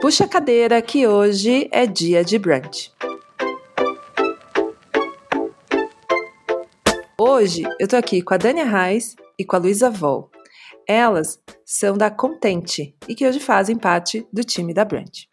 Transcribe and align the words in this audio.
Puxa 0.00 0.24
a 0.24 0.28
cadeira 0.28 0.80
que 0.80 1.06
hoje 1.06 1.68
é 1.70 1.86
dia 1.86 2.24
de 2.24 2.38
brunch. 2.38 2.90
Hoje 7.20 7.64
eu 7.78 7.86
tô 7.86 7.96
aqui 7.96 8.22
com 8.22 8.32
a 8.32 8.38
Dania 8.38 8.64
Reis 8.64 9.14
e 9.38 9.44
com 9.44 9.56
a 9.56 9.58
Luísa 9.58 9.90
Vol. 9.90 10.30
Elas 10.88 11.38
são 11.66 11.98
da 11.98 12.10
Contente 12.10 12.96
e 13.06 13.14
que 13.14 13.26
hoje 13.28 13.38
fazem 13.40 13.76
parte 13.76 14.26
do 14.32 14.42
time 14.42 14.72
da 14.72 14.86
Brunch. 14.86 15.28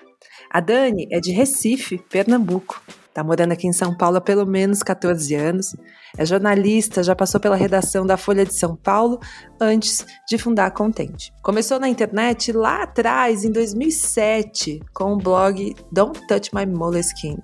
A 0.52 0.60
Dani 0.60 1.08
é 1.14 1.22
de 1.22 1.32
Recife, 1.32 1.98
Pernambuco. 1.98 2.84
Tá 3.14 3.24
morando 3.24 3.54
aqui 3.54 3.68
em 3.68 3.74
São 3.74 3.96
Paulo 3.96 4.18
há 4.18 4.22
pelo 4.22 4.46
menos 4.46 4.84
14 4.84 5.34
anos. 5.34 5.78
É 6.16 6.26
jornalista, 6.26 7.04
já 7.04 7.16
passou 7.16 7.40
pela 7.40 7.56
redação 7.56 8.06
da 8.06 8.18
Folha 8.18 8.46
de 8.46 8.54
São 8.54 8.76
Paulo 8.76 9.20
antes 9.60 10.06
de 10.28 10.38
fundar 10.38 10.68
a 10.68 10.72
Contente. 10.72 11.34
Começou 11.42 11.80
na 11.80 11.90
internet 11.90 12.52
lá 12.52 12.84
atrás, 12.84 13.44
em 13.44 13.52
2007, 13.52 14.82
com 14.94 15.14
o 15.14 15.18
blog 15.18 15.76
Don't 15.92 16.26
Touch 16.28 16.52
My 16.54 16.66
Moleskine, 16.66 17.42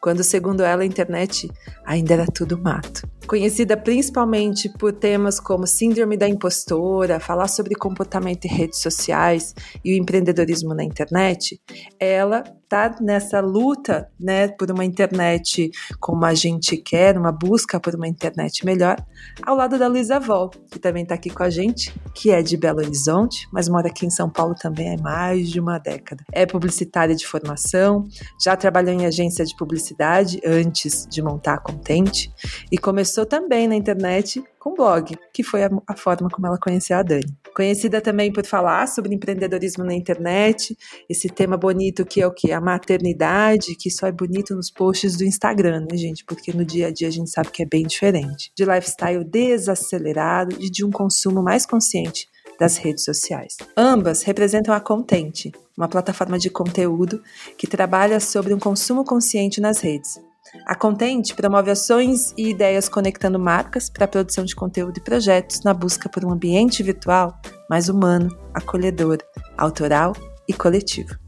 quando, 0.00 0.22
segundo 0.22 0.62
ela, 0.62 0.82
a 0.82 0.86
internet 0.86 1.50
ainda 1.84 2.14
era 2.14 2.26
tudo 2.26 2.60
mato. 2.60 3.08
Conhecida 3.26 3.74
principalmente 3.74 4.68
por 4.68 4.92
temas 4.92 5.40
como 5.40 5.66
Síndrome 5.66 6.16
da 6.16 6.28
Impostora, 6.28 7.18
falar 7.18 7.48
sobre 7.48 7.74
comportamento 7.74 8.44
em 8.44 8.48
redes 8.48 8.80
sociais 8.80 9.54
e 9.82 9.94
o 9.94 9.96
empreendedorismo 9.96 10.74
na 10.74 10.84
internet, 10.84 11.58
ela 11.98 12.44
está 12.62 12.94
nessa 13.00 13.40
luta 13.40 14.08
né, 14.20 14.48
por 14.48 14.70
uma 14.70 14.84
internet 14.84 15.70
como 16.00 16.24
a 16.24 16.34
gente 16.34 16.76
quer, 16.76 17.16
uma 17.16 17.32
busca 17.32 17.80
por 17.80 17.94
uma 17.94 18.08
internet 18.14 18.64
melhor, 18.64 18.96
ao 19.42 19.56
lado 19.56 19.78
da 19.78 19.86
Luísa 19.86 20.18
Vol, 20.18 20.50
que 20.70 20.78
também 20.78 21.02
está 21.02 21.14
aqui 21.14 21.30
com 21.30 21.42
a 21.42 21.50
gente, 21.50 21.94
que 22.14 22.30
é 22.30 22.42
de 22.42 22.56
Belo 22.56 22.78
Horizonte, 22.78 23.46
mas 23.52 23.68
mora 23.68 23.88
aqui 23.88 24.06
em 24.06 24.10
São 24.10 24.30
Paulo 24.30 24.54
também 24.54 24.94
há 24.94 25.02
mais 25.02 25.50
de 25.50 25.60
uma 25.60 25.78
década. 25.78 26.24
É 26.32 26.46
publicitária 26.46 27.14
de 27.14 27.26
formação, 27.26 28.04
já 28.42 28.56
trabalhou 28.56 28.92
em 28.92 29.06
agência 29.06 29.44
de 29.44 29.56
publicidade 29.56 30.40
antes 30.44 31.06
de 31.10 31.22
montar 31.22 31.54
a 31.54 31.58
Contente 31.58 32.32
e 32.70 32.78
começou 32.78 33.26
também 33.26 33.68
na 33.68 33.74
internet 33.74 34.42
com 34.64 34.72
blog, 34.72 35.14
que 35.30 35.42
foi 35.42 35.62
a, 35.62 35.70
a, 35.86 35.94
forma 35.94 36.30
como 36.30 36.46
ela 36.46 36.56
conheceu 36.56 36.96
a 36.96 37.02
Dani. 37.02 37.36
Conhecida 37.54 38.00
também 38.00 38.32
por 38.32 38.46
falar 38.46 38.88
sobre 38.88 39.14
empreendedorismo 39.14 39.84
na 39.84 39.92
internet, 39.92 40.74
esse 41.06 41.28
tema 41.28 41.58
bonito 41.58 42.06
que 42.06 42.22
é 42.22 42.26
o 42.26 42.32
que? 42.32 42.50
A 42.50 42.62
maternidade, 42.62 43.76
que 43.76 43.90
só 43.90 44.06
é 44.06 44.12
bonito 44.12 44.56
nos 44.56 44.70
posts 44.70 45.16
do 45.16 45.24
Instagram, 45.24 45.80
né, 45.90 45.98
gente? 45.98 46.24
Porque 46.24 46.50
no 46.56 46.64
dia 46.64 46.86
a 46.86 46.90
dia 46.90 47.08
a 47.08 47.10
gente 47.10 47.28
sabe 47.28 47.50
que 47.50 47.62
é 47.62 47.66
bem 47.66 47.86
diferente. 47.86 48.50
De 48.56 48.64
lifestyle 48.64 49.22
desacelerado 49.22 50.56
e 50.58 50.70
de 50.70 50.82
um 50.82 50.90
consumo 50.90 51.42
mais 51.42 51.66
consciente 51.66 52.26
das 52.58 52.78
redes 52.78 53.04
sociais. 53.04 53.58
Ambas 53.76 54.22
representam 54.22 54.74
a 54.74 54.80
Contente, 54.80 55.52
uma 55.76 55.88
plataforma 55.88 56.38
de 56.38 56.48
conteúdo 56.48 57.22
que 57.58 57.66
trabalha 57.66 58.18
sobre 58.18 58.54
um 58.54 58.58
consumo 58.58 59.04
consciente 59.04 59.60
nas 59.60 59.80
redes. 59.80 60.18
A 60.66 60.74
Contente 60.74 61.34
promove 61.34 61.70
ações 61.70 62.32
e 62.38 62.48
ideias 62.48 62.88
conectando 62.88 63.38
marcas 63.38 63.90
para 63.90 64.06
a 64.06 64.08
produção 64.08 64.44
de 64.44 64.56
conteúdo 64.56 64.98
e 64.98 65.02
projetos 65.02 65.62
na 65.62 65.74
busca 65.74 66.08
por 66.08 66.24
um 66.24 66.30
ambiente 66.30 66.82
virtual 66.82 67.38
mais 67.68 67.88
humano, 67.88 68.34
acolhedor, 68.54 69.18
autoral 69.58 70.14
e 70.48 70.52
coletivo. 70.52 71.18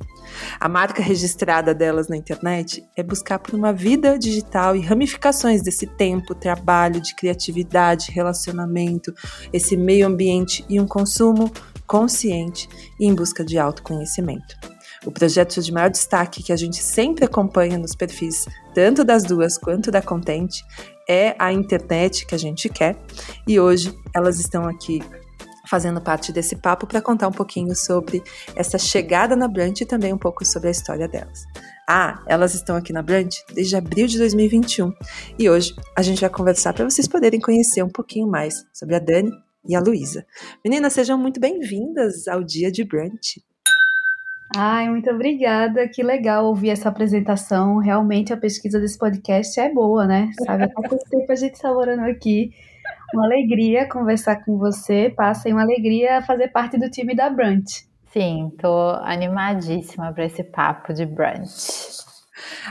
A 0.58 0.68
marca 0.68 1.02
registrada 1.02 1.74
delas 1.74 2.08
na 2.08 2.16
internet 2.16 2.84
é 2.96 3.02
buscar 3.02 3.38
por 3.38 3.54
uma 3.54 3.72
vida 3.72 4.18
digital 4.18 4.76
e 4.76 4.80
ramificações 4.80 5.62
desse 5.62 5.86
tempo, 5.86 6.34
trabalho, 6.34 7.00
de 7.00 7.14
criatividade, 7.14 8.10
relacionamento, 8.10 9.14
esse 9.52 9.76
meio 9.76 10.06
ambiente 10.06 10.64
e 10.68 10.80
um 10.80 10.86
consumo 10.86 11.52
consciente 11.86 12.68
e 12.98 13.06
em 13.06 13.14
busca 13.14 13.44
de 13.44 13.58
autoconhecimento. 13.58 14.75
O 15.04 15.10
projeto 15.10 15.60
de 15.60 15.72
maior 15.72 15.90
destaque 15.90 16.42
que 16.42 16.52
a 16.52 16.56
gente 16.56 16.82
sempre 16.82 17.24
acompanha 17.24 17.78
nos 17.78 17.94
perfis, 17.94 18.46
tanto 18.74 19.04
das 19.04 19.24
duas 19.24 19.58
quanto 19.58 19.90
da 19.90 20.02
Contente, 20.02 20.62
é 21.08 21.34
a 21.38 21.52
internet 21.52 22.26
que 22.26 22.34
a 22.34 22.38
gente 22.38 22.68
quer. 22.68 22.96
E 23.46 23.60
hoje 23.60 23.96
elas 24.14 24.38
estão 24.38 24.66
aqui 24.66 25.00
fazendo 25.68 26.00
parte 26.00 26.32
desse 26.32 26.56
papo 26.56 26.86
para 26.86 27.02
contar 27.02 27.28
um 27.28 27.32
pouquinho 27.32 27.74
sobre 27.74 28.22
essa 28.54 28.78
chegada 28.78 29.34
na 29.36 29.48
Brunch 29.48 29.82
e 29.82 29.86
também 29.86 30.12
um 30.12 30.18
pouco 30.18 30.44
sobre 30.44 30.68
a 30.68 30.70
história 30.70 31.08
delas. 31.08 31.44
Ah, 31.88 32.22
elas 32.26 32.54
estão 32.54 32.76
aqui 32.76 32.92
na 32.92 33.02
Brunch 33.02 33.44
desde 33.52 33.76
abril 33.76 34.06
de 34.06 34.18
2021 34.18 34.92
e 35.38 35.48
hoje 35.50 35.74
a 35.96 36.02
gente 36.02 36.20
vai 36.20 36.30
conversar 36.30 36.72
para 36.72 36.84
vocês 36.84 37.06
poderem 37.06 37.40
conhecer 37.40 37.82
um 37.82 37.88
pouquinho 37.88 38.28
mais 38.28 38.64
sobre 38.72 38.96
a 38.96 38.98
Dani 38.98 39.30
e 39.68 39.74
a 39.74 39.80
Luísa. 39.80 40.24
Meninas, 40.64 40.92
sejam 40.92 41.18
muito 41.18 41.40
bem-vindas 41.40 42.28
ao 42.28 42.42
dia 42.42 42.70
de 42.70 42.84
Brunch. 42.84 43.40
Ai, 44.54 44.88
muito 44.88 45.10
obrigada. 45.10 45.88
Que 45.88 46.02
legal 46.02 46.46
ouvir 46.46 46.70
essa 46.70 46.88
apresentação. 46.88 47.78
Realmente 47.78 48.32
a 48.32 48.36
pesquisa 48.36 48.78
desse 48.78 48.98
podcast 48.98 49.58
é 49.58 49.72
boa, 49.72 50.06
né? 50.06 50.30
Sabe, 50.44 50.64
há 50.64 50.68
quanto 50.68 50.98
tempo 51.10 51.30
a 51.30 51.36
gente 51.36 51.54
está 51.54 51.72
morando 51.72 52.04
aqui. 52.04 52.52
Uma 53.14 53.24
alegria 53.24 53.88
conversar 53.88 54.44
com 54.44 54.58
você. 54.58 55.12
Passa 55.14 55.48
uma 55.48 55.62
alegria 55.62 56.22
fazer 56.22 56.48
parte 56.48 56.78
do 56.78 56.90
time 56.90 57.14
da 57.14 57.30
Brunch. 57.30 57.86
Sim, 58.12 58.50
tô 58.58 58.90
animadíssima 59.02 60.12
para 60.12 60.24
esse 60.24 60.42
papo 60.42 60.94
de 60.94 61.04
brunch. 61.04 61.95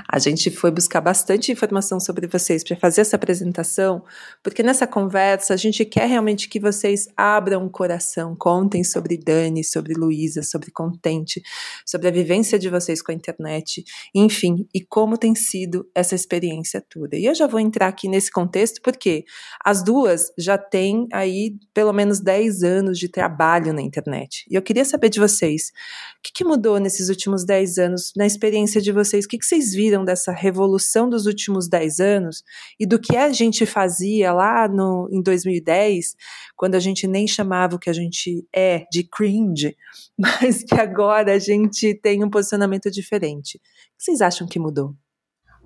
A 0.08 0.20
gente 0.20 0.50
foi 0.52 0.72
buscar 0.72 1.02
bastante 1.02 1.52
informação 1.52 2.00
sobre 2.00 2.28
vocês 2.28 2.64
para 2.64 2.76
fazer 2.76 3.02
essa 3.02 3.16
apresentação, 3.16 4.04
porque 4.44 4.64
nessa 4.64 4.86
conversa 4.86 5.54
a 5.54 5.58
gente 5.58 5.84
quer 5.86 6.08
realmente 6.08 6.48
que 6.48 6.60
vocês 6.60 7.08
abram 7.16 7.66
o 7.66 7.70
coração, 7.70 8.36
contem 8.36 8.84
sobre 8.84 9.18
Dani, 9.18 9.64
sobre 9.64 9.94
Luísa, 9.94 10.44
sobre 10.44 10.72
Contente, 10.72 11.42
sobre 11.86 12.08
a 12.08 12.12
vivência 12.12 12.60
de 12.60 12.70
vocês 12.70 13.02
com 13.02 13.12
a 13.12 13.16
internet, 13.16 13.84
enfim, 14.14 14.68
e 14.74 14.82
como 14.82 15.18
tem 15.18 15.36
sido 15.36 15.90
essa 15.94 16.16
experiência 16.16 16.84
toda. 16.90 17.16
E 17.16 17.26
eu 17.26 17.36
já 17.36 17.48
vou 17.48 17.60
entrar 17.60 17.88
aqui 17.88 18.08
nesse 18.08 18.32
contexto 18.32 18.82
porque 18.82 19.26
as 19.64 19.84
duas 19.84 20.32
já 20.38 20.58
têm 20.58 21.08
aí 21.12 21.56
pelo 21.74 21.94
menos 21.94 22.20
10 22.20 22.64
anos 22.64 23.00
de 23.00 23.10
trabalho 23.10 23.74
na 23.74 23.82
internet. 23.82 24.46
E 24.50 24.56
eu 24.56 24.62
queria 24.62 24.86
saber 24.86 25.10
de 25.10 25.20
vocês, 25.20 25.72
o 26.20 26.22
que, 26.24 26.32
que 26.34 26.44
mudou 26.44 26.80
nesses 26.80 27.10
últimos 27.10 27.46
10 27.46 27.78
anos, 27.78 28.12
na 28.16 28.26
experiência 28.26 28.82
de 28.82 28.92
vocês? 28.92 29.26
O 29.26 29.28
que, 29.28 29.38
que 29.38 29.46
vocês 29.46 29.65
viram 29.74 30.04
dessa 30.04 30.32
revolução 30.32 31.10
dos 31.10 31.26
últimos 31.26 31.68
10 31.68 32.00
anos 32.00 32.44
e 32.80 32.86
do 32.86 33.00
que 33.00 33.16
a 33.16 33.32
gente 33.32 33.66
fazia 33.66 34.34
lá 34.34 34.68
no, 34.68 35.08
em 35.12 35.22
2010, 35.22 36.16
quando 36.56 36.76
a 36.76 36.80
gente 36.80 37.08
nem 37.08 37.28
chamava 37.28 37.76
o 37.76 37.80
que 37.80 37.90
a 37.90 37.94
gente 37.94 38.46
é 38.54 38.86
de 38.92 39.04
cringe, 39.04 39.76
mas 40.18 40.64
que 40.64 40.76
agora 40.76 41.34
a 41.34 41.40
gente 41.40 41.94
tem 41.96 42.24
um 42.24 42.30
posicionamento 42.30 42.92
diferente. 42.92 43.58
O 43.58 43.60
que 43.98 44.04
vocês 44.04 44.22
acham 44.22 44.48
que 44.48 44.60
mudou? 44.60 44.94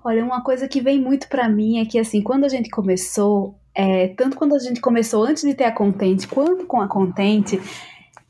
Olha, 0.02 0.24
uma 0.24 0.42
coisa 0.42 0.66
que 0.66 0.80
vem 0.80 0.98
muito 0.98 1.28
para 1.28 1.48
mim 1.48 1.78
é 1.78 1.84
que, 1.84 1.98
assim, 1.98 2.22
quando 2.22 2.44
a 2.44 2.48
gente 2.48 2.70
começou, 2.70 3.60
é, 3.74 4.08
tanto 4.08 4.36
quando 4.36 4.54
a 4.54 4.58
gente 4.58 4.80
começou 4.80 5.24
antes 5.24 5.42
de 5.42 5.52
ter 5.52 5.64
a 5.64 5.72
Contente, 5.72 6.26
quanto 6.26 6.64
com 6.66 6.80
a 6.80 6.88
Contente, 6.88 7.60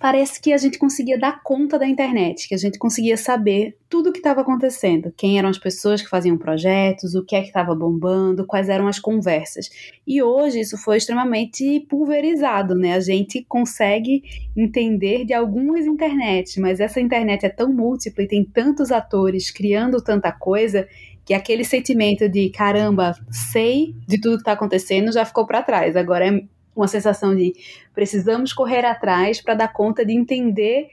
parece 0.01 0.41
que 0.41 0.51
a 0.51 0.57
gente 0.57 0.79
conseguia 0.79 1.19
dar 1.19 1.43
conta 1.43 1.79
da 1.79 1.87
internet, 1.87 2.49
que 2.49 2.55
a 2.55 2.59
gente 2.59 2.79
conseguia 2.79 3.19
saber 3.19 3.77
tudo 3.87 4.09
o 4.09 4.13
que 4.13 4.19
estava 4.19 4.41
acontecendo, 4.41 5.13
quem 5.15 5.39
eram 5.39 5.51
as 5.51 5.59
pessoas 5.59 6.01
que 6.01 6.09
faziam 6.09 6.39
projetos, 6.39 7.15
o 7.15 7.23
que 7.23 7.37
é 7.37 7.43
que 7.43 7.49
estava 7.49 7.75
bombando, 7.75 8.47
quais 8.47 8.71
eram 8.71 8.89
as 8.89 8.99
conversas. 8.99 9.69
E 10.07 10.23
hoje 10.23 10.61
isso 10.61 10.79
foi 10.79 10.97
extremamente 10.97 11.81
pulverizado, 11.81 12.75
né? 12.75 12.95
A 12.95 13.01
gente 13.01 13.45
consegue 13.47 14.23
entender 14.57 15.27
de 15.27 15.35
algumas 15.35 15.85
internets, 15.85 16.57
mas 16.57 16.81
essa 16.81 16.99
internet 16.99 17.45
é 17.45 17.51
tão 17.51 17.71
múltipla 17.71 18.25
e 18.25 18.29
tem 18.29 18.43
tantos 18.43 18.91
atores 18.91 19.51
criando 19.51 20.03
tanta 20.03 20.33
coisa 20.33 20.89
que 21.27 21.35
aquele 21.35 21.63
sentimento 21.63 22.27
de 22.27 22.49
caramba, 22.49 23.15
sei 23.31 23.95
de 24.09 24.19
tudo 24.19 24.37
que 24.37 24.41
está 24.41 24.53
acontecendo 24.53 25.13
já 25.13 25.27
ficou 25.27 25.47
para 25.47 25.63
trás. 25.63 25.95
Agora 25.95 26.27
é 26.27 26.43
uma 26.75 26.89
sensação 26.89 27.35
de 27.35 27.55
precisamos 27.95 28.53
correr 28.53 28.85
atrás 28.85 29.41
para 29.41 29.55
dar 29.55 29.73
conta 29.73 30.05
de 30.05 30.13
entender 30.13 30.89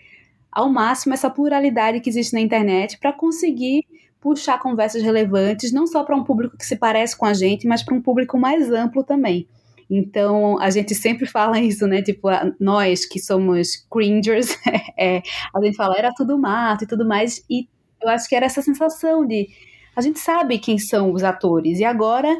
ao 0.51 0.69
máximo 0.69 1.13
essa 1.13 1.29
pluralidade 1.29 1.99
que 1.99 2.09
existe 2.09 2.33
na 2.33 2.41
internet 2.41 2.97
para 2.99 3.13
conseguir 3.13 3.85
puxar 4.19 4.59
conversas 4.59 5.03
relevantes, 5.03 5.71
não 5.71 5.85
só 5.85 6.03
para 6.03 6.15
um 6.15 6.23
público 6.23 6.57
que 6.57 6.65
se 6.65 6.75
parece 6.75 7.15
com 7.15 7.25
a 7.25 7.33
gente, 7.33 7.67
mas 7.67 7.83
para 7.83 7.95
um 7.95 8.01
público 8.01 8.37
mais 8.37 8.71
amplo 8.71 9.03
também. 9.03 9.47
Então, 9.89 10.59
a 10.59 10.69
gente 10.69 10.93
sempre 10.93 11.25
fala 11.29 11.59
isso, 11.59 11.87
né? 11.87 12.01
Tipo, 12.01 12.27
nós 12.59 13.05
que 13.05 13.19
somos 13.19 13.85
cringers, 13.89 14.57
é, 14.97 15.21
a 15.53 15.61
gente 15.63 15.75
fala, 15.75 15.97
era 15.97 16.11
tudo 16.13 16.37
mato 16.37 16.83
e 16.83 16.87
tudo 16.87 17.07
mais, 17.07 17.43
e 17.49 17.67
eu 18.01 18.09
acho 18.09 18.27
que 18.27 18.35
era 18.35 18.45
essa 18.45 18.61
sensação 18.61 19.25
de. 19.25 19.47
A 19.95 20.01
gente 20.01 20.19
sabe 20.19 20.59
quem 20.59 20.77
são 20.77 21.11
os 21.11 21.23
atores, 21.23 21.79
e 21.79 21.85
agora 21.85 22.35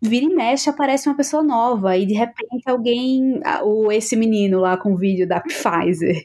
vira 0.00 0.26
e 0.26 0.34
mexe 0.34 0.68
aparece 0.68 1.08
uma 1.08 1.16
pessoa 1.16 1.42
nova 1.42 1.96
e 1.96 2.04
de 2.04 2.14
repente 2.14 2.62
alguém, 2.66 3.40
ou 3.62 3.90
esse 3.90 4.14
menino 4.14 4.60
lá 4.60 4.76
com 4.76 4.92
o 4.92 4.96
vídeo 4.96 5.26
da 5.26 5.40
Pfizer, 5.40 6.22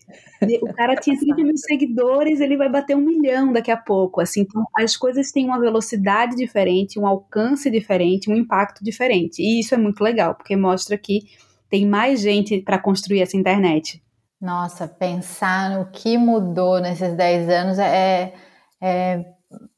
o 0.62 0.74
cara 0.74 0.96
tinha 0.96 1.18
30 1.20 1.44
mil 1.44 1.58
seguidores, 1.58 2.42
ele 2.42 2.58
vai 2.58 2.70
bater 2.70 2.96
um 2.96 3.02
milhão 3.02 3.52
daqui 3.54 3.72
a 3.72 3.78
pouco, 3.78 4.22
assim, 4.22 4.42
então 4.42 4.64
as 4.78 4.98
coisas 4.98 5.32
têm 5.32 5.46
uma 5.46 5.60
velocidade 5.60 6.36
diferente, 6.36 7.00
um 7.00 7.08
alcance 7.08 7.70
diferente, 7.70 8.30
um 8.30 8.36
impacto 8.36 8.84
diferente, 8.84 9.42
e 9.42 9.60
isso 9.60 9.74
é 9.74 9.78
muito 9.78 10.02
legal, 10.02 10.36
porque 10.36 10.56
mostra 10.56 10.98
que 10.98 11.22
tem 11.70 11.88
mais 11.88 12.20
gente 12.20 12.60
para 12.62 12.78
construir 12.78 13.22
essa 13.22 13.38
internet. 13.38 14.04
Nossa, 14.42 14.88
pensar 14.88 15.70
no 15.70 15.86
que 15.92 16.18
mudou 16.18 16.82
nesses 16.82 17.14
10 17.14 17.48
anos 17.48 17.80
é, 17.80 18.34
é 18.82 19.24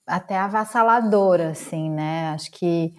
até 0.07 0.37
avassalador, 0.37 1.41
assim, 1.41 1.89
né? 1.89 2.29
Acho 2.29 2.49
que 2.51 2.93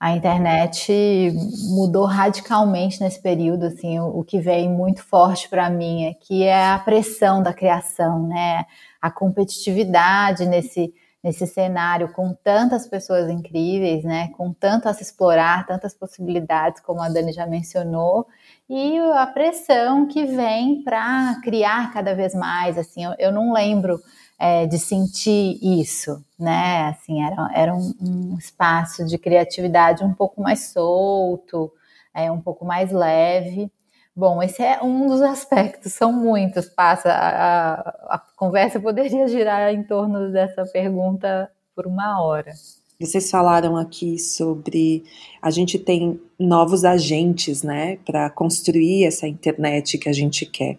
a 0.00 0.12
internet 0.12 1.32
mudou 1.70 2.04
radicalmente 2.04 3.00
nesse 3.00 3.20
período, 3.20 3.66
assim, 3.66 3.98
o, 3.98 4.20
o 4.20 4.24
que 4.24 4.38
veio 4.40 4.70
muito 4.70 5.02
forte 5.02 5.48
para 5.48 5.68
mim 5.68 6.04
é 6.04 6.14
que 6.14 6.44
é 6.44 6.68
a 6.70 6.78
pressão 6.78 7.42
da 7.42 7.52
criação, 7.52 8.26
né? 8.26 8.64
A 9.00 9.10
competitividade 9.10 10.46
nesse 10.46 10.92
nesse 11.22 11.46
cenário 11.46 12.12
com 12.12 12.32
tantas 12.32 12.86
pessoas 12.86 13.28
incríveis, 13.28 14.04
né? 14.04 14.28
Com 14.36 14.52
tanto 14.52 14.88
a 14.88 14.94
se 14.94 15.02
explorar, 15.02 15.66
tantas 15.66 15.92
possibilidades, 15.92 16.80
como 16.80 17.02
a 17.02 17.08
Dani 17.08 17.32
já 17.32 17.46
mencionou, 17.46 18.26
e 18.68 18.98
a 18.98 19.26
pressão 19.26 20.06
que 20.06 20.24
vem 20.24 20.82
para 20.84 21.40
criar 21.42 21.92
cada 21.92 22.14
vez 22.14 22.34
mais. 22.34 22.78
Assim, 22.78 23.04
eu, 23.04 23.14
eu 23.18 23.32
não 23.32 23.52
lembro 23.52 24.00
é, 24.38 24.66
de 24.66 24.78
sentir 24.78 25.58
isso, 25.62 26.24
né? 26.38 26.88
Assim, 26.88 27.22
era, 27.24 27.50
era 27.54 27.74
um, 27.74 27.92
um, 28.00 28.38
espaço 28.38 29.04
de 29.04 29.18
criatividade 29.18 30.04
um 30.04 30.14
pouco 30.14 30.40
mais 30.40 30.68
solto, 30.72 31.72
é, 32.14 32.30
um 32.30 32.40
pouco 32.40 32.64
mais 32.64 32.92
leve. 32.92 33.70
Bom, 34.14 34.42
esse 34.42 34.62
é 34.62 34.82
um 34.82 35.06
dos 35.08 35.20
aspectos, 35.22 35.92
são 35.92 36.12
muitos. 36.12 36.68
Passa 36.68 37.10
a, 37.12 38.16
a 38.16 38.18
conversa 38.36 38.80
poderia 38.80 39.26
girar 39.28 39.72
em 39.72 39.82
torno 39.82 40.30
dessa 40.32 40.64
pergunta 40.66 41.50
por 41.74 41.86
uma 41.86 42.22
hora. 42.22 42.52
Vocês 43.00 43.30
falaram 43.30 43.76
aqui 43.76 44.18
sobre 44.18 45.04
a 45.40 45.52
gente 45.52 45.78
tem 45.78 46.20
novos 46.36 46.84
agentes, 46.84 47.62
né, 47.62 47.96
para 47.98 48.28
construir 48.28 49.04
essa 49.04 49.28
internet 49.28 49.96
que 49.98 50.08
a 50.08 50.12
gente 50.12 50.44
quer. 50.44 50.76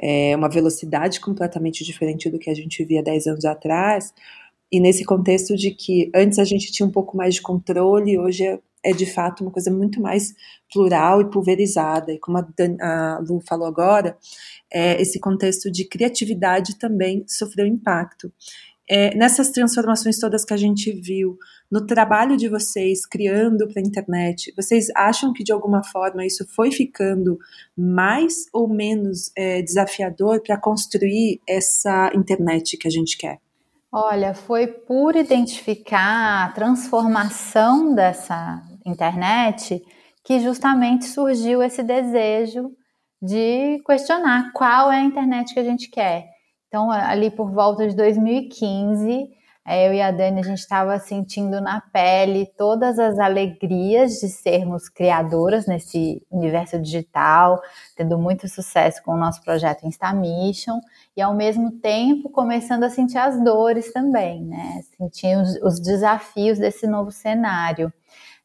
É 0.00 0.34
uma 0.34 0.48
velocidade 0.48 1.20
completamente 1.20 1.84
diferente 1.84 2.30
do 2.30 2.38
que 2.38 2.48
a 2.48 2.54
gente 2.54 2.82
via 2.86 3.02
10 3.02 3.26
anos 3.26 3.44
atrás. 3.44 4.14
E 4.72 4.80
nesse 4.80 5.04
contexto 5.04 5.54
de 5.56 5.70
que 5.70 6.10
antes 6.14 6.38
a 6.38 6.44
gente 6.44 6.72
tinha 6.72 6.86
um 6.86 6.90
pouco 6.90 7.14
mais 7.14 7.34
de 7.34 7.42
controle, 7.42 8.18
hoje 8.18 8.46
é 8.46 8.58
é 8.82 8.92
de 8.92 9.06
fato 9.06 9.42
uma 9.42 9.50
coisa 9.50 9.70
muito 9.70 10.00
mais 10.00 10.34
plural 10.72 11.20
e 11.20 11.30
pulverizada. 11.30 12.12
E 12.12 12.18
como 12.18 12.38
a, 12.38 12.42
Dan, 12.56 12.76
a 12.80 13.18
Lu 13.26 13.40
falou 13.40 13.66
agora, 13.66 14.16
é, 14.72 15.00
esse 15.00 15.18
contexto 15.18 15.70
de 15.70 15.84
criatividade 15.84 16.78
também 16.78 17.24
sofreu 17.26 17.66
impacto. 17.66 18.32
É, 18.90 19.14
nessas 19.14 19.50
transformações 19.50 20.18
todas 20.18 20.44
que 20.44 20.54
a 20.54 20.56
gente 20.56 20.90
viu, 20.92 21.36
no 21.70 21.84
trabalho 21.86 22.36
de 22.36 22.48
vocês 22.48 23.04
criando 23.04 23.68
para 23.68 23.82
a 23.82 23.86
internet, 23.86 24.52
vocês 24.56 24.86
acham 24.96 25.32
que 25.32 25.44
de 25.44 25.52
alguma 25.52 25.84
forma 25.84 26.24
isso 26.24 26.46
foi 26.54 26.70
ficando 26.70 27.38
mais 27.76 28.46
ou 28.52 28.66
menos 28.66 29.30
é, 29.36 29.60
desafiador 29.60 30.40
para 30.40 30.56
construir 30.58 31.40
essa 31.46 32.10
internet 32.14 32.78
que 32.78 32.88
a 32.88 32.90
gente 32.90 33.18
quer? 33.18 33.38
Olha, 33.92 34.34
foi 34.34 34.66
por 34.66 35.16
identificar 35.16 36.44
a 36.44 36.52
transformação 36.52 37.94
dessa 37.94 38.62
internet 38.86 39.82
que 40.24 40.40
justamente 40.40 41.06
surgiu 41.06 41.62
esse 41.62 41.82
desejo 41.82 42.70
de 43.20 43.82
questionar 43.86 44.52
qual 44.52 44.92
é 44.92 44.98
a 44.98 45.04
internet 45.04 45.52
que 45.52 45.60
a 45.60 45.64
gente 45.64 45.90
quer. 45.90 46.37
Então, 46.68 46.90
ali 46.90 47.30
por 47.30 47.50
volta 47.50 47.88
de 47.88 47.96
2015, 47.96 49.30
é, 49.70 49.86
eu 49.86 49.92
e 49.92 50.00
a 50.00 50.10
Dani, 50.10 50.40
a 50.40 50.42
gente 50.42 50.60
estava 50.60 50.98
sentindo 50.98 51.60
na 51.60 51.82
pele 51.92 52.46
todas 52.56 52.98
as 52.98 53.18
alegrias 53.18 54.12
de 54.12 54.28
sermos 54.28 54.88
criadoras 54.88 55.66
nesse 55.66 56.22
universo 56.30 56.80
digital, 56.80 57.60
tendo 57.94 58.16
muito 58.16 58.48
sucesso 58.48 59.02
com 59.02 59.12
o 59.12 59.16
nosso 59.18 59.42
projeto 59.42 59.86
Instamission, 59.86 60.80
e 61.14 61.20
ao 61.20 61.34
mesmo 61.34 61.70
tempo 61.70 62.30
começando 62.30 62.84
a 62.84 62.88
sentir 62.88 63.18
as 63.18 63.44
dores 63.44 63.92
também, 63.92 64.42
né? 64.42 64.80
Sentir 64.96 65.36
os, 65.36 65.56
os 65.62 65.78
desafios 65.78 66.58
desse 66.58 66.86
novo 66.86 67.10
cenário. 67.10 67.92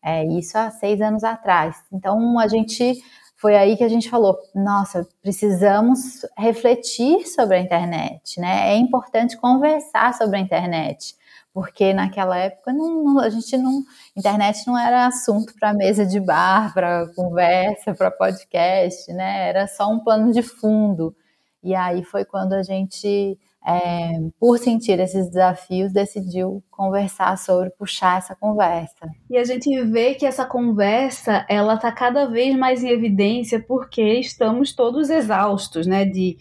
É, 0.04 0.26
isso 0.26 0.58
há 0.58 0.70
seis 0.72 1.00
anos 1.00 1.24
atrás. 1.24 1.78
Então, 1.90 2.38
a 2.38 2.50
gente 2.50 3.02
foi 3.44 3.58
aí 3.58 3.76
que 3.76 3.84
a 3.84 3.90
gente 3.90 4.10
falou: 4.10 4.40
nossa, 4.56 5.06
precisamos 5.22 6.26
refletir 6.38 7.28
sobre 7.28 7.58
a 7.58 7.60
internet, 7.60 8.40
né? 8.40 8.72
É 8.72 8.78
importante 8.78 9.36
conversar 9.36 10.14
sobre 10.14 10.38
a 10.38 10.40
internet, 10.40 11.14
porque 11.54 11.94
naquela 11.94 12.38
época 12.38 12.72
não, 12.72 13.04
não, 13.04 13.20
a 13.20 13.30
gente 13.30 13.58
não, 13.58 13.84
internet 14.16 14.66
não 14.66 14.80
era 14.80 15.08
assunto 15.08 15.54
para 15.60 15.74
mesa 15.74 16.06
de 16.06 16.22
bar, 16.22 16.74
para 16.74 17.06
conversa, 17.14 17.94
para 17.94 18.10
podcast, 18.10 19.12
né? 19.12 19.50
Era 19.50 19.68
só 19.68 19.92
um 19.92 20.00
plano 20.00 20.32
de 20.32 20.42
fundo. 20.42 21.14
E 21.62 21.76
aí 21.76 22.02
foi 22.02 22.24
quando 22.24 22.54
a 22.54 22.64
gente 22.64 23.38
é, 23.66 24.20
por 24.40 24.60
sentir 24.60 25.00
esses 25.00 25.28
desafios, 25.28 25.94
decidiu 25.94 26.62
conversar 26.70 27.38
sobre, 27.38 27.70
puxar 27.72 28.18
essa 28.18 28.36
conversa. 28.36 29.10
E 29.30 29.38
a 29.38 29.44
gente 29.44 29.82
vê 29.84 30.16
que 30.16 30.26
essa 30.26 30.46
conversa, 30.46 31.46
ela 31.50 31.76
está 31.76 31.92
cada 31.92 32.26
vez 32.26 32.56
mais 32.58 32.84
em 32.84 32.90
evidência 32.90 33.64
porque 33.66 34.20
estamos 34.20 34.74
todos 34.76 35.10
exaustos, 35.10 35.88
né, 35.88 36.04
de, 36.04 36.38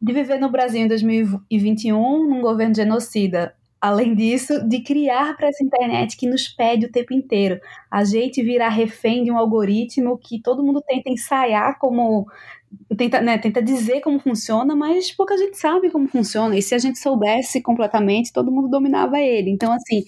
de 0.00 0.12
viver 0.12 0.38
no 0.38 0.50
Brasil 0.50 0.80
em 0.80 0.88
2021 0.88 2.28
num 2.28 2.40
governo 2.40 2.74
genocida. 2.74 3.54
Além 3.78 4.14
disso, 4.14 4.66
de 4.66 4.80
criar 4.80 5.36
para 5.36 5.48
essa 5.48 5.62
internet 5.62 6.16
que 6.16 6.28
nos 6.28 6.46
pede 6.46 6.86
o 6.86 6.92
tempo 6.92 7.12
inteiro. 7.12 7.60
A 7.90 8.04
gente 8.04 8.40
virar 8.40 8.68
refém 8.68 9.24
de 9.24 9.30
um 9.32 9.36
algoritmo 9.36 10.16
que 10.16 10.40
todo 10.40 10.62
mundo 10.62 10.80
tenta 10.86 11.10
ensaiar 11.10 11.76
como 11.80 12.26
tenta, 12.96 13.20
né, 13.20 13.38
tenta 13.38 13.62
dizer 13.62 14.00
como 14.00 14.18
funciona, 14.18 14.74
mas 14.76 15.10
pouca 15.12 15.36
gente 15.36 15.58
sabe 15.58 15.90
como 15.90 16.08
funciona. 16.08 16.56
E 16.56 16.62
se 16.62 16.74
a 16.74 16.78
gente 16.78 16.98
soubesse 16.98 17.60
completamente, 17.62 18.32
todo 18.32 18.50
mundo 18.50 18.68
dominava 18.68 19.20
ele. 19.20 19.50
Então, 19.50 19.72
assim, 19.72 20.04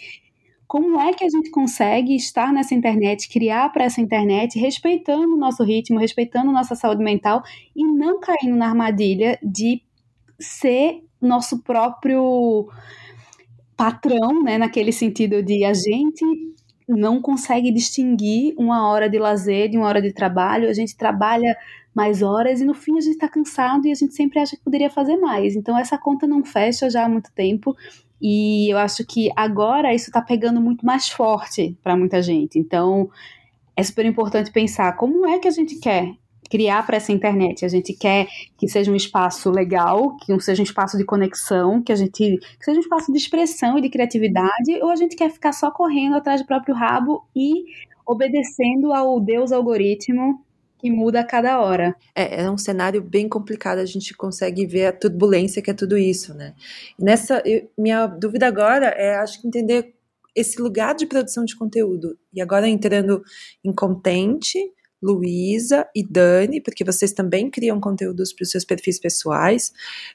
como 0.66 1.00
é 1.00 1.12
que 1.12 1.24
a 1.24 1.28
gente 1.28 1.50
consegue 1.50 2.16
estar 2.16 2.52
nessa 2.52 2.74
internet, 2.74 3.28
criar 3.28 3.70
para 3.72 3.84
essa 3.84 4.00
internet, 4.00 4.58
respeitando 4.58 5.34
o 5.34 5.38
nosso 5.38 5.62
ritmo, 5.62 5.98
respeitando 5.98 6.52
nossa 6.52 6.74
saúde 6.74 7.02
mental 7.02 7.42
e 7.76 7.84
não 7.84 8.18
caindo 8.20 8.56
na 8.56 8.68
armadilha 8.68 9.38
de 9.42 9.82
ser 10.38 11.02
nosso 11.20 11.62
próprio 11.62 12.68
patrão, 13.76 14.42
né, 14.42 14.58
naquele 14.58 14.92
sentido 14.92 15.42
de 15.42 15.64
a 15.64 15.74
gente 15.74 16.24
não 16.88 17.20
consegue 17.20 17.70
distinguir 17.72 18.54
uma 18.58 18.88
hora 18.88 19.08
de 19.08 19.18
lazer 19.18 19.68
de 19.68 19.78
uma 19.78 19.86
hora 19.86 20.02
de 20.02 20.12
trabalho, 20.12 20.68
a 20.68 20.72
gente 20.72 20.96
trabalha 20.96 21.56
mais 21.94 22.22
horas 22.22 22.60
e 22.60 22.64
no 22.64 22.74
fim 22.74 22.96
a 22.98 23.00
gente 23.00 23.14
está 23.14 23.28
cansado 23.28 23.86
e 23.86 23.92
a 23.92 23.94
gente 23.94 24.14
sempre 24.14 24.40
acha 24.40 24.56
que 24.56 24.62
poderia 24.62 24.90
fazer 24.90 25.16
mais. 25.16 25.54
Então 25.54 25.78
essa 25.78 25.96
conta 25.96 26.26
não 26.26 26.44
fecha 26.44 26.90
já 26.90 27.04
há 27.04 27.08
muito 27.08 27.32
tempo 27.32 27.74
e 28.20 28.72
eu 28.72 28.78
acho 28.78 29.04
que 29.06 29.30
agora 29.36 29.94
isso 29.94 30.10
está 30.10 30.20
pegando 30.20 30.60
muito 30.60 30.84
mais 30.84 31.08
forte 31.08 31.76
para 31.82 31.96
muita 31.96 32.20
gente. 32.20 32.58
Então 32.58 33.08
é 33.76 33.82
super 33.82 34.04
importante 34.04 34.50
pensar 34.50 34.96
como 34.96 35.26
é 35.26 35.38
que 35.38 35.48
a 35.48 35.50
gente 35.50 35.76
quer 35.76 36.14
criar 36.50 36.86
para 36.86 36.96
essa 36.96 37.12
internet. 37.12 37.64
A 37.64 37.68
gente 37.68 37.92
quer 37.92 38.28
que 38.56 38.68
seja 38.68 38.90
um 38.90 38.96
espaço 38.96 39.50
legal, 39.50 40.16
que 40.18 40.32
não 40.32 40.38
seja 40.38 40.62
um 40.62 40.64
espaço 40.64 40.96
de 40.96 41.04
conexão, 41.04 41.82
que 41.82 41.92
a 41.92 41.96
gente 41.96 42.38
que 42.38 42.64
seja 42.64 42.78
um 42.78 42.82
espaço 42.82 43.12
de 43.12 43.18
expressão 43.18 43.78
e 43.78 43.80
de 43.80 43.88
criatividade, 43.88 44.80
ou 44.82 44.90
a 44.90 44.96
gente 44.96 45.16
quer 45.16 45.30
ficar 45.30 45.52
só 45.52 45.70
correndo 45.70 46.16
atrás 46.16 46.40
do 46.40 46.46
próprio 46.46 46.74
rabo 46.74 47.26
e 47.34 47.64
obedecendo 48.06 48.92
ao 48.92 49.18
Deus 49.18 49.50
algoritmo 49.50 50.43
que 50.84 50.90
muda 50.90 51.20
a 51.20 51.24
cada 51.24 51.62
hora. 51.62 51.96
É, 52.14 52.42
é 52.42 52.50
um 52.50 52.58
cenário 52.58 53.00
bem 53.00 53.26
complicado, 53.26 53.78
a 53.78 53.86
gente 53.86 54.12
consegue 54.14 54.66
ver 54.66 54.84
a 54.84 54.92
turbulência 54.92 55.62
que 55.62 55.70
é 55.70 55.74
tudo 55.74 55.96
isso, 55.96 56.34
né? 56.34 56.54
Nessa, 56.98 57.42
eu, 57.46 57.70
minha 57.78 58.06
dúvida 58.06 58.46
agora 58.46 58.88
é, 58.88 59.16
acho 59.16 59.40
que 59.40 59.48
entender 59.48 59.94
esse 60.36 60.60
lugar 60.60 60.94
de 60.94 61.06
produção 61.06 61.42
de 61.42 61.56
conteúdo. 61.56 62.18
E 62.34 62.42
agora 62.42 62.68
entrando 62.68 63.22
em 63.64 63.72
contente, 63.72 64.58
Luísa 65.04 65.86
e 65.94 66.02
Dani, 66.02 66.62
porque 66.62 66.82
vocês 66.82 67.12
também 67.12 67.50
criam 67.50 67.78
conteúdos 67.78 68.32
para 68.32 68.44
os 68.44 68.50
seus 68.50 68.64
perfis 68.64 68.98
pessoais. 68.98 69.70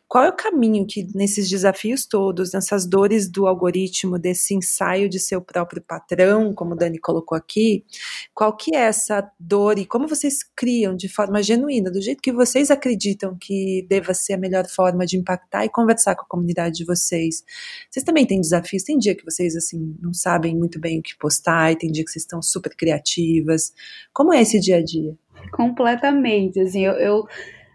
Qual 0.08 0.24
é 0.24 0.30
o 0.30 0.36
caminho 0.36 0.88
que, 0.88 1.08
nesses 1.14 1.48
desafios 1.48 2.08
todos, 2.08 2.54
nessas 2.54 2.88
dores 2.88 3.30
do 3.30 3.46
algoritmo, 3.46 4.18
desse 4.18 4.56
ensaio 4.56 5.08
de 5.08 5.20
seu 5.20 5.42
próprio 5.42 5.80
patrão, 5.80 6.54
como 6.56 6.76
Dani 6.76 6.98
colocou 6.98 7.38
aqui, 7.38 7.86
qual 8.34 8.58
que 8.58 8.76
é 8.76 8.80
essa 8.80 9.30
dor 9.40 9.78
e 9.78 9.86
como 9.86 10.08
vocês 10.08 10.40
criam 10.56 10.96
de 10.96 11.08
forma 11.08 11.44
genuína, 11.44 11.92
do 11.92 12.02
jeito 12.02 12.22
que 12.22 12.32
vocês 12.32 12.72
acreditam 12.72 13.38
que 13.40 13.86
deva 13.88 14.16
ser 14.16 14.34
a 14.34 14.38
melhor 14.38 14.68
forma 14.68 15.06
de 15.06 15.18
impactar 15.18 15.66
e 15.66 15.70
conversar 15.70 16.16
com 16.16 16.24
a 16.24 16.28
comunidade 16.28 16.78
de 16.78 16.86
vocês? 16.86 17.44
Vocês 17.92 18.04
também 18.04 18.26
têm 18.26 18.42
desafios? 18.42 18.82
Tem 18.82 18.98
dia 18.98 19.14
que 19.14 19.24
vocês, 19.24 19.56
assim, 19.56 19.96
não 20.02 20.14
sabem 20.14 20.58
muito 20.58 20.80
bem 20.80 21.00
o 21.00 21.04
que 21.04 21.16
postar 21.16 21.72
e 21.72 21.78
tem 21.78 21.92
dia 21.92 22.04
que 22.04 22.10
vocês 22.10 22.24
estão 22.24 22.42
super 22.42 22.76
criativas. 22.76 23.72
Como 24.12 24.34
é 24.34 24.42
esse 24.42 24.60
dia 24.60 24.79
a 24.80 24.84
dia? 24.84 25.16
Completamente, 25.52 26.60
assim, 26.60 26.86
eu, 26.86 26.94
eu 26.94 27.28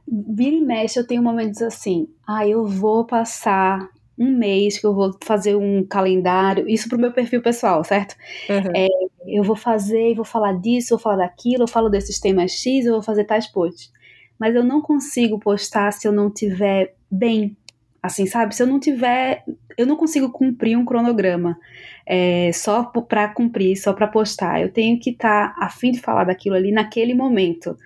vira 0.07 0.57
e 0.57 0.61
mexe, 0.61 0.99
eu 0.99 1.07
tenho 1.07 1.23
momentos 1.23 1.63
assim, 1.63 2.09
ah, 2.27 2.47
eu 2.47 2.67
vou 2.67 3.05
passar 3.07 3.89
um 4.19 4.31
mês 4.31 4.79
que 4.79 4.87
eu 4.87 4.95
vou 4.95 5.17
fazer 5.25 5.57
um 5.57 5.85
calendário, 5.85 6.69
isso 6.69 6.89
pro 6.89 6.99
meu 6.99 7.13
perfil 7.13 7.43
pessoal, 7.43 7.83
certo? 7.83 8.15
Uhum. 8.49 8.73
É, 8.75 8.89
eu 9.27 9.43
vou 9.43 9.57
fazer, 9.57 10.15
vou 10.15 10.25
falar 10.25 10.53
disso, 10.61 10.91
vou 10.91 10.99
falar 10.99 11.17
daquilo, 11.17 11.65
eu 11.65 11.69
falo 11.69 11.89
desses 11.89 12.21
temas 12.21 12.53
X, 12.53 12.87
eu 12.87 12.93
vou 12.93 13.03
fazer 13.03 13.25
tais 13.25 13.47
posts. 13.47 13.93
mas 14.39 14.55
eu 14.55 14.63
não 14.65 14.81
consigo 14.81 15.39
postar 15.39 15.93
se 15.93 16.07
eu 16.07 16.13
não 16.13 16.31
tiver 16.31 16.95
bem, 17.11 17.57
assim, 18.03 18.27
sabe? 18.27 18.55
Se 18.55 18.63
eu 18.63 18.67
não 18.67 18.79
tiver, 18.79 19.45
eu 19.77 19.87
não 19.87 19.97
consigo 19.97 20.31
cumprir 20.31 20.77
um 20.77 20.85
cronograma 20.85 21.59
é, 22.07 22.51
só 22.53 22.85
para 22.85 23.29
cumprir, 23.29 23.77
só 23.77 23.93
para 23.93 24.07
postar. 24.07 24.61
Eu 24.61 24.71
tenho 24.71 24.99
que 24.99 25.11
estar 25.11 25.55
tá 25.55 25.65
a 25.65 25.71
fim 25.71 25.91
de 25.91 26.01
falar 26.01 26.25
daquilo 26.25 26.57
ali 26.57 26.73
naquele 26.73 27.15
momento. 27.15 27.77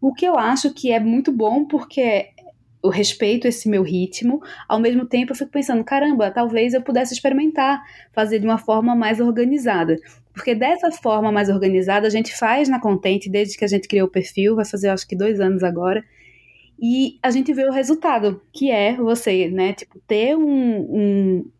O 0.00 0.12
que 0.12 0.24
eu 0.24 0.38
acho 0.38 0.72
que 0.72 0.92
é 0.92 1.00
muito 1.00 1.32
bom 1.32 1.64
porque 1.64 2.28
eu 2.82 2.90
respeito 2.90 3.48
esse 3.48 3.68
meu 3.68 3.82
ritmo, 3.82 4.40
ao 4.68 4.78
mesmo 4.78 5.04
tempo 5.04 5.32
eu 5.32 5.36
fico 5.36 5.50
pensando, 5.50 5.82
caramba, 5.82 6.30
talvez 6.30 6.74
eu 6.74 6.82
pudesse 6.82 7.12
experimentar 7.12 7.82
fazer 8.12 8.38
de 8.38 8.46
uma 8.46 8.58
forma 8.58 8.94
mais 8.94 9.20
organizada. 9.20 9.96
Porque 10.32 10.54
dessa 10.54 10.90
forma 10.92 11.32
mais 11.32 11.48
organizada 11.48 12.06
a 12.06 12.10
gente 12.10 12.36
faz 12.36 12.68
na 12.68 12.80
Content 12.80 13.28
desde 13.28 13.58
que 13.58 13.64
a 13.64 13.68
gente 13.68 13.88
criou 13.88 14.06
o 14.06 14.10
perfil, 14.10 14.54
vai 14.54 14.64
fazer 14.64 14.88
acho 14.88 15.06
que 15.08 15.16
dois 15.16 15.40
anos 15.40 15.64
agora, 15.64 16.04
e 16.80 17.18
a 17.22 17.30
gente 17.30 17.52
vê 17.52 17.64
o 17.64 17.72
resultado, 17.72 18.40
que 18.52 18.70
é 18.70 18.96
você, 18.96 19.48
né, 19.48 19.72
tipo, 19.72 19.98
ter 20.06 20.36
um, 20.36 20.42
um 20.44 21.50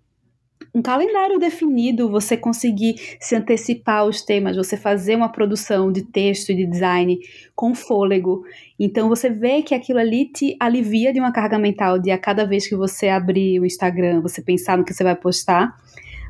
um 0.75 0.83
calendário 0.83 1.39
definido, 1.39 2.11
você 2.11 2.37
conseguir 2.37 2.95
se 3.21 3.35
antecipar 3.35 4.01
aos 4.01 4.23
temas, 4.23 4.57
você 4.57 4.77
fazer 4.77 5.17
uma 5.17 5.31
produção 5.31 5.91
de 5.91 6.03
texto 6.03 6.51
e 6.51 6.55
de 6.55 6.67
design 6.67 7.19
com 7.55 7.75
fôlego. 7.75 8.45
Então 8.79 9.09
você 9.09 9.29
vê 9.29 9.63
que 9.63 9.75
aquilo 9.75 9.99
ali 9.99 10.27
te 10.27 10.57
alivia 10.61 11.13
de 11.13 11.19
uma 11.19 11.33
carga 11.33 11.59
mental 11.59 11.99
de 11.99 12.11
a 12.11 12.19
cada 12.19 12.45
vez 12.45 12.69
que 12.69 12.77
você 12.77 13.09
abrir 13.09 13.61
o 13.61 13.67
Instagram, 13.67 14.21
você 14.21 14.41
pensar 14.41 14.79
no 14.79 14.85
que 14.85 14.95
você 14.95 15.03
vai 15.03 15.17
postar. 15.17 15.77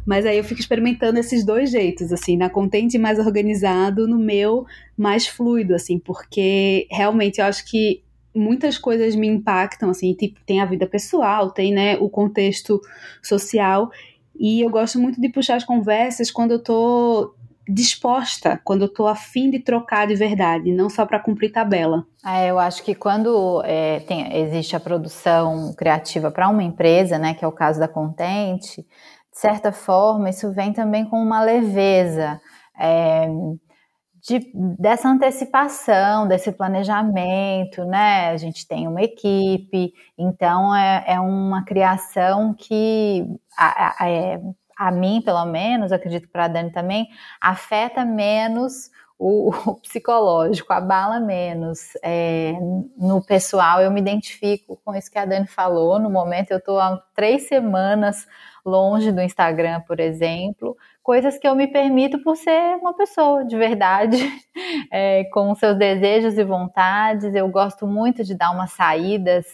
Mas 0.07 0.25
aí 0.25 0.39
eu 0.39 0.45
fico 0.45 0.61
experimentando 0.61 1.19
esses 1.19 1.45
dois 1.45 1.71
jeitos, 1.71 2.11
assim, 2.13 2.35
na 2.35 2.49
contente 2.49 2.97
mais 2.97 3.19
organizado, 3.19 4.09
no 4.09 4.19
meu 4.19 4.65
mais 4.97 5.27
fluido, 5.27 5.75
assim, 5.75 5.99
porque 5.99 6.87
realmente 6.91 7.41
eu 7.41 7.45
acho 7.45 7.67
que 7.71 8.03
muitas 8.39 8.79
coisas 8.79 9.15
me 9.15 9.27
impactam, 9.27 9.91
assim, 9.91 10.15
tipo, 10.15 10.41
tem 10.47 10.61
a 10.61 10.65
vida 10.65 10.87
pessoal, 10.87 11.51
tem, 11.51 11.73
né, 11.73 11.97
o 11.99 12.09
contexto 12.09 12.81
social, 13.23 13.91
e 14.39 14.61
eu 14.61 14.71
gosto 14.71 14.99
muito 14.99 15.21
de 15.21 15.29
puxar 15.29 15.57
as 15.57 15.65
conversas 15.65 16.31
quando 16.31 16.53
eu 16.53 16.63
tô 16.63 17.35
disposta, 17.69 18.59
quando 18.65 18.83
eu 18.83 18.89
tô 18.89 19.07
afim 19.07 19.51
de 19.51 19.59
trocar 19.59 20.07
de 20.07 20.15
verdade, 20.15 20.73
não 20.73 20.89
só 20.89 21.05
para 21.05 21.21
cumprir 21.21 21.53
tabela. 21.53 22.07
É, 22.25 22.51
eu 22.51 22.59
acho 22.59 22.83
que 22.83 22.95
quando 22.95 23.63
é, 23.65 24.01
tem, 24.01 24.35
existe 24.39 24.75
a 24.75 24.81
produção 24.81 25.75
criativa 25.77 26.31
para 26.31 26.49
uma 26.49 26.63
empresa, 26.63 27.19
né, 27.19 27.35
que 27.35 27.45
é 27.45 27.49
o 27.49 27.53
caso 27.53 27.79
da 27.79 27.87
Contente, 27.87 28.81
de 28.81 29.39
certa 29.39 29.71
forma 29.71 30.31
isso 30.31 30.51
vem 30.53 30.73
também 30.73 31.05
com 31.05 31.21
uma 31.21 31.43
leveza. 31.43 32.41
É, 32.81 33.29
de, 34.29 34.53
dessa 34.55 35.09
antecipação, 35.09 36.29
desse 36.29 36.53
planejamento, 36.53 37.83
né? 37.87 38.29
A 38.29 38.37
gente 38.37 38.69
tem 38.69 38.87
uma 38.87 39.03
equipe, 39.03 39.95
então 40.19 40.77
é, 40.77 41.03
é 41.07 41.19
uma 41.19 41.65
criação 41.65 42.53
que 42.53 43.27
a, 43.57 44.05
a, 44.05 44.11
é, 44.11 44.39
a, 44.79 44.91
mim, 44.91 45.23
pelo 45.25 45.47
menos, 45.47 45.93
acredito 45.93 46.29
para 46.29 46.45
a 46.45 46.49
Dani 46.49 46.71
também, 46.71 47.09
afeta 47.41 48.05
menos 48.05 48.91
o, 49.19 49.49
o 49.67 49.75
psicológico, 49.77 50.75
abala 50.75 51.19
menos. 51.21 51.97
É, 52.03 52.53
no 52.99 53.25
pessoal, 53.25 53.81
eu 53.81 53.91
me 53.91 54.01
identifico 54.01 54.79
com 54.85 54.95
isso 54.95 55.11
que 55.11 55.19
a 55.19 55.25
Dani 55.25 55.47
falou. 55.47 55.99
No 55.99 56.11
momento, 56.11 56.51
eu 56.51 56.59
estou 56.59 56.79
há 56.79 57.03
três 57.15 57.49
semanas 57.49 58.27
longe 58.63 59.11
do 59.11 59.23
Instagram, 59.23 59.81
por 59.87 59.99
exemplo, 59.99 60.77
coisas 61.09 61.39
que 61.39 61.49
eu 61.49 61.55
me 61.55 61.67
permito 61.67 62.19
por 62.19 62.37
ser 62.37 62.77
uma 62.83 62.93
pessoa 62.93 63.43
de 63.43 63.57
verdade, 63.57 64.19
é, 64.93 65.25
com 65.33 65.55
seus 65.55 65.75
desejos 65.79 66.37
e 66.37 66.45
vontades. 66.45 67.35
Eu 67.35 67.49
gosto 67.49 67.87
muito 67.87 68.23
de 68.23 68.35
dar 68.35 68.51
umas 68.51 68.73
saídas 68.73 69.47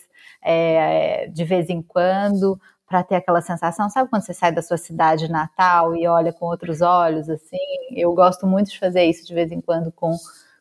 é, 0.42 1.28
de 1.28 1.44
vez 1.44 1.70
em 1.70 1.80
quando 1.80 2.60
para 2.88 3.04
ter 3.04 3.14
aquela 3.14 3.40
sensação, 3.40 3.88
sabe 3.88 4.10
quando 4.10 4.22
você 4.22 4.34
sai 4.34 4.50
da 4.50 4.62
sua 4.62 4.76
cidade 4.76 5.30
natal 5.30 5.94
e 5.94 6.08
olha 6.08 6.32
com 6.32 6.46
outros 6.46 6.80
olhos, 6.80 7.30
assim? 7.30 7.56
Eu 7.92 8.12
gosto 8.14 8.48
muito 8.48 8.72
de 8.72 8.78
fazer 8.80 9.04
isso 9.04 9.24
de 9.24 9.32
vez 9.32 9.52
em 9.52 9.60
quando 9.60 9.92
com, 9.92 10.10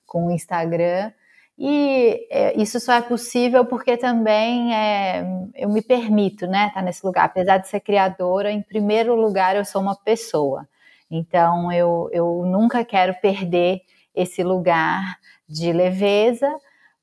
com 0.05 0.27
o 0.27 0.31
Instagram. 0.31 1.11
E 1.57 2.27
é, 2.29 2.55
isso 2.61 2.79
só 2.79 2.93
é 2.93 3.01
possível 3.01 3.65
porque 3.65 3.97
também 3.97 4.75
é, 4.75 5.25
eu 5.55 5.69
me 5.69 5.81
permito, 5.81 6.45
né, 6.45 6.67
estar 6.67 6.81
tá 6.81 6.85
nesse 6.85 7.03
lugar. 7.03 7.25
Apesar 7.25 7.57
de 7.57 7.67
ser 7.67 7.79
criadora, 7.79 8.51
em 8.51 8.61
primeiro 8.61 9.15
lugar 9.15 9.55
eu 9.55 9.65
sou 9.65 9.81
uma 9.81 9.95
pessoa. 9.95 10.67
Então 11.09 11.71
eu, 11.71 12.09
eu 12.11 12.43
nunca 12.45 12.83
quero 12.83 13.13
perder 13.21 13.81
esse 14.15 14.43
lugar 14.43 15.17
de 15.47 15.71
leveza, 15.71 16.49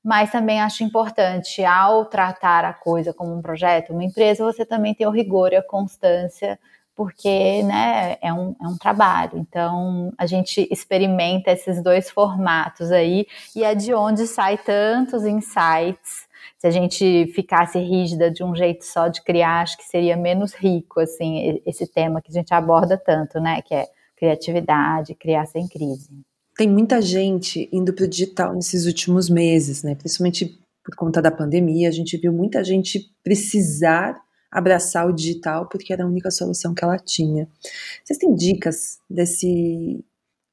mas 0.03 0.31
também 0.31 0.61
acho 0.61 0.83
importante, 0.83 1.65
ao 1.65 2.07
tratar 2.07 2.65
a 2.65 2.73
coisa 2.73 3.13
como 3.13 3.35
um 3.35 3.43
projeto, 3.43 3.93
uma 3.93 4.05
empresa, 4.05 4.45
você 4.45 4.65
também 4.65 4.95
ter 4.95 5.07
o 5.07 5.11
rigor 5.11 5.53
e 5.53 5.57
a 5.57 5.63
constância, 5.63 6.59
porque 6.97 7.63
né, 7.63 8.17
é, 8.21 8.33
um, 8.33 8.55
é 8.61 8.67
um 8.67 8.77
trabalho. 8.79 9.39
Então 9.39 10.13
a 10.17 10.27
gente 10.27 10.67
experimenta 10.71 11.51
esses 11.51 11.83
dois 11.83 12.11
formatos 12.11 12.91
aí, 12.91 13.27
e 13.55 13.63
é 13.63 13.75
de 13.75 13.93
onde 13.95 14.27
sai 14.27 14.57
tantos 14.59 15.25
insights. 15.25 16.29
Se 16.59 16.67
a 16.67 16.71
gente 16.71 17.31
ficasse 17.35 17.79
rígida 17.79 18.31
de 18.31 18.45
um 18.45 18.55
jeito 18.55 18.85
só 18.85 19.09
de 19.09 19.23
criar, 19.23 19.63
acho 19.63 19.77
que 19.77 19.85
seria 19.85 20.17
menos 20.17 20.53
rico, 20.55 21.01
assim, 21.01 21.61
esse 21.67 21.87
tema 21.87 22.21
que 22.21 22.31
a 22.31 22.35
gente 22.35 22.53
aborda 22.53 22.97
tanto, 22.97 23.41
né? 23.41 23.63
Que 23.63 23.75
é 23.75 23.89
criatividade, 24.17 25.15
criar 25.15 25.47
sem 25.47 25.67
crise. 25.67 26.11
Tem 26.57 26.69
muita 26.69 27.01
gente 27.01 27.69
indo 27.73 27.93
para 27.93 28.05
o 28.05 28.09
digital 28.09 28.55
nesses 28.55 28.87
últimos 28.87 29.31
meses, 29.31 29.83
né? 29.83 29.95
Principalmente 29.95 30.59
por 30.85 30.95
conta 30.95 31.23
da 31.23 31.31
pandemia, 31.31 31.89
a 31.89 31.93
gente 31.93 32.17
viu 32.17 32.33
muita 32.33 32.63
gente 32.65 33.11
precisar 33.23 34.21
abraçar 34.51 35.07
o 35.07 35.13
digital 35.13 35.69
porque 35.69 35.93
era 35.93 36.05
a 36.05 36.07
única 36.07 36.31
solução 36.31 36.75
que 36.75 36.85
ela 36.85 36.99
tinha. 36.99 37.49
Vocês 38.05 38.19
têm 38.19 38.35
dicas 38.35 38.99
desse 39.09 40.05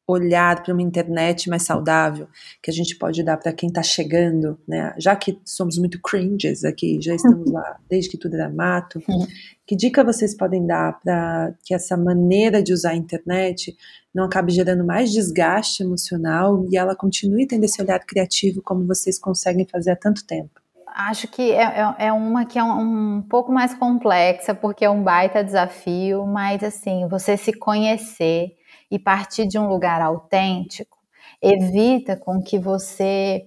olhar 0.08 0.64
para 0.64 0.74
uma 0.74 0.82
internet 0.82 1.50
mais 1.50 1.64
saudável 1.64 2.30
que 2.64 2.72
a 2.72 2.74
gente 2.74 2.96
pode 2.96 3.22
dar 3.24 3.36
para 3.36 3.52
quem 3.52 3.68
está 3.68 3.84
chegando, 3.84 4.58
né? 4.66 4.96
Já 4.98 5.18
que 5.18 5.38
somos 5.44 5.78
muito 5.78 6.00
cringes 6.02 6.64
aqui, 6.64 6.98
já 7.02 7.14
estamos 7.14 7.52
lá 7.52 7.78
desde 7.90 8.12
que 8.12 8.18
tudo 8.18 8.36
era 8.36 8.50
mato. 8.50 9.04
Uhum. 9.08 9.28
Que 9.66 9.76
dica 9.76 10.06
vocês 10.06 10.34
podem 10.36 10.66
dar 10.66 10.98
para 11.02 11.54
que 11.62 11.74
essa 11.74 11.98
maneira 11.98 12.64
de 12.64 12.72
usar 12.72 12.92
a 12.92 12.96
internet 12.96 13.76
não 14.16 14.24
acabe 14.24 14.54
gerando 14.54 14.86
mais 14.86 15.12
desgaste 15.12 15.84
emocional 15.84 16.66
e 16.72 16.78
ela 16.78 16.96
continue 16.96 17.46
tendo 17.46 17.66
esse 17.66 17.82
olhar 17.82 18.00
criativo 18.00 18.62
como 18.62 18.88
vocês 18.88 19.20
conseguem 19.20 19.68
fazer 19.70 19.92
há 19.92 19.96
tanto 19.98 20.26
tempo? 20.26 20.62
Acho 20.88 21.28
que 21.28 21.52
é, 21.52 21.64
é, 21.64 22.08
é 22.08 22.14
uma 22.14 22.46
que 22.46 22.58
é 22.58 22.64
um, 22.64 23.18
um 23.18 23.22
pouco 23.22 23.52
mais 23.52 23.74
complexa, 23.74 24.56
porque 24.56 24.86
é 24.86 24.90
um 24.90 25.04
baita 25.04 25.44
desafio, 25.44 26.26
mas 26.26 26.64
assim, 26.64 27.08
você 27.10 27.36
se 27.36 27.52
conhecer 27.54 28.56
e 28.90 28.98
partir 28.98 29.48
de 29.48 29.60
um 29.60 29.68
lugar 29.68 30.02
autêntico, 30.02 30.98
evita 31.42 32.16
com 32.16 32.42
que 32.42 32.58
você 32.58 33.46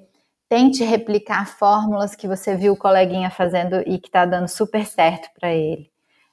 tente 0.48 0.82
replicar 0.82 1.46
fórmulas 1.46 2.14
que 2.14 2.26
você 2.26 2.56
viu 2.56 2.72
o 2.72 2.76
coleguinha 2.76 3.30
fazendo 3.30 3.80
e 3.86 3.98
que 3.98 4.08
está 4.08 4.24
dando 4.24 4.48
super 4.48 4.84
certo 4.84 5.28
para 5.38 5.52
ele. 5.52 5.90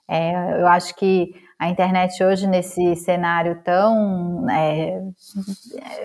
É, 0.08 0.62
eu 0.62 0.68
acho 0.68 0.96
que 0.96 1.34
a 1.60 1.70
internet 1.70 2.24
hoje, 2.24 2.48
nesse 2.48 2.96
cenário 2.96 3.62
tão 3.64 4.48
é, 4.50 5.02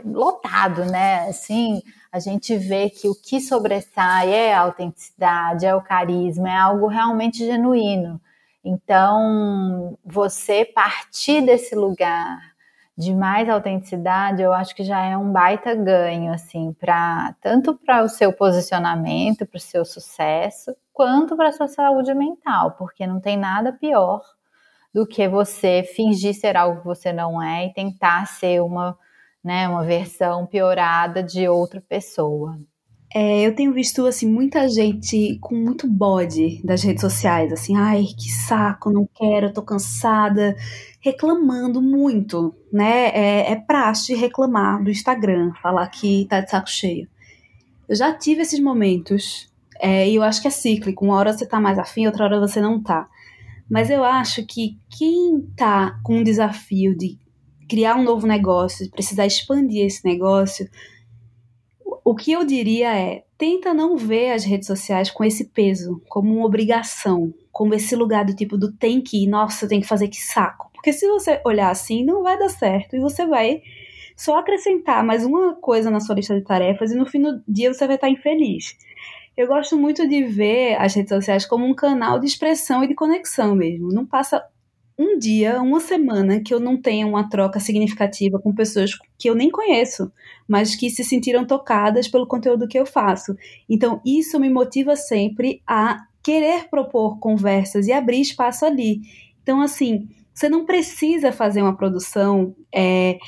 lotado, 0.05 0.85
né? 0.87 1.29
Assim, 1.29 1.83
a 2.11 2.19
gente 2.19 2.57
vê 2.57 2.91
que 2.91 3.09
o 3.09 3.15
que 3.15 3.41
sobressai 3.41 4.33
é 4.33 4.55
a 4.55 4.61
autenticidade, 4.61 5.67
é 5.67 5.75
o 5.75 5.83
carisma, 5.83 6.49
é 6.49 6.57
algo 6.57 6.87
realmente 6.87 7.39
genuíno. 7.39 8.21
Então, 8.65 9.99
você 10.05 10.65
partir 10.65 11.43
desse 11.43 11.75
lugar 11.75 12.52
de 12.97 13.15
mais 13.15 13.49
autenticidade, 13.49 14.43
eu 14.43 14.53
acho 14.53 14.75
que 14.75 14.85
já 14.85 15.03
é 15.05 15.17
um 15.17 15.33
baita 15.33 15.75
ganho, 15.75 16.33
assim, 16.33 16.73
para 16.75 17.35
tanto 17.41 17.75
para 17.75 18.03
o 18.03 18.09
seu 18.09 18.33
posicionamento, 18.33 19.47
para 19.47 19.57
o 19.57 19.61
seu 19.61 19.85
sucesso, 19.85 20.75
quanto 20.93 21.37
para 21.37 21.49
a 21.49 21.53
sua 21.53 21.69
saúde 21.69 22.15
mental, 22.15 22.73
porque 22.73 23.07
não 23.07 23.21
tem 23.21 23.37
nada 23.37 23.73
pior 23.73 24.21
do 24.95 25.07
que 25.07 25.27
você 25.27 25.83
fingir 25.83 26.35
ser 26.35 26.57
algo 26.57 26.81
que 26.81 26.87
você 26.87 27.13
não 27.13 27.43
é 27.43 27.67
e 27.67 27.73
tentar 27.73 28.27
ser 28.27 28.61
uma, 28.63 28.99
né, 29.43 29.67
uma 29.69 29.85
versão 29.85 30.47
piorada 30.47 31.23
de 31.23 31.49
outra 31.49 31.81
pessoa. 31.81 32.59
É, 33.15 33.47
eu 33.47 33.55
tenho 33.55 33.75
visto 33.75 34.07
assim 34.07 34.27
muita 34.27 34.67
gente 34.69 35.39
com 35.41 35.55
muito 35.55 35.87
bode 35.87 36.63
das 36.65 36.83
redes 36.83 37.03
sociais, 37.03 37.53
assim, 37.53 37.77
ai, 37.77 38.05
que 38.05 38.31
saco, 38.31 38.91
não 38.91 39.07
quero, 39.15 39.53
tô 39.53 39.61
cansada, 39.61 40.57
reclamando 40.99 41.83
muito, 41.83 42.55
né? 42.73 43.09
É, 43.09 43.53
é 43.53 43.57
praxe 43.57 44.15
reclamar 44.15 44.83
do 44.83 44.91
Instagram, 44.91 45.53
falar 45.63 45.87
que 45.89 46.27
tá 46.27 46.41
de 46.41 46.51
saco 46.51 46.71
cheio. 46.71 47.07
Eu 47.87 47.95
já 47.95 48.15
tive 48.15 48.41
esses 48.41 48.61
momentos, 48.61 49.53
é, 49.79 50.09
e 50.09 50.15
eu 50.15 50.23
acho 50.23 50.41
que 50.41 50.49
é 50.49 50.51
cíclico, 50.51 51.05
uma 51.05 51.17
hora 51.17 51.35
você 51.35 51.45
tá 51.45 51.61
mais 51.61 51.79
afim, 51.79 52.07
outra 52.07 52.25
hora 52.25 52.41
você 52.41 52.63
não 52.63 52.83
tá. 52.83 53.07
Mas 53.69 53.91
eu 53.91 54.05
acho 54.05 54.47
que 54.47 54.79
quem 54.89 55.43
tá 55.55 55.99
com 56.03 56.17
um 56.19 56.25
desafio 56.25 56.97
de 56.97 57.19
criar 57.69 57.97
um 57.97 58.05
novo 58.05 58.27
negócio, 58.27 58.91
precisar 58.91 59.27
expandir 59.27 59.85
esse 59.87 60.05
negócio, 60.05 60.69
o 62.05 62.15
que 62.15 62.33
eu 62.33 62.45
diria 62.45 62.97
é 62.97 63.25
tenta 63.39 63.73
não 63.73 63.97
ver 63.97 64.33
as 64.33 64.45
redes 64.45 64.67
sociais 64.67 65.11
com 65.11 65.25
esse 65.25 65.47
peso, 65.47 66.01
como 66.09 66.35
uma 66.35 66.47
obrigação, 66.47 67.33
como 67.51 67.75
esse 67.75 67.95
lugar 67.95 68.25
do 68.25 68.35
tipo 68.35 68.57
do 68.57 68.73
tem 68.73 69.01
que 69.01 69.27
nossa, 69.27 69.69
tem 69.69 69.81
que 69.81 69.87
fazer 69.87 70.09
que 70.09 70.21
saco. 70.21 70.71
Porque 70.73 70.93
se 70.93 71.07
você 71.09 71.41
olhar 71.45 71.71
assim, 71.71 72.05
não 72.05 72.23
vai 72.23 72.39
dar 72.39 72.49
certo 72.49 72.97
e 72.97 73.01
você 73.01 73.27
vai 73.27 73.63
só 74.17 74.39
acrescentar 74.39 75.05
mais 75.05 75.25
uma 75.25 75.55
coisa 75.55 75.91
na 75.91 76.01
sua 76.01 76.15
lista 76.15 76.35
de 76.35 76.45
tarefas 76.45 76.93
e 76.93 76.97
no 76.97 77.07
fim 77.07 77.23
do 77.23 77.43
dia 77.47 77.73
você 77.73 77.87
vai 77.87 77.97
estar 77.97 78.09
infeliz. 78.09 78.77
Eu 79.37 79.47
gosto 79.47 79.79
muito 79.79 80.07
de 80.07 80.25
ver 80.25 80.77
as 80.77 80.95
redes 80.95 81.09
sociais 81.09 81.47
como 81.47 81.65
um 81.65 81.75
canal 81.75 82.19
de 82.19 82.27
expressão 82.27 82.85
e 82.85 82.89
de 82.89 82.95
conexão 82.95 83.55
mesmo. 83.55 83.89
Não 83.89 84.05
passa 84.05 84.45
um 85.03 85.19
dia, 85.19 85.61
uma 85.61 85.81
semana 85.81 86.41
que 86.41 86.55
eu 86.55 86.61
não 86.61 86.81
tenha 86.81 87.07
uma 87.07 87.29
troca 87.29 87.59
significativa 87.59 88.39
com 88.39 88.55
pessoas 88.55 88.93
que 89.19 89.29
eu 89.29 89.35
nem 89.35 89.51
conheço, 89.51 90.11
mas 90.47 90.77
que 90.77 90.89
se 90.91 91.03
sentiram 91.03 91.45
tocadas 91.45 92.09
pelo 92.09 92.27
conteúdo 92.27 92.69
que 92.69 92.79
eu 92.79 92.87
faço. 92.87 93.37
Então, 93.69 94.01
isso 94.05 94.39
me 94.39 94.49
motiva 94.49 94.97
sempre 94.97 95.61
a 95.67 95.99
querer 96.23 96.69
propor 96.69 97.19
conversas 97.19 97.87
e 97.87 97.93
abrir 97.93 98.21
espaço 98.21 98.65
ali. 98.65 99.01
Então, 99.43 99.61
assim, 99.61 100.09
você 100.33 100.49
não 100.49 100.65
precisa 100.65 101.33
fazer 101.33 101.63
uma 101.63 101.77
produção. 101.77 102.55
É, 102.75 103.19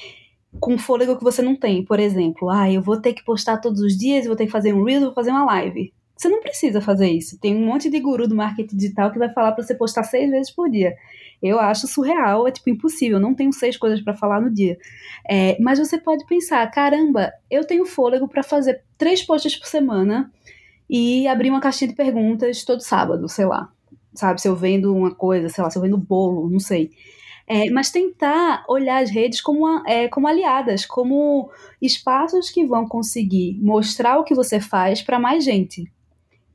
com 0.60 0.78
fôlego 0.78 1.16
que 1.16 1.24
você 1.24 1.42
não 1.42 1.56
tem. 1.56 1.84
Por 1.84 1.98
exemplo, 1.98 2.48
ah, 2.48 2.70
eu 2.70 2.80
vou 2.80 3.00
ter 3.00 3.12
que 3.12 3.24
postar 3.24 3.58
todos 3.58 3.80
os 3.80 3.96
dias, 3.96 4.24
vou 4.24 4.36
ter 4.36 4.46
que 4.46 4.52
fazer 4.52 4.72
um 4.72 4.84
reel, 4.84 5.00
vou 5.00 5.12
fazer 5.12 5.30
uma 5.30 5.44
live. 5.44 5.92
Você 6.16 6.28
não 6.28 6.40
precisa 6.40 6.80
fazer 6.80 7.08
isso. 7.08 7.38
Tem 7.40 7.54
um 7.56 7.66
monte 7.66 7.90
de 7.90 7.98
guru 7.98 8.28
do 8.28 8.36
marketing 8.36 8.76
digital 8.76 9.10
que 9.10 9.18
vai 9.18 9.32
falar 9.32 9.52
para 9.52 9.64
você 9.64 9.74
postar 9.74 10.04
seis 10.04 10.30
vezes 10.30 10.50
por 10.50 10.70
dia. 10.70 10.94
Eu 11.42 11.58
acho 11.58 11.86
surreal, 11.86 12.46
é 12.46 12.52
tipo 12.52 12.70
impossível. 12.70 13.18
Não 13.18 13.34
tenho 13.34 13.52
seis 13.52 13.76
coisas 13.76 14.00
para 14.00 14.14
falar 14.14 14.40
no 14.40 14.50
dia. 14.50 14.78
É, 15.28 15.60
mas 15.60 15.78
você 15.78 15.98
pode 15.98 16.24
pensar, 16.26 16.70
caramba, 16.70 17.32
eu 17.50 17.66
tenho 17.66 17.84
fôlego 17.84 18.28
para 18.28 18.42
fazer 18.42 18.82
três 18.96 19.22
posts 19.22 19.56
por 19.56 19.66
semana 19.66 20.32
e 20.88 21.26
abrir 21.26 21.50
uma 21.50 21.60
caixinha 21.60 21.88
de 21.88 21.96
perguntas 21.96 22.64
todo 22.64 22.80
sábado, 22.80 23.28
sei 23.28 23.46
lá. 23.46 23.68
Sabe, 24.14 24.40
se 24.40 24.46
eu 24.46 24.54
vendo 24.54 24.94
uma 24.94 25.12
coisa, 25.12 25.48
sei 25.48 25.64
lá, 25.64 25.68
se 25.70 25.76
eu 25.76 25.82
vendo 25.82 25.98
bolo, 25.98 26.48
não 26.48 26.60
sei. 26.60 26.92
É, 27.46 27.68
mas 27.70 27.90
tentar 27.90 28.64
olhar 28.68 29.02
as 29.02 29.10
redes 29.10 29.40
como, 29.40 29.66
é, 29.86 30.08
como 30.08 30.28
aliadas, 30.28 30.86
como 30.86 31.50
espaços 31.82 32.48
que 32.48 32.64
vão 32.64 32.86
conseguir 32.86 33.58
mostrar 33.60 34.18
o 34.18 34.24
que 34.24 34.34
você 34.34 34.60
faz 34.60 35.02
para 35.02 35.18
mais 35.18 35.44
gente. 35.44 35.92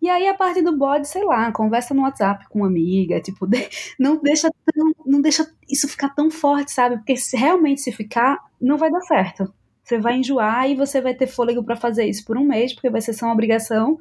E 0.02 0.10
aí, 0.10 0.28
a 0.28 0.34
parte 0.34 0.62
do 0.62 0.78
bode, 0.78 1.08
sei 1.08 1.24
lá, 1.24 1.52
conversa 1.52 1.94
no 1.94 2.04
WhatsApp 2.04 2.48
com 2.50 2.60
uma 2.60 2.68
amiga, 2.68 3.20
tipo, 3.20 3.46
não 4.00 4.18
deixa 4.22 4.50
tão, 4.74 4.92
não 5.06 5.22
deixa 5.22 5.50
isso 5.70 5.88
ficar 5.88 6.10
tão 6.10 6.32
forte, 6.32 6.72
sabe? 6.72 6.98
Porque 6.98 7.18
se 7.18 7.36
realmente 7.36 7.82
se 7.82 7.92
ficar, 7.92 8.38
não 8.62 8.78
vai 8.78 8.90
dar 8.90 9.02
certo. 9.02 9.54
Você 9.84 9.98
vai 9.98 10.18
enjoar 10.18 10.70
e 10.70 10.76
você 10.76 11.02
vai 11.02 11.14
ter 11.14 11.28
fôlego 11.28 11.64
para 11.64 11.76
fazer 11.76 12.06
isso 12.06 12.24
por 12.24 12.38
um 12.38 12.46
mês, 12.46 12.74
porque 12.74 12.90
vai 12.90 13.02
ser 13.02 13.14
só 13.14 13.26
uma 13.26 13.34
obrigação, 13.34 14.00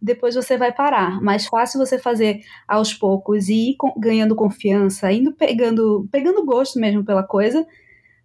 depois 0.00 0.34
você 0.34 0.56
vai 0.56 0.72
parar. 0.72 1.20
Mais 1.20 1.46
fácil 1.46 1.78
você 1.78 1.98
fazer 1.98 2.42
aos 2.68 2.94
poucos 2.94 3.48
e 3.48 3.70
ir 3.70 3.76
ganhando 3.96 4.36
confiança, 4.36 5.10
indo 5.10 5.32
pegando, 5.32 6.08
pegando 6.12 6.44
gosto 6.44 6.78
mesmo 6.78 7.04
pela 7.04 7.22
coisa, 7.22 7.66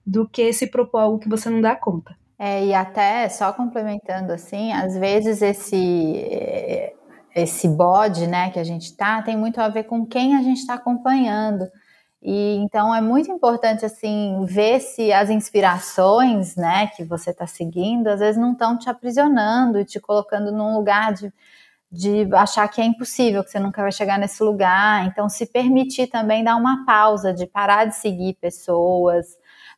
do 0.05 0.27
que 0.27 0.53
se 0.53 0.67
propor 0.67 0.99
algo 0.99 1.19
que 1.19 1.29
você 1.29 1.49
não 1.49 1.61
dá 1.61 1.75
conta. 1.75 2.15
É, 2.37 2.65
e 2.65 2.73
até 2.73 3.27
só 3.29 3.51
complementando 3.53 4.33
assim, 4.33 4.73
às 4.73 4.97
vezes 4.97 5.41
esse 5.41 6.93
esse 7.35 7.67
bode, 7.67 8.27
né, 8.27 8.49
que 8.49 8.59
a 8.59 8.63
gente 8.63 8.95
tá, 8.95 9.21
tem 9.21 9.37
muito 9.37 9.59
a 9.59 9.67
ver 9.69 9.83
com 9.83 10.05
quem 10.05 10.35
a 10.35 10.41
gente 10.41 10.59
está 10.59 10.75
acompanhando. 10.75 11.67
E 12.21 12.55
então 12.57 12.95
é 12.95 13.01
muito 13.01 13.31
importante 13.31 13.85
assim 13.85 14.43
ver 14.45 14.79
se 14.79 15.11
as 15.13 15.29
inspirações, 15.29 16.55
né, 16.55 16.87
que 16.87 17.03
você 17.03 17.31
está 17.31 17.45
seguindo, 17.45 18.07
às 18.07 18.19
vezes 18.19 18.41
não 18.41 18.53
estão 18.53 18.77
te 18.79 18.89
aprisionando 18.89 19.79
e 19.79 19.85
te 19.85 19.99
colocando 19.99 20.51
num 20.51 20.75
lugar 20.75 21.13
de 21.13 21.31
de 21.91 22.27
achar 22.33 22.67
que 22.67 22.81
é 22.81 22.85
impossível, 22.85 23.43
que 23.43 23.49
você 23.49 23.59
nunca 23.59 23.81
vai 23.81 23.91
chegar 23.91 24.19
nesse 24.19 24.43
lugar. 24.43 25.05
Então, 25.07 25.29
se 25.29 25.45
permitir 25.45 26.07
também 26.07 26.43
dar 26.43 26.55
uma 26.57 26.85
pausa, 26.85 27.33
de 27.33 27.47
parar 27.47 27.85
de 27.85 27.95
seguir 27.95 28.35
pessoas, 28.35 29.27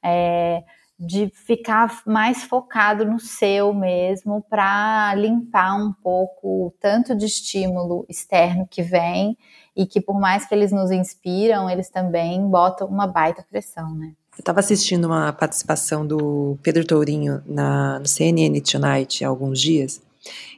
é, 0.03 0.63
de 0.99 1.31
ficar 1.33 2.01
mais 2.05 2.43
focado 2.43 3.05
no 3.05 3.19
seu 3.19 3.73
mesmo, 3.73 4.43
para 4.49 5.13
limpar 5.15 5.75
um 5.75 5.93
pouco 5.93 6.73
tanto 6.79 7.15
de 7.15 7.25
estímulo 7.25 8.05
externo 8.10 8.67
que 8.69 8.81
vem 8.81 9.38
e 9.75 9.86
que, 9.86 10.01
por 10.01 10.19
mais 10.19 10.45
que 10.45 10.55
eles 10.55 10.71
nos 10.71 10.89
inspiram, 10.89 11.69
eles 11.69 11.89
também 11.89 12.41
botam 12.49 12.88
uma 12.88 13.05
baita 13.05 13.45
pressão, 13.47 13.93
né? 13.93 14.13
Eu 14.38 14.41
estava 14.41 14.60
assistindo 14.60 15.05
uma 15.05 15.33
participação 15.33 16.05
do 16.05 16.57
Pedro 16.62 16.86
Tourinho 16.86 17.43
na, 17.45 17.99
no 17.99 18.07
CNN 18.07 18.60
Tonight 18.62 19.23
há 19.23 19.27
alguns 19.27 19.60
dias. 19.60 20.01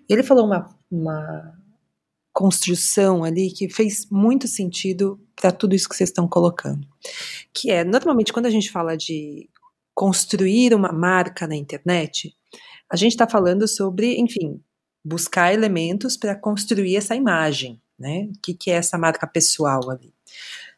Ele 0.07 0.23
falou 0.23 0.45
uma 0.45 0.69
uma 0.91 1.53
construção 2.33 3.23
ali 3.23 3.51
que 3.51 3.69
fez 3.69 4.07
muito 4.09 4.47
sentido 4.47 5.19
para 5.35 5.51
tudo 5.51 5.75
isso 5.75 5.87
que 5.87 5.95
vocês 5.95 6.09
estão 6.09 6.27
colocando. 6.27 6.87
Que 7.53 7.71
é, 7.71 7.83
normalmente, 7.83 8.33
quando 8.33 8.45
a 8.45 8.49
gente 8.49 8.71
fala 8.71 8.95
de 8.95 9.49
construir 9.99 10.73
uma 10.73 10.93
marca 10.93 11.45
na 11.45 11.57
internet, 11.57 12.33
a 12.89 12.95
gente 12.95 13.11
está 13.11 13.27
falando 13.27 13.67
sobre, 13.67 14.17
enfim, 14.17 14.61
buscar 15.03 15.53
elementos 15.53 16.15
para 16.15 16.37
construir 16.37 16.95
essa 16.95 17.17
imagem, 17.17 17.81
né? 17.99 18.29
O 18.33 18.39
que, 18.41 18.53
que 18.53 18.71
é 18.71 18.75
essa 18.75 18.97
marca 18.97 19.27
pessoal 19.27 19.91
ali. 19.91 20.13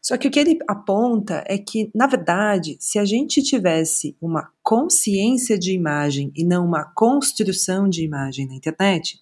Só 0.02 0.18
que 0.18 0.26
o 0.26 0.30
que 0.30 0.40
ele 0.40 0.58
aponta 0.66 1.44
é 1.46 1.56
que, 1.56 1.88
na 1.94 2.08
verdade, 2.08 2.76
se 2.80 2.98
a 2.98 3.04
gente 3.04 3.40
tivesse 3.44 4.16
uma 4.20 4.50
consciência 4.60 5.56
de 5.56 5.72
imagem 5.72 6.32
e 6.34 6.44
não 6.44 6.66
uma 6.66 6.82
construção 6.92 7.88
de 7.88 8.02
imagem 8.02 8.48
na 8.48 8.56
internet, 8.56 9.20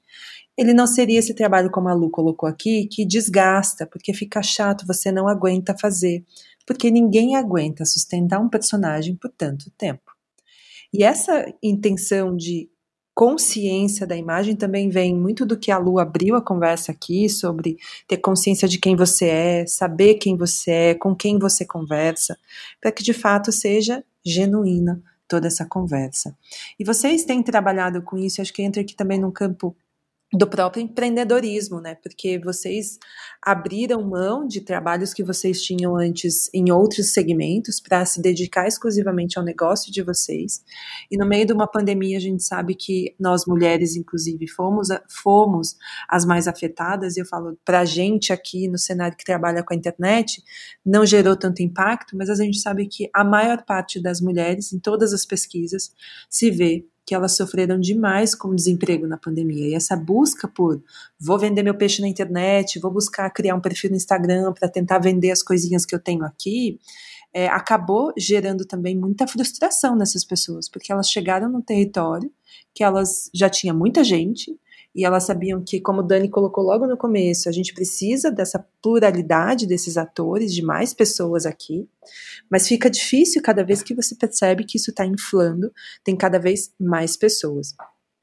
ele 0.57 0.73
não 0.73 0.87
seria 0.87 1.19
esse 1.19 1.35
trabalho 1.35 1.71
como 1.71 1.89
a 1.91 1.93
Lu 1.93 2.09
colocou 2.09 2.49
aqui, 2.49 2.87
que 2.87 3.05
desgasta, 3.05 3.87
porque 3.87 4.15
fica 4.15 4.43
chato, 4.43 4.87
você 4.87 5.13
não 5.13 5.29
aguenta 5.29 5.77
fazer, 5.79 6.25
porque 6.71 6.89
ninguém 6.89 7.35
aguenta 7.35 7.85
sustentar 7.85 8.39
um 8.39 8.49
personagem 8.49 9.17
por 9.17 9.29
tanto 9.29 9.73
tempo. 9.73 10.13
E 10.95 11.03
essa 11.03 11.53
intenção 11.61 12.37
de 12.37 12.71
consciência 13.13 14.07
da 14.07 14.17
imagem 14.17 14.55
também 14.55 14.89
vem 14.89 15.13
muito 15.13 15.45
do 15.45 15.59
que 15.59 15.73
a 15.73 15.79
Lu 15.79 15.99
abriu 15.99 16.37
a 16.37 16.41
conversa 16.41 16.93
aqui 16.93 17.29
sobre 17.29 17.77
ter 18.07 18.19
consciência 18.19 18.69
de 18.69 18.79
quem 18.79 18.95
você 18.95 19.27
é, 19.27 19.67
saber 19.67 20.15
quem 20.15 20.37
você 20.37 20.71
é, 20.71 20.95
com 20.95 21.13
quem 21.13 21.41
você 21.41 21.67
conversa, 21.67 22.39
para 22.81 22.93
que 22.93 23.03
de 23.03 23.13
fato 23.13 23.51
seja 23.51 24.05
genuína 24.25 25.03
toda 25.27 25.49
essa 25.49 25.67
conversa. 25.67 26.39
E 26.79 26.85
vocês 26.85 27.25
têm 27.25 27.43
trabalhado 27.43 28.01
com 28.01 28.17
isso, 28.17 28.41
acho 28.41 28.53
que 28.53 28.63
entra 28.63 28.81
aqui 28.81 28.95
também 28.95 29.19
num 29.19 29.33
campo 29.33 29.75
do 30.33 30.47
próprio 30.47 30.83
empreendedorismo, 30.83 31.81
né? 31.81 31.97
Porque 31.97 32.39
vocês 32.39 32.99
abriram 33.43 34.09
mão 34.09 34.47
de 34.47 34.61
trabalhos 34.61 35.13
que 35.13 35.25
vocês 35.25 35.61
tinham 35.61 35.97
antes 35.97 36.49
em 36.55 36.71
outros 36.71 37.13
segmentos 37.13 37.81
para 37.81 38.05
se 38.05 38.23
dedicar 38.23 38.69
exclusivamente 38.69 39.39
ao 39.39 39.45
negócio 39.45 39.91
de 39.91 40.03
vocês. 40.03 40.63
E 41.11 41.17
no 41.17 41.27
meio 41.27 41.47
de 41.47 41.53
uma 41.53 41.67
pandemia, 41.67 42.17
a 42.17 42.21
gente 42.21 42.45
sabe 42.45 42.77
que 42.77 43.15
nós 43.19 43.45
mulheres, 43.45 43.97
inclusive, 43.97 44.47
fomos, 44.47 44.89
fomos 45.09 45.75
as 46.09 46.25
mais 46.25 46.47
afetadas. 46.47 47.17
E 47.17 47.21
eu 47.21 47.27
falo 47.27 47.59
para 47.65 47.81
a 47.81 47.85
gente 47.85 48.33
aqui 48.33 48.69
no 48.69 48.79
cenário 48.79 49.17
que 49.17 49.25
trabalha 49.25 49.65
com 49.65 49.75
a 49.75 49.77
internet, 49.77 50.43
não 50.87 51.05
gerou 51.05 51.35
tanto 51.35 51.61
impacto, 51.61 52.17
mas 52.17 52.31
a 52.31 52.37
gente 52.37 52.61
sabe 52.61 52.87
que 52.87 53.11
a 53.13 53.25
maior 53.25 53.65
parte 53.65 54.01
das 54.01 54.21
mulheres, 54.21 54.73
em 54.73 54.79
todas 54.79 55.13
as 55.13 55.27
pesquisas, 55.27 55.93
se 56.29 56.53
vê 56.53 56.87
que 57.07 57.15
elas 57.15 57.37
sofreram 57.37 57.79
demais 57.79 58.35
com 58.35 58.49
o 58.49 58.55
desemprego 58.55 59.07
na 59.07 59.17
pandemia. 59.17 59.69
E 59.69 59.75
essa 59.75 59.97
busca 59.97 60.47
por 60.47 60.83
vou 61.19 61.39
vender 61.39 61.63
meu 61.63 61.75
peixe 61.75 62.01
na 62.01 62.09
internet, 62.09 62.79
vou 62.79 62.91
buscar 62.91 63.29
criar 63.31 63.55
um 63.55 63.61
perfil 63.61 63.91
no 63.91 63.97
Instagram 63.97 64.53
para 64.53 64.69
tentar 64.69 64.99
vender 64.99 65.31
as 65.31 65.43
coisinhas 65.43 65.85
que 65.85 65.95
eu 65.95 65.99
tenho 65.99 66.25
aqui, 66.25 66.79
é, 67.33 67.47
acabou 67.49 68.13
gerando 68.17 68.65
também 68.65 68.97
muita 68.97 69.27
frustração 69.27 69.97
nessas 69.97 70.25
pessoas, 70.25 70.69
porque 70.69 70.93
elas 70.93 71.09
chegaram 71.09 71.49
no 71.49 71.63
território 71.63 72.31
que 72.75 72.85
elas 72.85 73.31
já 73.35 73.49
tinha 73.49 73.75
muita 73.75 74.05
gente, 74.05 74.57
e 74.95 75.05
elas 75.05 75.25
sabiam 75.25 75.63
que, 75.63 75.81
como 75.81 76.03
Dani 76.03 76.29
colocou 76.29 76.65
logo 76.65 76.87
no 76.87 76.97
começo, 76.97 77.49
a 77.49 77.53
gente 77.53 77.73
precisa 77.73 78.31
dessa 78.31 78.65
pluralidade 78.83 79.67
desses 79.67 79.97
atores, 79.97 80.53
de 80.53 80.63
mais 80.63 80.93
pessoas 80.93 81.47
aqui, 81.47 81.89
mas 82.51 82.67
fica 82.67 82.91
difícil 82.91 83.41
cada 83.43 83.65
vez 83.65 83.83
que 83.83 83.95
você 83.95 84.15
percebe 84.15 84.65
que 84.65 84.77
isso 84.77 84.91
está 84.91 85.07
inflando, 85.07 85.73
tem 86.03 86.17
cada 86.17 86.39
vez 86.39 86.73
mais 86.79 87.17
pessoas. 87.17 87.75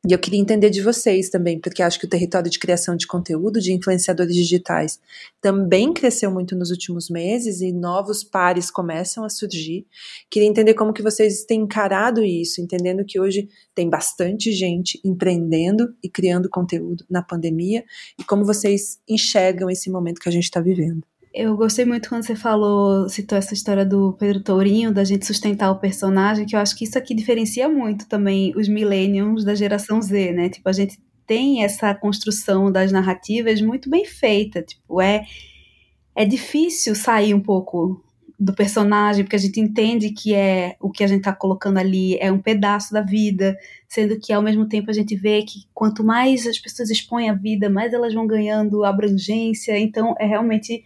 E 0.06 0.14
eu 0.14 0.20
queria 0.20 0.40
entender 0.40 0.70
de 0.70 0.82
vocês 0.82 1.30
também, 1.30 1.60
porque 1.60 1.82
acho 1.82 2.00
que 2.00 2.06
o 2.06 2.10
território 2.10 2.50
de 2.50 2.60
criação 2.60 2.96
de 2.96 3.08
conteúdo 3.08 3.60
de 3.60 3.74
influenciadores 3.74 4.36
digitais 4.36 5.00
também 5.42 5.92
cresceu 5.92 6.32
muito 6.32 6.56
nos 6.56 6.70
últimos 6.70 7.10
meses 7.10 7.62
e 7.62 7.74
novos 7.74 8.24
pares 8.24 8.70
começam 8.70 9.26
a 9.26 9.30
surgir. 9.30 9.86
Queria 10.30 10.48
entender 10.48 10.76
como 10.76 10.94
que 10.94 11.02
vocês 11.02 11.44
têm 11.46 11.62
encarado 11.62 12.24
isso, 12.24 12.62
entendendo 12.62 13.04
que 13.04 13.20
hoje 13.20 13.50
tem 13.74 13.90
bastante 13.90 14.52
gente 14.52 15.02
empreendendo 15.04 15.94
e 16.02 16.08
criando 16.08 16.48
conteúdo 16.48 17.04
na 17.10 17.24
pandemia 17.24 17.84
e 18.20 18.24
como 18.24 18.46
vocês 18.46 19.00
enxergam 19.10 19.70
esse 19.70 19.90
momento 19.90 20.22
que 20.22 20.30
a 20.30 20.32
gente 20.32 20.46
está 20.46 20.62
vivendo. 20.62 21.04
Eu 21.40 21.56
gostei 21.56 21.86
muito 21.86 22.10
quando 22.10 22.24
você 22.24 22.36
falou, 22.36 23.08
citou 23.08 23.38
essa 23.38 23.54
história 23.54 23.86
do 23.86 24.12
Pedro 24.14 24.42
Tourinho, 24.42 24.92
da 24.92 25.04
gente 25.04 25.24
sustentar 25.24 25.70
o 25.70 25.78
personagem, 25.78 26.48
que 26.48 26.56
eu 26.56 26.60
acho 26.60 26.76
que 26.76 26.84
isso 26.84 26.98
aqui 26.98 27.14
diferencia 27.14 27.70
muito 27.70 28.08
também 28.08 28.52
os 28.56 28.68
millennials 28.68 29.46
da 29.46 29.54
geração 29.54 30.02
Z, 30.02 30.32
né? 30.32 30.50
Tipo, 30.50 30.68
a 30.68 30.74
gente 30.74 30.98
tem 31.28 31.64
essa 31.64 31.94
construção 31.94 32.72
das 32.72 32.92
narrativas 32.92 33.62
muito 33.62 33.88
bem 33.88 34.04
feita. 34.04 34.64
Tipo, 34.64 35.00
é, 35.00 35.28
é 36.16 36.26
difícil 36.26 36.96
sair 36.96 37.36
um 37.36 37.40
pouco 37.40 38.04
do 38.40 38.56
personagem, 38.56 39.24
porque 39.24 39.36
a 39.36 39.40
gente 39.40 39.60
entende 39.60 40.10
que 40.10 40.34
é 40.34 40.76
o 40.80 40.90
que 40.90 41.04
a 41.04 41.08
gente 41.08 41.20
está 41.20 41.34
colocando 41.34 41.78
ali 41.78 42.18
é 42.18 42.32
um 42.32 42.40
pedaço 42.40 42.92
da 42.92 43.02
vida, 43.02 43.56
sendo 43.88 44.20
que 44.20 44.34
ao 44.34 44.42
mesmo 44.42 44.68
tempo 44.68 44.90
a 44.90 44.94
gente 44.94 45.16
vê 45.16 45.44
que 45.44 45.66
quanto 45.72 46.04
mais 46.04 46.48
as 46.48 46.58
pessoas 46.58 46.90
expõem 46.90 47.30
a 47.30 47.36
vida, 47.36 47.70
mais 47.70 47.94
elas 47.94 48.12
vão 48.12 48.26
ganhando 48.26 48.84
abrangência. 48.84 49.78
Então 49.78 50.16
é 50.20 50.26
realmente 50.26 50.84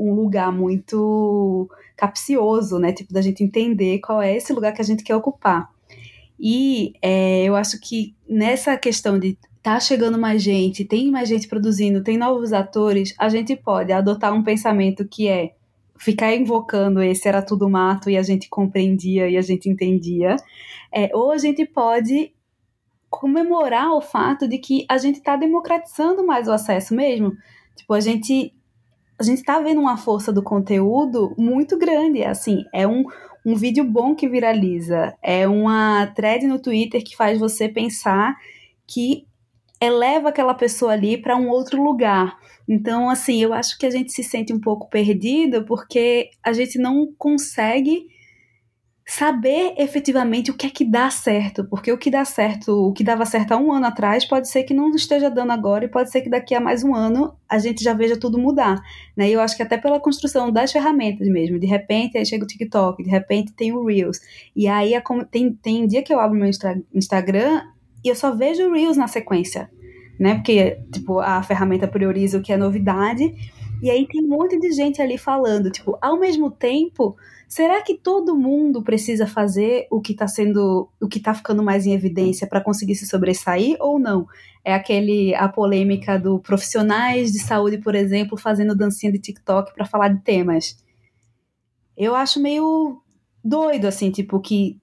um 0.00 0.14
lugar 0.14 0.52
muito 0.52 1.68
capcioso, 1.96 2.78
né? 2.78 2.92
Tipo, 2.92 3.12
da 3.12 3.20
gente 3.20 3.44
entender 3.44 3.98
qual 4.00 4.22
é 4.22 4.34
esse 4.34 4.52
lugar 4.52 4.72
que 4.72 4.80
a 4.80 4.84
gente 4.84 5.04
quer 5.04 5.16
ocupar. 5.16 5.70
E 6.38 6.94
é, 7.02 7.44
eu 7.44 7.54
acho 7.54 7.78
que 7.80 8.14
nessa 8.28 8.76
questão 8.76 9.18
de 9.18 9.36
tá 9.62 9.78
chegando 9.78 10.18
mais 10.18 10.42
gente, 10.42 10.86
tem 10.86 11.10
mais 11.10 11.28
gente 11.28 11.46
produzindo, 11.46 12.02
tem 12.02 12.16
novos 12.16 12.52
atores, 12.52 13.14
a 13.18 13.28
gente 13.28 13.54
pode 13.54 13.92
adotar 13.92 14.32
um 14.32 14.42
pensamento 14.42 15.06
que 15.06 15.28
é 15.28 15.52
ficar 15.98 16.34
invocando 16.34 17.02
esse 17.02 17.28
era 17.28 17.42
tudo 17.42 17.68
mato 17.68 18.08
e 18.08 18.16
a 18.16 18.22
gente 18.22 18.48
compreendia 18.48 19.28
e 19.28 19.36
a 19.36 19.42
gente 19.42 19.68
entendia, 19.68 20.36
é, 20.90 21.10
ou 21.14 21.30
a 21.30 21.36
gente 21.36 21.66
pode 21.66 22.32
comemorar 23.10 23.92
o 23.92 24.00
fato 24.00 24.48
de 24.48 24.56
que 24.56 24.86
a 24.88 24.96
gente 24.96 25.16
está 25.16 25.36
democratizando 25.36 26.24
mais 26.24 26.48
o 26.48 26.52
acesso 26.52 26.94
mesmo. 26.94 27.36
Tipo, 27.76 27.92
a 27.92 28.00
gente 28.00 28.54
a 29.20 29.22
gente 29.22 29.40
está 29.40 29.60
vendo 29.60 29.82
uma 29.82 29.98
força 29.98 30.32
do 30.32 30.42
conteúdo 30.42 31.34
muito 31.36 31.76
grande, 31.76 32.24
assim, 32.24 32.64
é 32.72 32.88
um, 32.88 33.04
um 33.44 33.54
vídeo 33.54 33.84
bom 33.84 34.14
que 34.14 34.26
viraliza, 34.26 35.14
é 35.22 35.46
uma 35.46 36.06
thread 36.16 36.46
no 36.46 36.58
Twitter 36.58 37.04
que 37.04 37.14
faz 37.14 37.38
você 37.38 37.68
pensar 37.68 38.34
que 38.86 39.26
eleva 39.78 40.30
aquela 40.30 40.54
pessoa 40.54 40.92
ali 40.92 41.18
para 41.18 41.36
um 41.36 41.50
outro 41.50 41.82
lugar. 41.82 42.34
Então, 42.66 43.10
assim, 43.10 43.42
eu 43.42 43.52
acho 43.52 43.76
que 43.78 43.84
a 43.84 43.90
gente 43.90 44.10
se 44.10 44.24
sente 44.24 44.54
um 44.54 44.60
pouco 44.60 44.88
perdido 44.88 45.66
porque 45.66 46.30
a 46.42 46.54
gente 46.54 46.78
não 46.78 47.12
consegue 47.18 48.06
saber 49.10 49.74
efetivamente 49.76 50.52
o 50.52 50.54
que 50.54 50.68
é 50.68 50.70
que 50.70 50.84
dá 50.84 51.10
certo, 51.10 51.64
porque 51.64 51.90
o 51.90 51.98
que 51.98 52.12
dá 52.12 52.24
certo, 52.24 52.70
o 52.70 52.92
que 52.92 53.02
dava 53.02 53.26
certo 53.26 53.50
há 53.50 53.56
um 53.56 53.72
ano 53.72 53.86
atrás, 53.86 54.24
pode 54.24 54.48
ser 54.48 54.62
que 54.62 54.72
não 54.72 54.88
esteja 54.92 55.28
dando 55.28 55.50
agora 55.50 55.84
e 55.84 55.88
pode 55.88 56.12
ser 56.12 56.20
que 56.20 56.30
daqui 56.30 56.54
a 56.54 56.60
mais 56.60 56.84
um 56.84 56.94
ano 56.94 57.34
a 57.48 57.58
gente 57.58 57.82
já 57.82 57.92
veja 57.92 58.16
tudo 58.16 58.38
mudar, 58.38 58.80
né? 59.16 59.28
E 59.28 59.32
eu 59.32 59.40
acho 59.40 59.56
que 59.56 59.64
até 59.64 59.76
pela 59.76 59.98
construção 59.98 60.52
das 60.52 60.70
ferramentas 60.70 61.26
mesmo, 61.26 61.58
de 61.58 61.66
repente 61.66 62.16
aí 62.16 62.24
chega 62.24 62.44
o 62.44 62.46
TikTok, 62.46 63.02
de 63.02 63.10
repente 63.10 63.52
tem 63.52 63.72
o 63.72 63.84
Reels, 63.84 64.20
e 64.54 64.68
aí 64.68 64.92
tem, 65.28 65.54
tem 65.54 65.88
dia 65.88 66.04
que 66.04 66.14
eu 66.14 66.20
abro 66.20 66.38
meu 66.38 66.48
Instagram 66.94 67.62
e 68.04 68.08
eu 68.08 68.14
só 68.14 68.32
vejo 68.32 68.72
Reels 68.72 68.96
na 68.96 69.08
sequência, 69.08 69.68
né? 70.20 70.36
Porque, 70.36 70.78
tipo, 70.92 71.18
a 71.18 71.42
ferramenta 71.42 71.88
prioriza 71.88 72.38
o 72.38 72.42
que 72.42 72.52
é 72.52 72.56
novidade, 72.56 73.34
e 73.82 73.90
aí 73.90 74.06
tem 74.06 74.24
um 74.24 74.28
monte 74.28 74.58
de 74.58 74.72
gente 74.72 75.00
ali 75.00 75.16
falando, 75.18 75.70
tipo, 75.70 75.98
ao 76.00 76.18
mesmo 76.18 76.50
tempo 76.50 77.16
Será 77.50 77.82
que 77.82 77.98
todo 77.98 78.38
mundo 78.38 78.80
precisa 78.80 79.26
fazer 79.26 79.88
o 79.90 80.00
que 80.00 80.12
está 80.12 80.28
sendo, 80.28 80.88
o 81.00 81.08
que 81.08 81.18
está 81.18 81.34
ficando 81.34 81.64
mais 81.64 81.84
em 81.84 81.92
evidência 81.92 82.46
para 82.46 82.60
conseguir 82.60 82.94
se 82.94 83.08
sobressair 83.08 83.76
ou 83.80 83.98
não? 83.98 84.24
É 84.64 84.72
aquele 84.72 85.34
a 85.34 85.48
polêmica 85.48 86.16
do 86.16 86.38
profissionais 86.38 87.32
de 87.32 87.40
saúde, 87.40 87.78
por 87.78 87.96
exemplo, 87.96 88.38
fazendo 88.38 88.72
dancinha 88.72 89.10
de 89.10 89.18
TikTok 89.18 89.74
para 89.74 89.84
falar 89.84 90.10
de 90.10 90.20
temas. 90.22 90.76
Eu 91.96 92.14
acho 92.14 92.40
meio 92.40 93.02
doido 93.42 93.86
assim, 93.86 94.12
tipo 94.12 94.38
que 94.38 94.80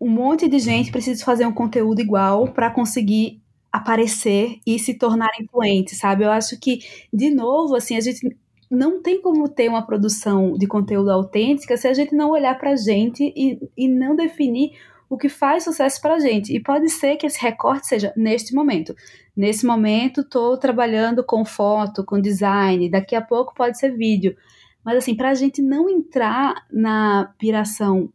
um 0.00 0.10
monte 0.10 0.48
de 0.48 0.58
gente 0.58 0.90
precisa 0.90 1.24
fazer 1.24 1.46
um 1.46 1.52
conteúdo 1.52 2.00
igual 2.00 2.48
para 2.48 2.68
conseguir 2.68 3.40
aparecer 3.72 4.58
e 4.66 4.78
se 4.78 4.94
tornar 4.94 5.30
influente, 5.40 5.94
sabe? 5.94 6.24
Eu 6.24 6.30
acho 6.30 6.58
que 6.60 6.80
de 7.12 7.30
novo 7.30 7.74
assim, 7.74 7.96
a 7.96 8.00
gente 8.00 8.36
não 8.70 9.02
tem 9.02 9.20
como 9.20 9.48
ter 9.48 9.68
uma 9.68 9.84
produção 9.84 10.54
de 10.56 10.66
conteúdo 10.66 11.10
autêntica 11.10 11.76
se 11.76 11.86
a 11.88 11.94
gente 11.94 12.14
não 12.14 12.30
olhar 12.30 12.58
para 12.58 12.70
a 12.70 12.76
gente 12.76 13.32
e, 13.36 13.58
e 13.76 13.88
não 13.88 14.16
definir 14.16 14.72
o 15.12 15.18
que 15.18 15.28
faz 15.28 15.64
sucesso 15.64 16.00
para 16.00 16.14
a 16.14 16.18
gente. 16.18 16.56
E 16.56 16.58
pode 16.58 16.88
ser 16.88 17.16
que 17.16 17.26
esse 17.26 17.38
recorte 17.38 17.86
seja 17.86 18.14
neste 18.16 18.54
momento. 18.54 18.94
Nesse 19.36 19.66
momento, 19.66 20.22
estou 20.22 20.56
trabalhando 20.56 21.22
com 21.22 21.44
foto, 21.44 22.02
com 22.02 22.18
design, 22.18 22.88
daqui 22.90 23.14
a 23.14 23.20
pouco 23.20 23.54
pode 23.54 23.78
ser 23.78 23.94
vídeo. 23.94 24.34
Mas, 24.82 24.96
assim, 24.96 25.14
para 25.14 25.28
a 25.28 25.34
gente 25.34 25.60
não 25.60 25.86
entrar 25.86 26.66
na 26.72 27.30
piração 27.38 28.10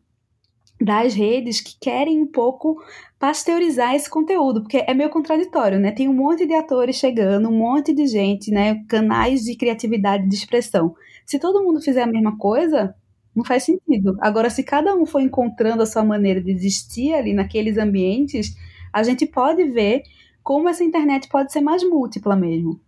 das 0.79 1.13
redes 1.13 1.59
que 1.59 1.75
querem 1.79 2.21
um 2.21 2.27
pouco 2.27 2.77
pasteurizar 3.19 3.95
esse 3.95 4.09
conteúdo, 4.09 4.61
porque 4.61 4.83
é 4.85 4.93
meio 4.93 5.09
contraditório, 5.09 5.79
né? 5.79 5.91
Tem 5.91 6.07
um 6.07 6.13
monte 6.13 6.45
de 6.45 6.53
atores 6.53 6.97
chegando, 6.97 7.49
um 7.49 7.57
monte 7.57 7.93
de 7.93 8.05
gente, 8.05 8.51
né? 8.51 8.83
Canais 8.87 9.41
de 9.41 9.55
criatividade 9.55 10.27
de 10.27 10.35
expressão. 10.35 10.95
Se 11.25 11.39
todo 11.39 11.63
mundo 11.63 11.81
fizer 11.81 12.03
a 12.03 12.07
mesma 12.07 12.37
coisa, 12.37 12.95
não 13.35 13.43
faz 13.43 13.63
sentido. 13.63 14.15
Agora, 14.19 14.49
se 14.49 14.63
cada 14.63 14.95
um 14.95 15.05
for 15.05 15.21
encontrando 15.21 15.81
a 15.81 15.85
sua 15.85 16.03
maneira 16.03 16.41
de 16.41 16.51
existir 16.51 17.13
ali 17.13 17.33
naqueles 17.33 17.77
ambientes, 17.77 18.55
a 18.93 19.03
gente 19.03 19.25
pode 19.25 19.63
ver 19.65 20.03
como 20.43 20.69
essa 20.69 20.83
internet 20.83 21.27
pode 21.27 21.51
ser 21.51 21.61
mais 21.61 21.83
múltipla 21.83 22.35
mesmo. 22.35 22.79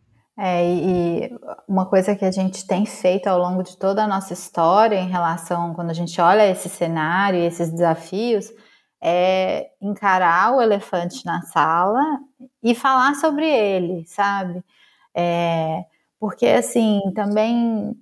É, 0.42 0.66
e 0.66 1.40
uma 1.68 1.86
coisa 1.86 2.16
que 2.16 2.24
a 2.24 2.32
gente 2.32 2.66
tem 2.66 2.86
feito 2.86 3.28
ao 3.28 3.38
longo 3.38 3.62
de 3.62 3.76
toda 3.76 4.06
a 4.06 4.08
nossa 4.08 4.32
história 4.32 4.96
em 4.96 5.10
relação, 5.10 5.74
quando 5.74 5.90
a 5.90 5.94
gente 5.94 6.20
olha 6.22 6.50
esse 6.50 6.70
cenário 6.70 7.38
e 7.38 7.46
esses 7.46 7.70
desafios, 7.70 8.50
é 9.04 9.70
encarar 9.82 10.56
o 10.56 10.62
elefante 10.62 11.26
na 11.26 11.42
sala 11.42 12.02
e 12.64 12.74
falar 12.74 13.16
sobre 13.16 13.46
ele, 13.46 14.06
sabe? 14.08 14.64
É, 15.14 15.84
porque, 16.18 16.48
assim, 16.48 17.02
também 17.14 17.94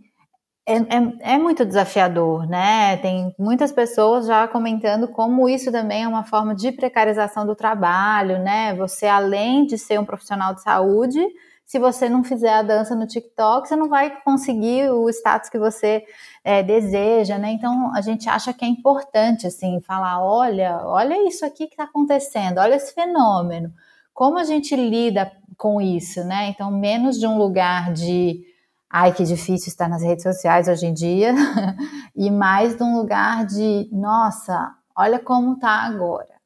é, 0.68 0.76
é, 0.76 1.34
é, 1.34 1.38
muito 1.40 1.66
desafiador, 1.66 2.48
né? 2.48 2.98
Tem 2.98 3.34
muitas 3.40 3.72
pessoas 3.72 4.28
já 4.28 4.48
comentando 4.48 5.08
como 5.08 5.50
isso 5.50 5.72
também 5.72 6.04
é 6.04 6.08
uma 6.08 6.24
forma 6.24 6.54
de 6.54 6.72
precarização 6.72 7.48
do 7.48 7.56
trabalho, 7.56 8.38
né? 8.40 8.76
Você, 8.76 9.08
além 9.08 9.66
de 9.66 9.76
ser 9.78 10.00
um 10.00 10.06
profissional 10.06 10.54
de 10.54 10.62
saúde, 10.62 11.26
se 11.68 11.78
você 11.80 12.08
não 12.08 12.24
fizer 12.24 12.54
a 12.54 12.62
dança 12.62 12.96
no 12.96 13.06
TikTok, 13.06 13.68
você 13.68 13.76
não 13.76 13.90
vai 13.90 14.22
conseguir 14.22 14.90
o 14.90 15.10
status 15.10 15.50
que 15.50 15.60
você 15.60 16.06
é, 16.42 16.64
deseja, 16.64 17.38
né? 17.38 17.52
Então 17.52 17.94
a 17.94 18.00
gente 18.00 18.30
acha 18.30 18.54
que 18.54 18.64
é 18.64 18.68
importante 18.70 19.46
assim 19.46 19.82
falar, 19.82 20.24
olha, 20.24 20.80
olha 20.86 21.28
isso 21.28 21.46
aqui 21.46 21.68
que 21.68 21.74
está 21.74 21.84
acontecendo, 21.84 22.60
olha 22.60 22.76
esse 22.76 22.94
fenômeno. 22.94 23.74
Como 24.14 24.40
a 24.40 24.46
gente 24.46 24.78
lida 24.78 25.30
com 25.58 25.82
isso, 25.82 26.24
né? 26.24 26.48
Então 26.48 26.72
menos 26.72 27.20
de 27.20 27.28
um 27.28 27.38
lugar 27.38 27.92
de 27.92 28.46
ai 28.90 29.14
que 29.14 29.26
difícil 29.26 29.68
estar 29.68 29.90
nas 29.90 30.02
redes 30.02 30.24
sociais 30.24 30.70
hoje 30.70 30.86
em 30.86 30.94
dia 30.94 31.36
e 32.16 32.32
mais 32.32 32.78
de 32.78 32.84
um 32.84 32.96
lugar 32.96 33.46
de 33.46 33.90
nossa, 33.92 34.74
olha 34.96 35.20
como 35.20 35.56
está 35.56 35.82
agora. 35.82 36.38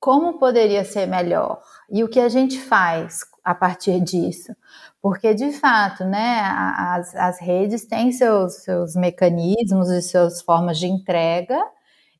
Como 0.00 0.38
poderia 0.38 0.86
ser 0.86 1.04
melhor? 1.04 1.60
E 1.90 2.02
o 2.02 2.08
que 2.08 2.20
a 2.20 2.30
gente 2.30 2.58
faz 2.58 3.24
a 3.44 3.54
partir 3.54 4.00
disso. 4.00 4.56
Porque, 5.02 5.34
de 5.34 5.52
fato, 5.52 6.04
né, 6.04 6.40
as, 6.76 7.14
as 7.14 7.40
redes 7.40 7.84
têm 7.84 8.10
seus, 8.10 8.62
seus 8.62 8.96
mecanismos 8.96 9.90
e 9.90 10.00
suas 10.00 10.40
formas 10.40 10.78
de 10.78 10.86
entrega, 10.86 11.58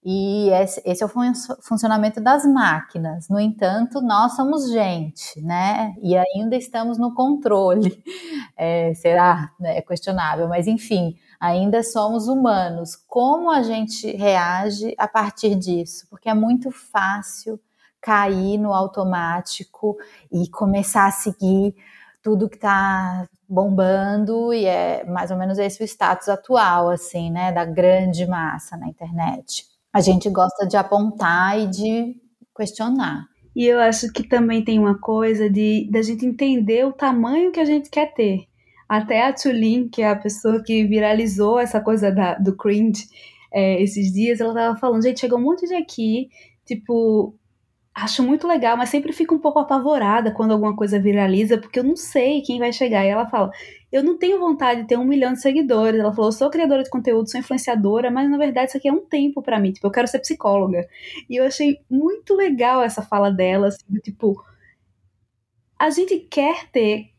e 0.05 0.51
esse, 0.51 0.83
esse, 0.85 1.03
é 1.03 1.07
o 1.07 1.09
fun 1.09 1.33
funcionamento 1.63 2.21
das 2.21 2.45
máquinas. 2.45 3.27
No 3.31 3.41
entanto, 3.41 4.03
nós 4.03 4.37
somos 4.37 4.71
gente, 4.71 5.41
né? 5.41 5.95
E 6.03 6.15
ainda 6.15 6.57
estamos 6.57 6.99
no 6.99 7.15
controle. 7.15 8.03
É, 8.57 8.95
será? 8.95 9.51
Né? 9.59 9.79
É 9.79 9.83
questionável, 9.83 10.47
mas 10.47 10.69
enfim, 10.69 11.17
ainda 11.41 11.83
somos 11.83 12.29
humanos. 12.29 12.95
Como 12.95 13.51
a 13.51 13.65
gente 13.65 14.17
reage 14.17 14.95
a 14.97 15.09
partir 15.09 15.57
disso? 15.57 16.07
Porque 16.09 16.29
é 16.29 16.35
muito 16.35 16.71
fácil 16.71 17.59
cair 18.05 18.59
no 18.59 18.75
automático 18.75 19.97
e 20.31 20.47
começar 20.51 21.07
a 21.07 21.11
seguir 21.11 21.75
tudo 22.23 22.51
que 22.51 22.57
está 22.57 23.27
bombando 23.49 24.53
e 24.53 24.67
é 24.67 25.05
mais 25.07 25.31
ou 25.31 25.39
menos 25.39 25.59
esse 25.59 25.83
o 25.83 25.87
status 25.87 26.29
atual, 26.29 26.91
assim, 26.91 27.31
né, 27.31 27.51
da 27.51 27.65
grande 27.65 28.27
massa 28.27 28.77
na 28.77 28.89
internet. 28.89 29.65
A 29.91 30.03
gente 30.03 30.29
gosta 30.29 30.67
de 30.67 30.77
apontar 30.77 31.59
e 31.59 31.67
de 31.67 32.17
questionar. 32.55 33.25
E 33.57 33.65
eu 33.65 33.81
acho 33.81 34.13
que 34.13 34.29
também 34.29 34.63
tem 34.63 34.79
uma 34.79 34.99
coisa 34.99 35.49
de 35.49 35.89
da 35.91 36.03
gente 36.03 36.27
entender 36.27 36.85
o 36.85 36.93
tamanho 36.93 37.53
que 37.53 37.61
a 37.61 37.65
gente 37.65 37.89
quer 37.89 38.13
ter. 38.13 38.41
Até 38.87 39.27
a 39.27 39.33
Tulin, 39.33 39.89
que 39.89 40.03
é 40.03 40.11
a 40.11 40.17
pessoa 40.17 40.63
que 40.63 40.85
viralizou 40.85 41.59
essa 41.59 41.81
coisa 41.81 42.13
da, 42.13 42.35
do 42.35 42.55
cringe 42.55 43.07
é, 43.51 43.81
esses 43.83 44.13
dias, 44.13 44.41
ela 44.41 44.53
tava 44.53 44.77
falando, 44.79 45.03
gente, 45.03 45.21
chegou 45.21 45.39
um 45.39 45.43
monte 45.43 45.67
de 45.67 45.75
aqui, 45.75 46.29
tipo, 46.67 47.35
acho 47.95 48.23
muito 48.23 48.49
legal, 48.49 48.77
mas 48.77 48.89
sempre 48.89 49.13
fico 49.13 49.35
um 49.35 49.39
pouco 49.39 49.61
apavorada 49.61 50.33
quando 50.33 50.53
alguma 50.53 50.75
coisa 50.75 50.99
viraliza, 50.99 51.57
porque 51.59 51.79
eu 51.79 51.85
não 51.85 51.95
sei 51.95 52.43
quem 52.43 52.59
vai 52.59 52.73
chegar. 52.73 53.05
E 53.05 53.09
ela 53.09 53.27
fala: 53.27 53.53
Eu 53.93 54.03
não 54.03 54.19
tenho 54.19 54.41
vontade 54.41 54.83
de 54.83 54.89
ter 54.89 54.99
um 54.99 55.05
milhão 55.05 55.33
de 55.33 55.41
seguidores. 55.41 56.01
Ela 56.01 56.13
falou: 56.13 56.29
Eu 56.29 56.33
sou 56.33 56.51
criadora 56.51 56.83
de 56.83 56.91
conteúdo, 56.91 57.31
sou 57.31 57.39
influenciadora, 57.39 58.11
mas 58.11 58.29
na 58.29 58.37
verdade 58.37 58.69
isso 58.69 58.77
aqui 58.77 58.89
é 58.89 58.93
um 58.93 59.05
tempo 59.07 59.41
para 59.41 59.61
mim. 59.61 59.73
Tipo, 59.73 59.87
eu 59.87 59.93
quero 59.93 60.09
ser 60.09 60.19
psicóloga. 60.19 60.87
E 61.31 61.37
eu 61.37 61.45
achei 61.45 61.79
muito 61.89 62.35
legal 62.35 62.83
essa 62.83 63.03
fala 63.03 63.31
dela, 63.31 63.69
assim, 63.69 63.85
tipo. 64.03 64.43
a 65.79 65.91
gente 65.91 66.19
quer 66.19 66.69
ter 66.71 67.11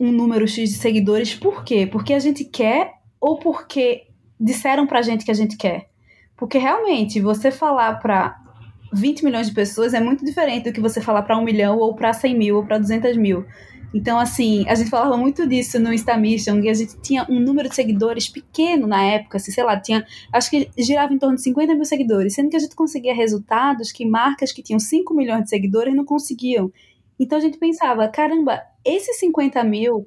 um 0.00 0.12
número 0.12 0.46
X 0.46 0.70
de 0.70 0.76
seguidores, 0.76 1.34
por 1.34 1.64
quê? 1.64 1.86
Porque 1.86 2.14
a 2.14 2.18
gente 2.18 2.44
quer 2.44 2.94
ou 3.20 3.38
porque 3.38 4.06
disseram 4.38 4.86
pra 4.86 5.02
gente 5.02 5.24
que 5.24 5.30
a 5.30 5.34
gente 5.34 5.56
quer? 5.56 5.90
Porque 6.36 6.58
realmente, 6.58 7.20
você 7.20 7.50
falar 7.50 7.98
para 7.98 8.47
20 8.92 9.24
milhões 9.24 9.48
de 9.48 9.54
pessoas 9.54 9.94
é 9.94 10.00
muito 10.00 10.24
diferente 10.24 10.64
do 10.64 10.72
que 10.72 10.80
você 10.80 11.00
falar 11.00 11.22
para 11.22 11.38
um 11.38 11.44
milhão 11.44 11.78
ou 11.78 11.94
para 11.94 12.12
100 12.12 12.38
mil 12.38 12.56
ou 12.56 12.64
para 12.64 12.78
200 12.78 13.16
mil. 13.16 13.44
Então, 13.92 14.18
assim, 14.18 14.68
a 14.68 14.74
gente 14.74 14.90
falava 14.90 15.16
muito 15.16 15.46
disso 15.46 15.78
no 15.78 15.92
Instamission, 15.92 16.60
que 16.60 16.68
a 16.68 16.74
gente 16.74 17.00
tinha 17.00 17.26
um 17.28 17.40
número 17.40 17.70
de 17.70 17.74
seguidores 17.74 18.28
pequeno 18.28 18.86
na 18.86 19.02
época, 19.02 19.38
assim, 19.38 19.50
sei 19.50 19.64
lá, 19.64 19.80
tinha, 19.80 20.06
acho 20.32 20.50
que 20.50 20.68
girava 20.76 21.12
em 21.12 21.18
torno 21.18 21.36
de 21.36 21.42
50 21.42 21.74
mil 21.74 21.84
seguidores, 21.86 22.34
sendo 22.34 22.50
que 22.50 22.56
a 22.56 22.58
gente 22.60 22.76
conseguia 22.76 23.14
resultados 23.14 23.90
que 23.90 24.04
marcas 24.04 24.52
que 24.52 24.62
tinham 24.62 24.78
5 24.78 25.14
milhões 25.14 25.44
de 25.44 25.48
seguidores 25.48 25.94
não 25.94 26.04
conseguiam. 26.04 26.70
Então 27.18 27.38
a 27.38 27.40
gente 27.40 27.58
pensava, 27.58 28.06
caramba, 28.08 28.62
esses 28.84 29.18
50 29.18 29.64
mil 29.64 30.06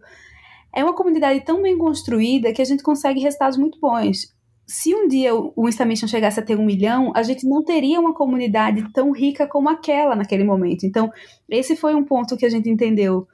é 0.73 0.83
uma 0.83 0.93
comunidade 0.93 1.41
tão 1.41 1.61
bem 1.61 1.77
construída 1.77 2.53
que 2.53 2.61
a 2.61 2.65
gente 2.65 2.83
consegue 2.83 3.19
resultados 3.19 3.57
muito 3.57 3.79
bons. 3.79 4.33
Se 4.71 4.95
um 4.95 5.05
dia 5.05 5.35
o 5.35 5.67
Instamission 5.67 6.07
chegasse 6.07 6.39
a 6.39 6.43
ter 6.43 6.57
um 6.57 6.63
milhão, 6.63 7.11
a 7.13 7.23
gente 7.23 7.45
não 7.45 7.61
teria 7.61 7.99
uma 7.99 8.13
comunidade 8.13 8.81
tão 8.93 9.11
rica 9.11 9.45
como 9.45 9.67
aquela 9.67 10.15
naquele 10.15 10.45
momento. 10.45 10.85
Então, 10.85 11.11
esse 11.49 11.75
foi 11.75 11.93
um 11.93 12.05
ponto 12.05 12.37
que 12.37 12.45
a 12.45 12.49
gente 12.49 12.69
entendeu 12.69 13.27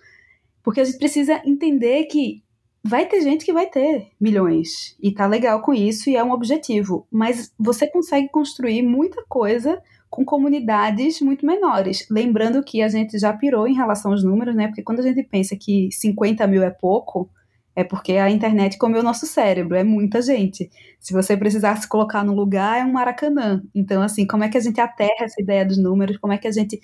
porque 0.64 0.82
a 0.82 0.84
gente 0.84 0.98
precisa 0.98 1.40
entender 1.46 2.06
que 2.06 2.44
vai 2.84 3.06
ter 3.06 3.22
gente 3.22 3.46
que 3.46 3.54
vai 3.54 3.68
ter 3.68 4.08
milhões 4.20 4.98
e 5.00 5.12
tá 5.14 5.28
legal 5.28 5.62
com 5.62 5.76
isso 5.76 6.10
e 6.10 6.16
é 6.16 6.24
um 6.24 6.32
objetivo, 6.32 7.06
mas 7.12 7.54
você 7.58 7.86
consegue 7.88 8.30
construir 8.30 8.82
muita 8.82 9.24
coisa 9.30 9.80
com 10.10 10.26
comunidades 10.26 11.22
muito 11.22 11.46
menores. 11.46 12.08
Lembrando 12.10 12.64
que 12.64 12.82
a 12.82 12.88
gente 12.90 13.20
já 13.20 13.32
pirou 13.32 13.68
em 13.68 13.76
relação 13.76 14.12
aos 14.12 14.24
números, 14.24 14.56
né? 14.56 14.68
Porque 14.68 14.82
quando 14.82 15.02
a 15.02 15.04
gente 15.04 15.22
pensa 15.22 15.56
que 15.56 15.90
50 15.92 16.48
mil 16.48 16.64
é 16.64 16.72
pouco, 16.72 17.30
é 17.78 17.84
porque 17.84 18.14
a 18.14 18.28
internet 18.28 18.76
comeu 18.80 19.02
o 19.02 19.04
nosso 19.04 19.28
cérebro, 19.28 19.76
é 19.76 19.84
muita 19.84 20.20
gente. 20.20 20.68
Se 21.00 21.14
você 21.14 21.38
precisar 21.38 21.76
se 21.76 21.88
colocar 21.88 22.24
no 22.24 22.34
lugar, 22.34 22.80
é 22.80 22.84
um 22.84 22.92
maracanã. 22.92 23.62
Então, 23.74 24.02
assim, 24.02 24.26
como 24.26 24.44
é 24.44 24.50
que 24.50 24.58
a 24.58 24.60
gente 24.60 24.82
aterra 24.82 25.26
essa 25.26 25.40
ideia 25.40 25.64
dos 25.64 25.78
números? 25.78 26.18
Como 26.18 26.34
é 26.34 26.40
que 26.40 26.48
a 26.48 26.52
gente 26.52 26.82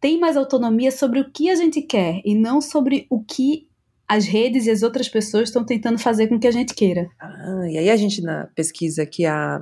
tem 0.00 0.20
mais 0.20 0.36
autonomia 0.36 0.92
sobre 0.92 1.18
o 1.18 1.28
que 1.28 1.50
a 1.50 1.56
gente 1.56 1.82
quer 1.82 2.22
e 2.24 2.36
não 2.36 2.60
sobre 2.60 3.04
o 3.10 3.20
que 3.20 3.66
as 4.08 4.24
redes 4.24 4.66
e 4.66 4.70
as 4.70 4.84
outras 4.84 5.08
pessoas 5.08 5.48
estão 5.48 5.66
tentando 5.66 5.98
fazer 5.98 6.28
com 6.28 6.38
que 6.38 6.46
a 6.46 6.52
gente 6.52 6.72
queira. 6.72 7.10
Ah, 7.18 7.66
e 7.68 7.76
aí 7.78 7.90
a 7.90 7.96
gente 7.96 8.22
na 8.22 8.46
pesquisa 8.54 9.04
que 9.04 9.26
a 9.26 9.60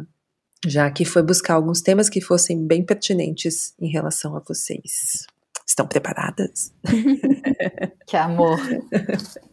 já 0.67 0.91
que 0.91 1.07
foi 1.07 1.23
buscar 1.23 1.55
alguns 1.55 1.81
temas 1.81 2.11
que 2.11 2.21
fossem 2.21 2.67
bem 2.67 2.85
pertinentes 2.85 3.73
em 3.81 3.89
relação 3.89 4.37
a 4.37 4.41
vocês. 4.41 5.25
Estão 5.67 5.87
preparadas? 5.87 6.71
que 8.07 8.15
amor. 8.15 8.61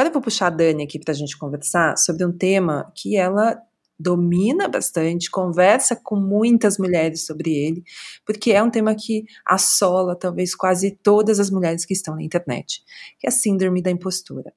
Agora 0.00 0.08
eu 0.08 0.14
vou 0.14 0.22
puxar 0.22 0.46
a 0.46 0.50
Dani 0.50 0.82
aqui 0.82 0.98
para 0.98 1.12
a 1.12 1.14
gente 1.14 1.36
conversar 1.36 1.94
sobre 1.98 2.24
um 2.24 2.32
tema 2.32 2.90
que 2.96 3.18
ela 3.18 3.60
domina 3.98 4.66
bastante, 4.66 5.30
conversa 5.30 5.94
com 5.94 6.16
muitas 6.16 6.78
mulheres 6.78 7.26
sobre 7.26 7.50
ele, 7.50 7.84
porque 8.24 8.50
é 8.50 8.62
um 8.62 8.70
tema 8.70 8.94
que 8.94 9.26
assola 9.44 10.16
talvez 10.16 10.54
quase 10.54 10.98
todas 11.02 11.38
as 11.38 11.50
mulheres 11.50 11.84
que 11.84 11.92
estão 11.92 12.14
na 12.14 12.22
internet, 12.22 12.82
que 13.18 13.26
é 13.26 13.28
a 13.28 13.30
síndrome 13.30 13.82
da 13.82 13.90
impostura. 13.90 14.54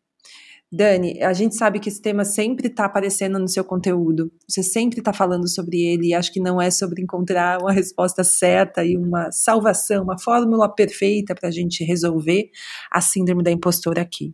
Dani, 0.75 1.21
a 1.21 1.33
gente 1.33 1.55
sabe 1.55 1.79
que 1.79 1.87
esse 1.87 2.01
tema 2.01 2.25
sempre 2.25 2.67
está 2.67 2.85
aparecendo 2.85 3.37
no 3.37 3.47
seu 3.47 3.63
conteúdo, 3.63 4.31
você 4.47 4.63
sempre 4.63 4.99
está 4.99 5.13
falando 5.13 5.47
sobre 5.47 5.79
ele, 5.79 6.07
e 6.07 6.13
acho 6.15 6.33
que 6.33 6.39
não 6.39 6.59
é 6.59 6.71
sobre 6.71 6.99
encontrar 6.99 7.61
uma 7.61 7.71
resposta 7.71 8.23
certa 8.23 8.83
e 8.83 8.97
uma 8.97 9.31
salvação, 9.31 10.03
uma 10.03 10.17
fórmula 10.17 10.67
perfeita 10.67 11.35
para 11.35 11.49
a 11.49 11.51
gente 11.51 11.83
resolver 11.83 12.49
a 12.89 13.01
síndrome 13.01 13.43
da 13.43 13.51
impostora 13.51 14.01
aqui. 14.01 14.33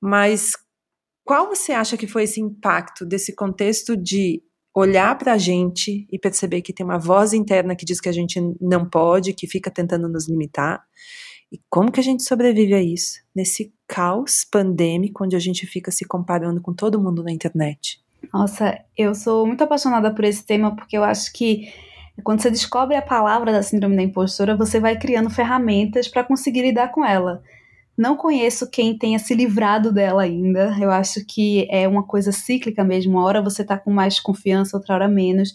Mas 0.00 0.52
qual 1.24 1.48
você 1.48 1.72
acha 1.72 1.96
que 1.96 2.06
foi 2.06 2.24
esse 2.24 2.40
impacto 2.40 3.04
desse 3.04 3.34
contexto 3.34 3.96
de 3.96 4.42
olhar 4.74 5.16
para 5.18 5.32
a 5.32 5.38
gente 5.38 6.06
e 6.10 6.18
perceber 6.18 6.62
que 6.62 6.72
tem 6.72 6.86
uma 6.86 6.98
voz 6.98 7.32
interna 7.32 7.74
que 7.74 7.84
diz 7.84 8.00
que 8.00 8.08
a 8.08 8.12
gente 8.12 8.40
não 8.60 8.88
pode, 8.88 9.34
que 9.34 9.46
fica 9.46 9.70
tentando 9.70 10.08
nos 10.08 10.28
limitar? 10.28 10.82
E 11.50 11.60
como 11.68 11.90
que 11.90 12.00
a 12.00 12.02
gente 12.02 12.22
sobrevive 12.22 12.74
a 12.74 12.82
isso, 12.82 13.20
nesse 13.34 13.72
caos 13.86 14.44
pandêmico 14.50 15.24
onde 15.24 15.34
a 15.34 15.38
gente 15.38 15.66
fica 15.66 15.90
se 15.90 16.04
comparando 16.06 16.60
com 16.60 16.74
todo 16.74 17.00
mundo 17.00 17.22
na 17.22 17.32
internet? 17.32 18.00
Nossa, 18.32 18.78
eu 18.96 19.14
sou 19.14 19.46
muito 19.46 19.64
apaixonada 19.64 20.14
por 20.14 20.24
esse 20.24 20.44
tema 20.44 20.76
porque 20.76 20.96
eu 20.96 21.04
acho 21.04 21.32
que 21.32 21.72
quando 22.22 22.42
você 22.42 22.50
descobre 22.50 22.96
a 22.96 23.02
palavra 23.02 23.52
da 23.52 23.62
síndrome 23.62 23.96
da 23.96 24.02
impostora, 24.02 24.56
você 24.56 24.80
vai 24.80 24.98
criando 24.98 25.30
ferramentas 25.30 26.08
para 26.08 26.24
conseguir 26.24 26.62
lidar 26.62 26.88
com 26.88 27.04
ela. 27.04 27.42
Não 27.98 28.16
conheço 28.16 28.70
quem 28.70 28.96
tenha 28.96 29.18
se 29.18 29.34
livrado 29.34 29.92
dela 29.92 30.22
ainda. 30.22 30.72
Eu 30.80 30.88
acho 30.88 31.24
que 31.26 31.66
é 31.68 31.88
uma 31.88 32.04
coisa 32.04 32.30
cíclica 32.30 32.84
mesmo. 32.84 33.14
Uma 33.14 33.24
hora 33.24 33.42
você 33.42 33.62
está 33.62 33.76
com 33.76 33.90
mais 33.90 34.20
confiança, 34.20 34.76
outra 34.76 34.94
hora 34.94 35.08
menos. 35.08 35.52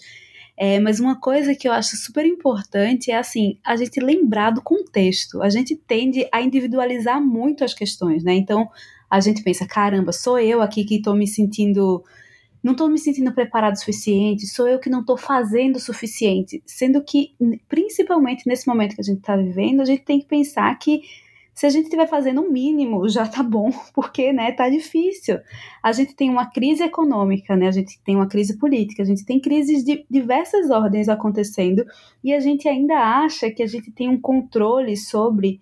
É, 0.57 0.77
mas 0.77 0.99
uma 0.99 1.17
coisa 1.21 1.55
que 1.55 1.69
eu 1.69 1.71
acho 1.71 1.95
super 1.95 2.25
importante 2.25 3.09
é 3.09 3.17
assim, 3.17 3.57
a 3.63 3.77
gente 3.77 3.97
lembrar 4.01 4.51
do 4.51 4.61
contexto. 4.61 5.41
A 5.41 5.49
gente 5.49 5.73
tende 5.73 6.27
a 6.33 6.41
individualizar 6.41 7.21
muito 7.21 7.63
as 7.63 7.73
questões, 7.73 8.25
né? 8.25 8.33
Então 8.33 8.69
a 9.09 9.21
gente 9.21 9.41
pensa, 9.41 9.65
caramba, 9.65 10.11
sou 10.11 10.37
eu 10.37 10.61
aqui 10.61 10.83
que 10.83 10.95
estou 10.95 11.15
me 11.15 11.25
sentindo. 11.25 12.03
Não 12.61 12.73
estou 12.73 12.89
me 12.89 12.99
sentindo 12.99 13.31
preparado 13.33 13.75
o 13.75 13.79
suficiente, 13.79 14.47
sou 14.47 14.67
eu 14.67 14.79
que 14.79 14.89
não 14.89 14.99
estou 14.99 15.17
fazendo 15.17 15.77
o 15.77 15.79
suficiente. 15.79 16.61
Sendo 16.65 17.01
que, 17.01 17.35
principalmente 17.69 18.45
nesse 18.45 18.67
momento 18.67 18.95
que 18.95 19.01
a 19.01 19.03
gente 19.03 19.19
está 19.19 19.37
vivendo, 19.37 19.81
a 19.81 19.85
gente 19.85 20.03
tem 20.03 20.19
que 20.19 20.25
pensar 20.25 20.77
que 20.77 21.01
se 21.53 21.65
a 21.65 21.69
gente 21.69 21.85
estiver 21.85 22.07
fazendo 22.07 22.41
o 22.41 22.51
mínimo, 22.51 23.07
já 23.07 23.27
tá 23.27 23.43
bom, 23.43 23.71
porque, 23.93 24.33
né, 24.33 24.51
tá 24.51 24.69
difícil. 24.69 25.39
A 25.81 25.91
gente 25.91 26.15
tem 26.15 26.29
uma 26.29 26.45
crise 26.45 26.83
econômica, 26.83 27.55
né, 27.55 27.67
a 27.67 27.71
gente 27.71 28.01
tem 28.03 28.15
uma 28.15 28.27
crise 28.27 28.57
política, 28.57 29.03
a 29.03 29.05
gente 29.05 29.25
tem 29.25 29.39
crises 29.39 29.83
de 29.83 30.05
diversas 30.09 30.69
ordens 30.69 31.09
acontecendo 31.09 31.85
e 32.23 32.33
a 32.33 32.39
gente 32.39 32.67
ainda 32.67 32.95
acha 32.95 33.51
que 33.51 33.61
a 33.61 33.67
gente 33.67 33.91
tem 33.91 34.09
um 34.09 34.19
controle 34.19 34.97
sobre 34.97 35.59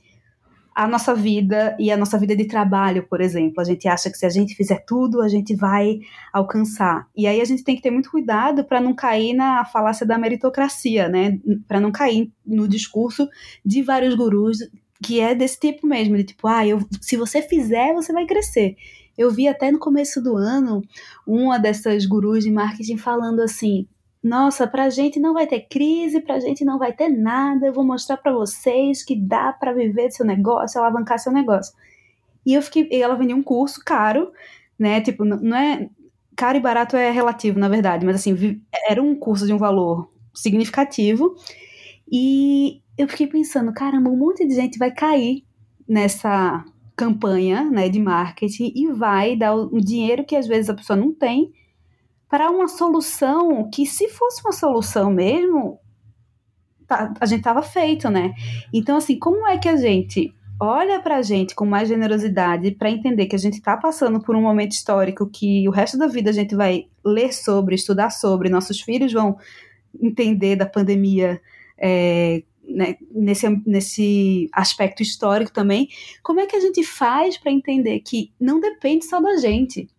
a 0.73 0.87
nossa 0.87 1.13
vida 1.13 1.75
e 1.77 1.91
a 1.91 1.97
nossa 1.97 2.17
vida 2.17 2.35
de 2.35 2.45
trabalho, 2.45 3.05
por 3.07 3.19
exemplo. 3.19 3.59
A 3.59 3.63
gente 3.63 3.87
acha 3.87 4.09
que 4.09 4.17
se 4.17 4.25
a 4.25 4.29
gente 4.29 4.55
fizer 4.55 4.83
tudo, 4.87 5.21
a 5.21 5.27
gente 5.27 5.53
vai 5.55 5.99
alcançar. 6.31 7.07
E 7.15 7.27
aí 7.27 7.41
a 7.41 7.45
gente 7.45 7.63
tem 7.63 7.75
que 7.75 7.81
ter 7.81 7.91
muito 7.91 8.09
cuidado 8.09 8.63
para 8.63 8.79
não 8.79 8.95
cair 8.95 9.33
na 9.33 9.65
falácia 9.65 10.05
da 10.05 10.17
meritocracia, 10.17 11.09
né? 11.09 11.37
Para 11.67 11.79
não 11.79 11.91
cair 11.91 12.31
no 12.45 12.67
discurso 12.67 13.27
de 13.65 13.83
vários 13.83 14.15
gurus 14.15 14.59
que 15.01 15.19
é 15.19 15.33
desse 15.33 15.59
tipo 15.59 15.87
mesmo, 15.87 16.15
de 16.17 16.23
tipo, 16.23 16.47
ah, 16.47 16.65
eu, 16.65 16.79
se 17.01 17.17
você 17.17 17.41
fizer, 17.41 17.93
você 17.93 18.13
vai 18.13 18.25
crescer. 18.25 18.75
Eu 19.17 19.31
vi 19.31 19.47
até 19.47 19.71
no 19.71 19.79
começo 19.79 20.21
do 20.21 20.37
ano 20.37 20.81
uma 21.27 21.57
dessas 21.57 22.05
gurus 22.05 22.43
de 22.43 22.51
marketing 22.51 22.97
falando 22.97 23.41
assim: 23.41 23.87
nossa, 24.23 24.67
pra 24.67 24.89
gente 24.89 25.19
não 25.19 25.33
vai 25.33 25.47
ter 25.47 25.61
crise, 25.61 26.21
pra 26.21 26.39
gente 26.39 26.63
não 26.63 26.77
vai 26.77 26.93
ter 26.93 27.09
nada, 27.09 27.65
eu 27.67 27.73
vou 27.73 27.83
mostrar 27.83 28.17
para 28.17 28.31
vocês 28.31 29.03
que 29.03 29.15
dá 29.15 29.51
para 29.51 29.73
viver 29.73 30.09
do 30.09 30.13
seu 30.13 30.25
negócio, 30.25 30.79
alavancar 30.79 31.19
seu 31.19 31.31
negócio. 31.31 31.73
E 32.45 32.53
eu 32.53 32.61
fiquei, 32.61 32.87
ela 33.01 33.15
vendia 33.15 33.35
um 33.35 33.43
curso 33.43 33.81
caro, 33.83 34.31
né? 34.77 35.01
Tipo, 35.01 35.25
não 35.25 35.57
é 35.57 35.89
caro 36.35 36.57
e 36.57 36.61
barato 36.61 36.95
é 36.95 37.11
relativo, 37.11 37.59
na 37.59 37.69
verdade, 37.69 38.05
mas 38.05 38.15
assim, 38.15 38.61
era 38.87 39.01
um 39.01 39.15
curso 39.15 39.45
de 39.45 39.53
um 39.53 39.57
valor 39.57 40.11
significativo. 40.33 41.35
E 42.11 42.81
eu 43.01 43.07
fiquei 43.07 43.27
pensando, 43.27 43.73
caramba, 43.73 44.09
um 44.09 44.17
monte 44.17 44.47
de 44.47 44.53
gente 44.53 44.77
vai 44.77 44.91
cair 44.91 45.43
nessa 45.87 46.63
campanha 46.95 47.63
né, 47.69 47.89
de 47.89 47.99
marketing 47.99 48.71
e 48.75 48.91
vai 48.91 49.35
dar 49.35 49.55
o 49.55 49.79
dinheiro 49.79 50.23
que 50.23 50.35
às 50.35 50.47
vezes 50.47 50.69
a 50.69 50.73
pessoa 50.73 50.97
não 50.97 51.13
tem 51.13 51.51
para 52.29 52.49
uma 52.49 52.67
solução 52.67 53.69
que, 53.69 53.85
se 53.85 54.07
fosse 54.07 54.41
uma 54.41 54.53
solução 54.53 55.11
mesmo, 55.11 55.79
tá, 56.87 57.13
a 57.19 57.25
gente 57.25 57.39
estava 57.39 57.61
feito, 57.61 58.09
né? 58.09 58.33
Então, 58.73 58.95
assim, 58.97 59.19
como 59.19 59.45
é 59.47 59.57
que 59.57 59.67
a 59.67 59.75
gente 59.75 60.33
olha 60.57 61.01
para 61.01 61.17
a 61.17 61.21
gente 61.21 61.55
com 61.55 61.65
mais 61.65 61.89
generosidade 61.89 62.71
para 62.71 62.89
entender 62.89 63.25
que 63.25 63.35
a 63.35 63.39
gente 63.39 63.55
está 63.55 63.75
passando 63.75 64.21
por 64.21 64.35
um 64.35 64.41
momento 64.41 64.73
histórico 64.73 65.27
que 65.27 65.67
o 65.67 65.71
resto 65.71 65.97
da 65.97 66.07
vida 66.07 66.29
a 66.29 66.33
gente 66.33 66.55
vai 66.55 66.85
ler 67.03 67.33
sobre, 67.33 67.75
estudar 67.75 68.11
sobre, 68.11 68.47
nossos 68.47 68.79
filhos 68.79 69.11
vão 69.11 69.37
entender 69.99 70.55
da 70.55 70.65
pandemia 70.65 71.41
é, 71.77 72.43
né, 72.63 72.95
nesse, 73.11 73.47
nesse 73.65 74.49
aspecto 74.53 75.01
histórico 75.01 75.51
também, 75.51 75.89
como 76.23 76.39
é 76.39 76.45
que 76.45 76.55
a 76.55 76.59
gente 76.59 76.83
faz 76.83 77.37
para 77.37 77.51
entender 77.51 77.99
que 77.99 78.31
não 78.39 78.59
depende 78.59 79.05
só 79.05 79.19
da 79.19 79.37
gente? 79.37 79.89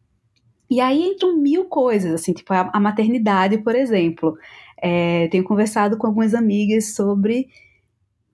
E 0.71 0.81
aí 0.81 1.03
entram 1.03 1.37
mil 1.37 1.67
coisas, 1.67 2.15
assim, 2.15 2.33
tipo 2.33 2.53
a, 2.53 2.71
a 2.73 2.81
maternidade, 2.81 3.59
por 3.59 3.75
exemplo. 3.75 4.37
É, 4.81 5.29
tenho 5.29 5.45
conversado 5.45 5.97
com 5.99 6.07
algumas 6.07 6.35
amigas 6.35 6.95
sobre 6.95 7.49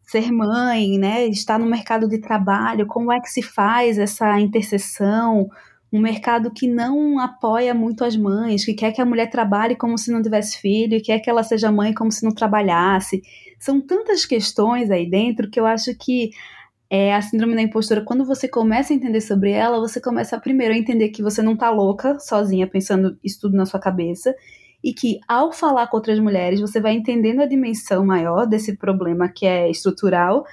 ser 0.04 0.32
mãe, 0.32 0.98
né, 0.98 1.26
estar 1.26 1.58
no 1.58 1.66
mercado 1.66 2.08
de 2.08 2.18
trabalho, 2.18 2.86
como 2.86 3.12
é 3.12 3.20
que 3.20 3.28
se 3.28 3.42
faz 3.42 3.98
essa 3.98 4.40
interseção, 4.40 5.50
um 5.92 6.00
mercado 6.00 6.50
que 6.50 6.66
não 6.66 7.18
apoia 7.18 7.74
muito 7.74 8.04
as 8.04 8.16
mães, 8.16 8.64
que 8.64 8.72
quer 8.72 8.92
que 8.92 9.00
a 9.00 9.04
mulher 9.04 9.28
trabalhe 9.28 9.76
como 9.76 9.98
se 9.98 10.10
não 10.10 10.22
tivesse 10.22 10.58
filho, 10.60 11.02
quer 11.02 11.18
que 11.18 11.28
ela 11.28 11.42
seja 11.42 11.72
mãe 11.72 11.92
como 11.92 12.12
se 12.12 12.24
não 12.24 12.32
trabalhasse. 12.32 13.22
São 13.58 13.80
tantas 13.80 14.24
questões 14.24 14.90
aí 14.90 15.08
dentro 15.08 15.50
que 15.50 15.58
eu 15.58 15.66
acho 15.66 15.94
que 15.96 16.30
é, 16.90 17.14
a 17.14 17.20
síndrome 17.20 17.54
da 17.54 17.62
impostora, 17.62 18.02
quando 18.02 18.24
você 18.24 18.48
começa 18.48 18.92
a 18.92 18.96
entender 18.96 19.20
sobre 19.20 19.50
ela, 19.50 19.78
você 19.78 20.00
começa 20.00 20.40
primeiro 20.40 20.72
a 20.72 20.78
entender 20.78 21.10
que 21.10 21.22
você 21.22 21.42
não 21.42 21.56
tá 21.56 21.70
louca, 21.70 22.18
sozinha, 22.18 22.66
pensando 22.66 23.18
isso 23.22 23.40
tudo 23.42 23.56
na 23.56 23.66
sua 23.66 23.78
cabeça, 23.78 24.34
e 24.82 24.94
que 24.94 25.18
ao 25.28 25.52
falar 25.52 25.88
com 25.88 25.96
outras 25.96 26.18
mulheres, 26.18 26.60
você 26.60 26.80
vai 26.80 26.94
entendendo 26.94 27.40
a 27.40 27.46
dimensão 27.46 28.06
maior 28.06 28.46
desse 28.46 28.76
problema 28.76 29.28
que 29.28 29.44
é 29.44 29.70
estrutural, 29.70 30.44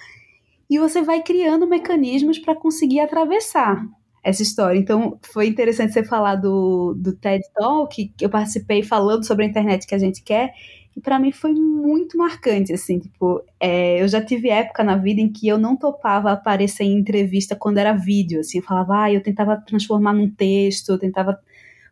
e 0.69 0.77
você 0.77 1.01
vai 1.01 1.21
criando 1.21 1.67
mecanismos 1.67 2.39
para 2.39 2.55
conseguir 2.55 2.99
atravessar 2.99 3.85
essa 4.23 4.41
história. 4.41 4.79
Então, 4.79 5.19
foi 5.21 5.47
interessante 5.47 5.93
você 5.93 6.03
falar 6.03 6.35
do, 6.35 6.95
do 6.95 7.15
TED 7.15 7.43
Talk, 7.53 8.13
que 8.17 8.25
eu 8.25 8.29
participei 8.29 8.81
falando 8.81 9.23
sobre 9.23 9.45
a 9.45 9.47
internet 9.47 9.85
que 9.85 9.93
a 9.93 9.99
gente 9.99 10.23
quer, 10.23 10.51
e 10.95 11.01
para 11.01 11.19
mim 11.19 11.31
foi 11.31 11.53
muito 11.53 12.17
marcante, 12.17 12.71
assim, 12.71 12.99
tipo, 12.99 13.43
é, 13.59 14.01
eu 14.01 14.07
já 14.07 14.23
tive 14.23 14.49
época 14.49 14.83
na 14.83 14.95
vida 14.95 15.19
em 15.19 15.29
que 15.29 15.47
eu 15.47 15.57
não 15.57 15.75
topava 15.75 16.31
aparecer 16.31 16.85
em 16.85 16.97
entrevista 16.97 17.55
quando 17.55 17.79
era 17.79 17.93
vídeo, 17.93 18.39
assim, 18.39 18.59
eu 18.59 18.63
falava, 18.63 19.03
ah, 19.03 19.11
eu 19.11 19.21
tentava 19.21 19.57
transformar 19.57 20.13
num 20.13 20.29
texto, 20.29 20.89
eu 20.89 20.97
tentava 20.97 21.37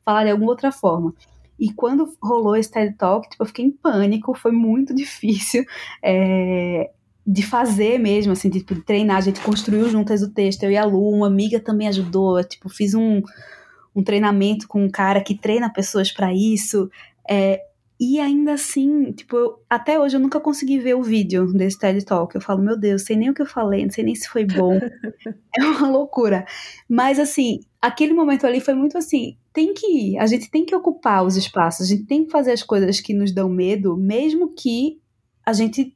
falar 0.05 0.23
de 0.23 0.31
alguma 0.31 0.51
outra 0.51 0.71
forma. 0.71 1.13
E 1.59 1.71
quando 1.71 2.17
rolou 2.21 2.55
esse 2.55 2.71
TED 2.71 2.95
Talk, 2.97 3.29
tipo, 3.29 3.43
eu 3.43 3.47
fiquei 3.47 3.65
em 3.65 3.71
pânico, 3.71 4.33
foi 4.33 4.53
muito 4.53 4.93
difícil 4.95 5.65
é, 6.01 6.89
de 7.27 7.43
fazer 7.43 7.99
mesmo, 7.99 8.31
assim, 8.31 8.49
tipo, 8.49 8.73
de 8.73 8.81
treinar. 8.81 9.17
A 9.17 9.21
gente 9.21 9.41
construiu 9.41 9.89
juntas 9.89 10.21
o 10.21 10.31
texto, 10.31 10.63
eu 10.63 10.71
e 10.71 10.77
a 10.77 10.85
Lu, 10.85 11.09
uma 11.09 11.27
amiga 11.27 11.59
também 11.59 11.89
ajudou, 11.89 12.37
eu, 12.39 12.43
tipo, 12.45 12.69
fiz 12.69 12.93
um, 12.93 13.21
um 13.93 14.01
treinamento 14.01 14.65
com 14.65 14.83
um 14.83 14.89
cara 14.89 15.21
que 15.21 15.37
treina 15.37 15.69
pessoas 15.71 16.09
para 16.09 16.33
isso. 16.33 16.89
É, 17.29 17.61
e 17.99 18.19
ainda 18.19 18.53
assim, 18.53 19.11
tipo, 19.11 19.35
eu, 19.37 19.59
até 19.69 19.99
hoje 19.99 20.17
eu 20.17 20.19
nunca 20.19 20.39
consegui 20.39 20.79
ver 20.79 20.95
o 20.95 21.03
vídeo 21.03 21.53
desse 21.53 21.77
TED 21.77 22.03
Talk. 22.03 22.33
Eu 22.33 22.41
falo, 22.41 22.61
meu 22.61 22.77
Deus, 22.77 23.03
sei 23.03 23.15
nem 23.15 23.29
o 23.29 23.33
que 23.33 23.41
eu 23.41 23.45
falei, 23.45 23.83
não 23.83 23.91
sei 23.91 24.03
nem 24.03 24.15
se 24.15 24.27
foi 24.27 24.45
bom. 24.45 24.73
é 25.57 25.63
uma 25.63 25.87
loucura. 25.87 26.45
Mas 26.89 27.19
assim, 27.19 27.61
aquele 27.81 28.13
momento 28.13 28.45
ali 28.45 28.59
foi 28.59 28.73
muito 28.73 28.97
assim, 28.97 29.37
tem 29.53 29.73
que 29.73 29.85
ir, 29.85 30.17
a 30.17 30.25
gente 30.25 30.49
tem 30.49 30.65
que 30.65 30.75
ocupar 30.75 31.23
os 31.23 31.37
espaços, 31.37 31.85
a 31.85 31.89
gente 31.89 32.05
tem 32.05 32.25
que 32.25 32.31
fazer 32.31 32.51
as 32.51 32.63
coisas 32.63 32.99
que 32.99 33.13
nos 33.13 33.31
dão 33.31 33.47
medo, 33.47 33.95
mesmo 33.95 34.53
que 34.53 34.99
a 35.45 35.53
gente 35.53 35.95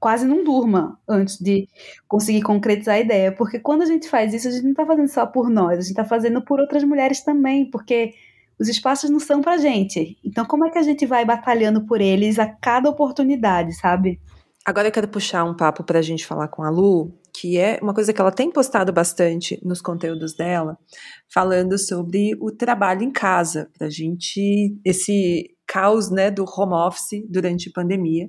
quase 0.00 0.26
não 0.26 0.44
durma 0.44 0.98
antes 1.08 1.38
de 1.40 1.68
conseguir 2.06 2.42
concretizar 2.42 2.96
a 2.96 3.00
ideia, 3.00 3.32
porque 3.32 3.58
quando 3.58 3.82
a 3.82 3.86
gente 3.86 4.08
faz 4.08 4.32
isso, 4.32 4.48
a 4.48 4.50
gente 4.50 4.64
não 4.64 4.70
está 4.70 4.86
fazendo 4.86 5.08
só 5.08 5.26
por 5.26 5.50
nós, 5.50 5.78
a 5.78 5.80
gente 5.80 5.90
está 5.90 6.04
fazendo 6.04 6.40
por 6.42 6.60
outras 6.60 6.84
mulheres 6.84 7.22
também, 7.22 7.68
porque 7.70 8.14
os 8.60 8.68
espaços 8.68 9.10
não 9.10 9.20
são 9.20 9.40
pra 9.40 9.56
gente. 9.56 10.16
Então, 10.24 10.44
como 10.44 10.66
é 10.66 10.70
que 10.70 10.78
a 10.78 10.82
gente 10.82 11.06
vai 11.06 11.24
batalhando 11.24 11.86
por 11.86 12.00
eles 12.00 12.38
a 12.38 12.46
cada 12.46 12.90
oportunidade, 12.90 13.74
sabe? 13.74 14.20
Agora 14.64 14.88
eu 14.88 14.92
quero 14.92 15.08
puxar 15.08 15.44
um 15.44 15.56
papo 15.56 15.82
pra 15.82 16.02
gente 16.02 16.26
falar 16.26 16.48
com 16.48 16.62
a 16.62 16.68
Lu, 16.68 17.18
que 17.34 17.56
é 17.56 17.78
uma 17.80 17.94
coisa 17.94 18.12
que 18.12 18.20
ela 18.20 18.30
tem 18.32 18.50
postado 18.50 18.92
bastante 18.92 19.58
nos 19.64 19.80
conteúdos 19.80 20.34
dela, 20.34 20.76
falando 21.32 21.78
sobre 21.78 22.36
o 22.40 22.50
trabalho 22.50 23.02
em 23.02 23.10
casa, 23.10 23.70
pra 23.78 23.88
gente, 23.88 24.78
esse 24.84 25.56
caos, 25.66 26.10
né, 26.10 26.30
do 26.30 26.44
home 26.44 26.74
office 26.74 27.24
durante 27.30 27.70
a 27.70 27.72
pandemia. 27.72 28.28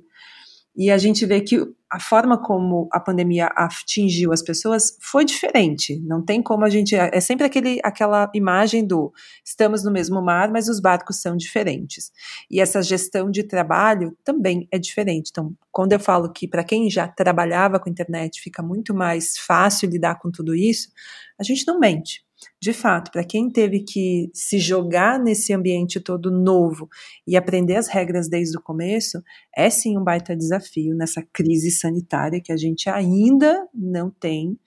E 0.76 0.90
a 0.90 0.96
gente 0.96 1.26
vê 1.26 1.40
que 1.40 1.58
a 1.90 1.98
forma 1.98 2.40
como 2.40 2.88
a 2.92 3.00
pandemia 3.00 3.46
atingiu 3.56 4.32
as 4.32 4.42
pessoas 4.42 4.96
foi 5.00 5.24
diferente. 5.24 6.00
Não 6.04 6.24
tem 6.24 6.40
como 6.40 6.64
a 6.64 6.70
gente. 6.70 6.94
É 6.94 7.20
sempre 7.20 7.44
aquele, 7.44 7.80
aquela 7.82 8.30
imagem 8.32 8.86
do 8.86 9.12
estamos 9.44 9.82
no 9.82 9.90
mesmo 9.90 10.22
mar, 10.22 10.50
mas 10.50 10.68
os 10.68 10.80
barcos 10.80 11.20
são 11.20 11.36
diferentes. 11.36 12.12
E 12.48 12.60
essa 12.60 12.80
gestão 12.82 13.30
de 13.30 13.42
trabalho 13.42 14.16
também 14.24 14.68
é 14.70 14.78
diferente. 14.78 15.30
Então, 15.30 15.52
quando 15.72 15.92
eu 15.92 16.00
falo 16.00 16.32
que 16.32 16.46
para 16.46 16.62
quem 16.62 16.88
já 16.88 17.08
trabalhava 17.08 17.80
com 17.80 17.90
internet 17.90 18.40
fica 18.40 18.62
muito 18.62 18.94
mais 18.94 19.36
fácil 19.36 19.90
lidar 19.90 20.18
com 20.20 20.30
tudo 20.30 20.54
isso, 20.54 20.90
a 21.38 21.42
gente 21.42 21.66
não 21.66 21.80
mente 21.80 22.22
de 22.60 22.72
fato, 22.72 23.10
para 23.10 23.24
quem 23.24 23.50
teve 23.50 23.80
que 23.80 24.30
se 24.34 24.58
jogar 24.58 25.18
nesse 25.18 25.52
ambiente 25.52 26.00
todo 26.00 26.30
novo 26.30 26.88
e 27.26 27.36
aprender 27.36 27.76
as 27.76 27.88
regras 27.88 28.28
desde 28.28 28.56
o 28.56 28.62
começo, 28.62 29.22
é 29.56 29.70
sim 29.70 29.96
um 29.96 30.04
baita 30.04 30.36
desafio 30.36 30.94
nessa 30.94 31.22
crise 31.32 31.70
sanitária 31.70 32.40
que 32.42 32.52
a 32.52 32.56
gente 32.56 32.88
ainda 32.88 33.66
não 33.74 34.10
tem 34.10 34.58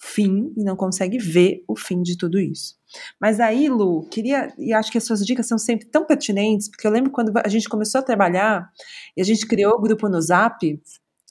fim 0.00 0.52
e 0.56 0.62
não 0.62 0.76
consegue 0.76 1.18
ver 1.18 1.64
o 1.66 1.76
fim 1.76 2.02
de 2.02 2.16
tudo 2.16 2.38
isso. 2.38 2.76
Mas 3.20 3.40
aí, 3.40 3.68
Lu, 3.68 4.08
queria, 4.08 4.54
e 4.56 4.72
acho 4.72 4.90
que 4.90 4.98
as 4.98 5.04
suas 5.04 5.24
dicas 5.26 5.46
são 5.46 5.58
sempre 5.58 5.86
tão 5.86 6.06
pertinentes, 6.06 6.68
porque 6.68 6.86
eu 6.86 6.90
lembro 6.90 7.10
quando 7.10 7.32
a 7.36 7.48
gente 7.48 7.68
começou 7.68 7.98
a 7.98 8.04
trabalhar 8.04 8.70
e 9.16 9.20
a 9.20 9.24
gente 9.24 9.46
criou 9.46 9.74
o 9.74 9.80
grupo 9.80 10.08
no 10.08 10.20
Zap, 10.20 10.80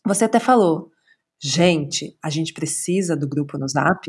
você 0.05 0.25
até 0.25 0.39
falou, 0.39 0.91
gente, 1.41 2.17
a 2.21 2.29
gente 2.29 2.53
precisa 2.53 3.15
do 3.15 3.27
grupo 3.27 3.57
no 3.57 3.67
Zap? 3.67 4.05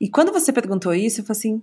E 0.00 0.08
quando 0.10 0.32
você 0.32 0.52
perguntou 0.52 0.94
isso, 0.94 1.20
eu 1.20 1.24
falei 1.24 1.38
assim: 1.38 1.62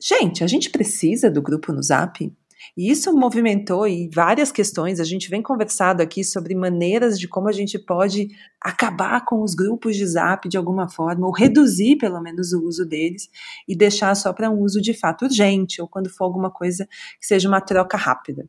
gente, 0.00 0.44
a 0.44 0.46
gente 0.46 0.70
precisa 0.70 1.30
do 1.30 1.42
grupo 1.42 1.72
no 1.72 1.82
Zap? 1.82 2.32
E 2.76 2.90
isso 2.90 3.12
movimentou 3.12 3.86
e 3.86 4.08
várias 4.08 4.52
questões. 4.52 5.00
A 5.00 5.04
gente 5.04 5.28
vem 5.28 5.42
conversado 5.42 6.02
aqui 6.02 6.22
sobre 6.24 6.54
maneiras 6.54 7.18
de 7.18 7.28
como 7.28 7.48
a 7.48 7.52
gente 7.52 7.78
pode 7.78 8.28
acabar 8.60 9.24
com 9.24 9.42
os 9.42 9.54
grupos 9.54 9.96
de 9.96 10.06
zap 10.06 10.48
de 10.48 10.56
alguma 10.56 10.88
forma, 10.88 11.26
ou 11.26 11.32
reduzir 11.32 11.96
pelo 11.96 12.20
menos 12.20 12.52
o 12.52 12.64
uso 12.64 12.86
deles 12.86 13.28
e 13.68 13.76
deixar 13.76 14.14
só 14.14 14.32
para 14.32 14.50
um 14.50 14.60
uso 14.60 14.80
de 14.80 14.94
fato 14.94 15.24
urgente, 15.24 15.82
ou 15.82 15.88
quando 15.88 16.08
for 16.08 16.24
alguma 16.24 16.50
coisa 16.50 16.86
que 17.20 17.26
seja 17.26 17.48
uma 17.48 17.60
troca 17.60 17.96
rápida. 17.96 18.48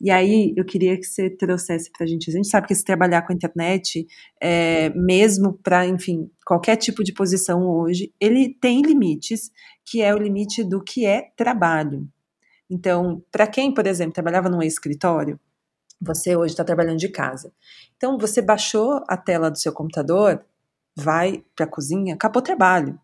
E 0.00 0.10
aí 0.10 0.52
eu 0.56 0.64
queria 0.64 0.96
que 0.96 1.04
você 1.04 1.30
trouxesse 1.30 1.90
para 1.90 2.04
a 2.04 2.06
gente. 2.06 2.30
A 2.30 2.32
gente 2.32 2.48
sabe 2.48 2.66
que 2.66 2.74
se 2.74 2.84
trabalhar 2.84 3.22
com 3.22 3.32
a 3.32 3.36
internet, 3.36 4.06
é, 4.40 4.90
mesmo 4.90 5.52
para, 5.62 5.86
enfim, 5.86 6.30
qualquer 6.44 6.76
tipo 6.76 7.04
de 7.04 7.12
posição 7.12 7.66
hoje, 7.66 8.12
ele 8.20 8.56
tem 8.60 8.82
limites, 8.82 9.50
que 9.84 10.02
é 10.02 10.14
o 10.14 10.18
limite 10.18 10.64
do 10.64 10.82
que 10.82 11.06
é 11.06 11.30
trabalho. 11.36 12.08
Então, 12.70 13.22
para 13.32 13.46
quem, 13.46 13.74
por 13.74 13.86
exemplo, 13.86 14.12
trabalhava 14.12 14.48
num 14.48 14.62
escritório, 14.62 15.38
você 16.00 16.36
hoje 16.36 16.52
está 16.54 16.64
trabalhando 16.64 16.98
de 16.98 17.08
casa. 17.08 17.52
Então, 17.96 18.16
você 18.16 18.40
baixou 18.40 19.02
a 19.08 19.16
tela 19.16 19.50
do 19.50 19.58
seu 19.58 19.72
computador, 19.72 20.44
vai 20.96 21.44
para 21.54 21.66
a 21.66 21.68
cozinha, 21.68 22.14
acabou 22.14 22.40
o 22.40 22.44
trabalho. 22.44 22.98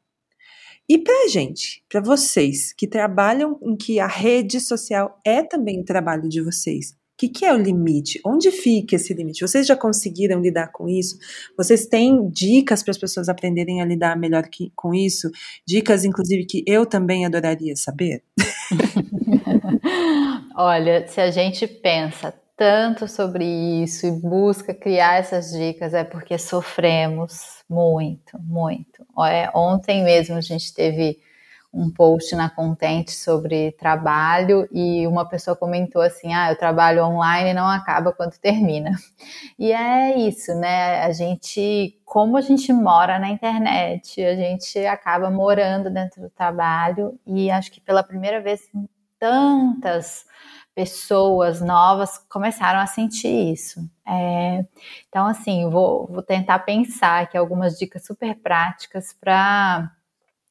E 0.89 0.99
para 0.99 1.29
gente, 1.29 1.83
para 1.89 2.01
vocês 2.01 2.73
que 2.73 2.87
trabalham 2.87 3.59
em 3.63 3.77
que 3.77 3.99
a 3.99 4.07
rede 4.07 4.61
social 4.61 5.21
é 5.25 5.43
também 5.43 5.81
o 5.81 5.85
trabalho 5.85 6.29
de 6.29 6.41
vocês, 6.41 6.91
o 6.91 7.19
que, 7.19 7.31
que, 7.31 7.47
é 7.47 7.53
o 7.53 7.57
limite? 7.57 8.21
Onde 8.27 8.51
fica 8.51 8.95
esse 8.95 9.15
limite? 9.15 9.41
Vocês 9.41 9.67
já 9.67 9.75
conseguiram 9.75 10.39
lidar 10.39 10.71
com 10.71 10.87
isso? 10.87 11.17
Vocês 11.57 11.87
têm 11.87 12.29
dicas 12.29 12.83
para 12.83 12.91
as 12.91 12.99
pessoas 12.99 13.31
aprenderem 13.31 13.81
a 13.81 13.87
lidar 13.87 14.19
melhor 14.19 14.47
que, 14.49 14.71
com 14.77 14.95
isso? 14.95 15.31
Dicas, 15.67 16.05
inclusive, 16.05 16.45
que 16.45 16.63
eu 16.67 16.85
também 16.85 17.25
adoraria 17.25 17.75
saber? 17.75 18.23
Olha, 20.55 21.09
se 21.09 21.19
a 21.19 21.31
gente 21.31 21.67
pensa 21.67 22.35
tanto 22.57 23.07
sobre 23.07 23.45
isso 23.45 24.07
e 24.07 24.11
busca 24.11 24.73
criar 24.73 25.17
essas 25.17 25.51
dicas, 25.51 25.93
é 25.93 26.05
porque 26.05 26.39
sofremos 26.39 27.63
muito, 27.69 28.39
muito. 28.43 29.07
É, 29.27 29.51
ontem 29.55 30.03
mesmo 30.03 30.37
a 30.37 30.41
gente 30.41 30.73
teve 30.73 31.19
um 31.77 31.91
post 31.91 32.35
na 32.35 32.49
Contente 32.49 33.13
sobre 33.13 33.73
trabalho 33.73 34.67
e 34.73 35.07
uma 35.07 35.29
pessoa 35.29 35.55
comentou 35.55 36.01
assim: 36.01 36.33
ah, 36.33 36.51
eu 36.51 36.57
trabalho 36.57 37.05
online 37.05 37.51
e 37.51 37.55
não 37.55 37.69
acaba 37.69 38.13
quando 38.13 38.39
termina. 38.39 38.93
E 39.59 39.73
é 39.73 40.19
isso, 40.19 40.55
né? 40.55 41.03
A 41.05 41.13
gente, 41.13 41.99
como 42.05 42.37
a 42.37 42.41
gente 42.41 42.73
mora 42.73 43.19
na 43.19 43.31
internet, 43.31 44.23
a 44.23 44.37
gente 44.37 44.79
acaba 44.87 45.31
morando 45.31 45.91
dentro 45.91 46.23
do 46.23 46.31
trabalho 46.31 47.19
e 47.27 47.51
acho 47.51 47.71
que 47.73 47.81
pela 47.81 48.03
primeira 48.03 48.41
vez 48.41 48.61
tantas 49.19 50.25
pessoas 50.77 51.63
novas 51.63 52.19
começaram 52.29 52.79
a 52.79 52.87
sentir 52.87 53.51
isso. 53.51 53.81
É, 54.07 54.63
então, 55.09 55.27
assim, 55.27 55.71
vou, 55.71 56.07
vou 56.07 56.23
tentar 56.23 56.59
pensar 56.59 57.23
aqui 57.23 57.35
algumas 57.35 57.79
dicas 57.79 58.05
super 58.05 58.35
práticas 58.37 59.15
para 59.19 59.91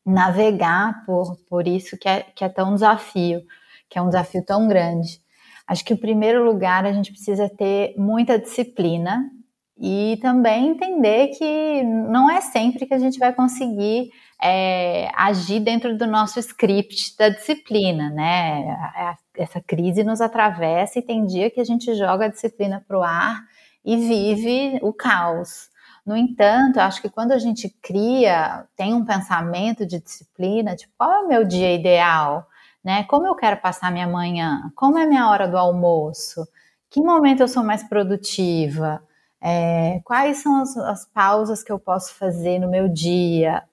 navegar 0.04 1.06
por, 1.06 1.38
por 1.48 1.68
isso 1.68 1.96
que 1.96 2.10
é, 2.10 2.22
que 2.22 2.44
é 2.44 2.50
tão 2.50 2.74
desafio, 2.74 3.44
que 3.88 4.00
é 4.00 4.02
um 4.02 4.08
desafio 4.08 4.44
tão 4.44 4.68
grande. 4.68 5.22
Acho 5.68 5.86
que, 5.86 5.94
em 5.94 5.98
primeiro 5.98 6.44
lugar, 6.44 6.88
a 6.88 6.92
gente 6.92 7.12
precisa 7.12 7.48
ter 7.48 7.94
muita 7.96 8.40
disciplina 8.40 9.30
e 9.78 10.18
também 10.24 10.70
entender 10.70 11.28
que 11.38 11.84
não 11.84 12.32
é 12.32 12.42
sempre 12.42 12.88
que 12.88 12.94
a 12.96 13.00
gente 13.00 13.20
vai 13.20 13.32
conseguir 13.32 14.10
é, 14.42 15.10
agir 15.16 15.60
dentro 15.60 15.98
do 15.98 16.06
nosso 16.06 16.40
script 16.40 17.18
da 17.18 17.30
disciplina, 17.30 18.10
né? 18.10 19.22
Essa 19.36 19.62
crise 19.62 20.04
nos 20.04 20.22
atravessa 20.22 21.00
e 21.00 21.02
tem 21.02 21.26
dia 21.26 21.50
que 21.50 21.60
a 21.60 21.64
gente 21.64 21.94
joga 21.96 22.26
a 22.26 22.30
disciplina 22.30 22.84
para 22.88 23.00
o 23.00 23.04
ar 23.04 23.44
e 23.84 23.96
vive 23.98 24.80
o 24.82 24.92
caos. 24.94 25.70
No 26.06 26.16
entanto, 26.16 26.80
acho 26.80 27.02
que 27.02 27.10
quando 27.10 27.32
a 27.32 27.40
gente 27.40 27.68
cria, 27.82 28.66
tem 28.76 28.94
um 28.94 29.04
pensamento 29.04 29.86
de 29.86 30.00
disciplina, 30.00 30.76
tipo, 30.76 30.94
qual 30.98 31.12
é 31.12 31.20
o 31.20 31.28
meu 31.28 31.44
dia 31.44 31.74
ideal? 31.74 32.48
Né? 32.84 33.04
Como 33.06 33.26
eu 33.26 33.36
quero 33.36 33.58
passar 33.58 33.92
minha 33.92 34.08
manhã? 34.08 34.72
Como 34.76 35.00
é 35.00 35.08
minha 35.08 35.28
hora 35.28 35.48
do 35.48 35.58
almoço? 35.58 36.48
Que 36.92 37.02
momento 37.02 37.42
eu 37.42 37.48
sou 37.48 37.64
mais 37.64 37.84
produtiva? 37.84 39.02
É, 39.42 40.00
quais 40.04 40.38
são 40.38 40.62
as, 40.62 40.78
as, 40.78 41.06
pausas 41.06 41.64
que 41.64 41.72
eu 41.72 41.80
posso 41.80 42.14
fazer 42.14 42.60
no 42.60 42.70
meu 42.70 42.88
dia? 42.88 43.64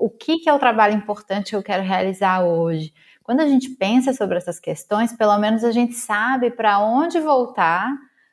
O 0.00 0.10
que, 0.10 0.38
que 0.38 0.48
é 0.48 0.52
o 0.52 0.58
trabalho 0.58 0.94
importante 0.94 1.50
que 1.50 1.56
eu 1.56 1.62
quero 1.62 1.82
realizar 1.82 2.42
hoje? 2.44 2.92
Quando 3.22 3.40
a 3.40 3.46
gente 3.46 3.70
pensa 3.70 4.12
sobre 4.12 4.36
essas 4.36 4.60
questões, 4.60 5.12
pelo 5.12 5.36
menos 5.38 5.64
a 5.64 5.72
gente 5.72 5.94
sabe 5.94 6.50
para 6.50 6.78
onde 6.80 7.18
voltar 7.20 7.90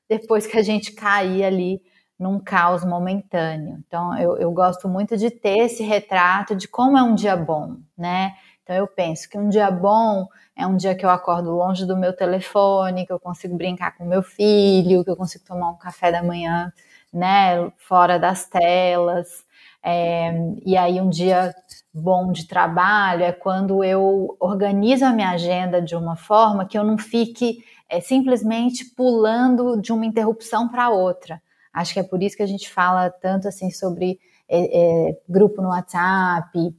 depois 0.09 0.45
que 0.45 0.57
a 0.57 0.61
gente 0.61 0.91
cair 0.91 1.43
ali 1.45 1.81
num 2.19 2.39
caos 2.39 2.85
momentâneo. 2.85 3.81
Então, 3.87 4.15
eu, 4.19 4.37
eu 4.37 4.51
gosto 4.51 4.87
muito 4.87 5.17
de 5.17 5.31
ter 5.31 5.57
esse 5.59 5.81
retrato 5.81 6.55
de 6.55 6.67
como 6.67 6.97
é 6.97 7.01
um 7.01 7.15
dia 7.15 7.35
bom, 7.35 7.77
né? 7.97 8.33
Então, 8.61 8.75
eu 8.75 8.85
penso 8.87 9.27
que 9.27 9.37
um 9.37 9.49
dia 9.49 9.71
bom 9.71 10.27
é 10.55 10.67
um 10.67 10.77
dia 10.77 10.93
que 10.93 11.03
eu 11.03 11.09
acordo 11.09 11.49
longe 11.51 11.85
do 11.85 11.97
meu 11.97 12.13
telefone, 12.15 13.07
que 13.07 13.11
eu 13.13 13.19
consigo 13.19 13.57
brincar 13.57 13.97
com 13.97 14.05
meu 14.05 14.21
filho, 14.21 15.03
que 15.03 15.09
eu 15.09 15.15
consigo 15.15 15.43
tomar 15.45 15.71
um 15.71 15.77
café 15.77 16.11
da 16.11 16.21
manhã, 16.21 16.71
né, 17.11 17.71
fora 17.77 18.19
das 18.19 18.45
telas. 18.45 19.43
É, 19.83 20.31
e 20.65 20.77
aí, 20.77 21.01
um 21.01 21.09
dia 21.09 21.53
bom 21.93 22.31
de 22.31 22.47
trabalho 22.47 23.23
é 23.23 23.31
quando 23.31 23.83
eu 23.83 24.37
organizo 24.39 25.05
a 25.05 25.11
minha 25.11 25.31
agenda 25.31 25.81
de 25.81 25.95
uma 25.95 26.15
forma 26.15 26.65
que 26.65 26.77
eu 26.77 26.83
não 26.83 26.97
fique 26.97 27.63
é, 27.89 27.99
simplesmente 27.99 28.85
pulando 28.95 29.81
de 29.81 29.91
uma 29.91 30.05
interrupção 30.05 30.69
para 30.69 30.89
outra. 30.89 31.41
Acho 31.73 31.93
que 31.93 31.99
é 31.99 32.03
por 32.03 32.21
isso 32.21 32.37
que 32.37 32.43
a 32.43 32.47
gente 32.47 32.69
fala 32.69 33.09
tanto 33.09 33.47
assim 33.47 33.71
sobre 33.71 34.19
é, 34.47 35.09
é, 35.09 35.19
grupo 35.27 35.61
no 35.61 35.69
WhatsApp, 35.69 36.75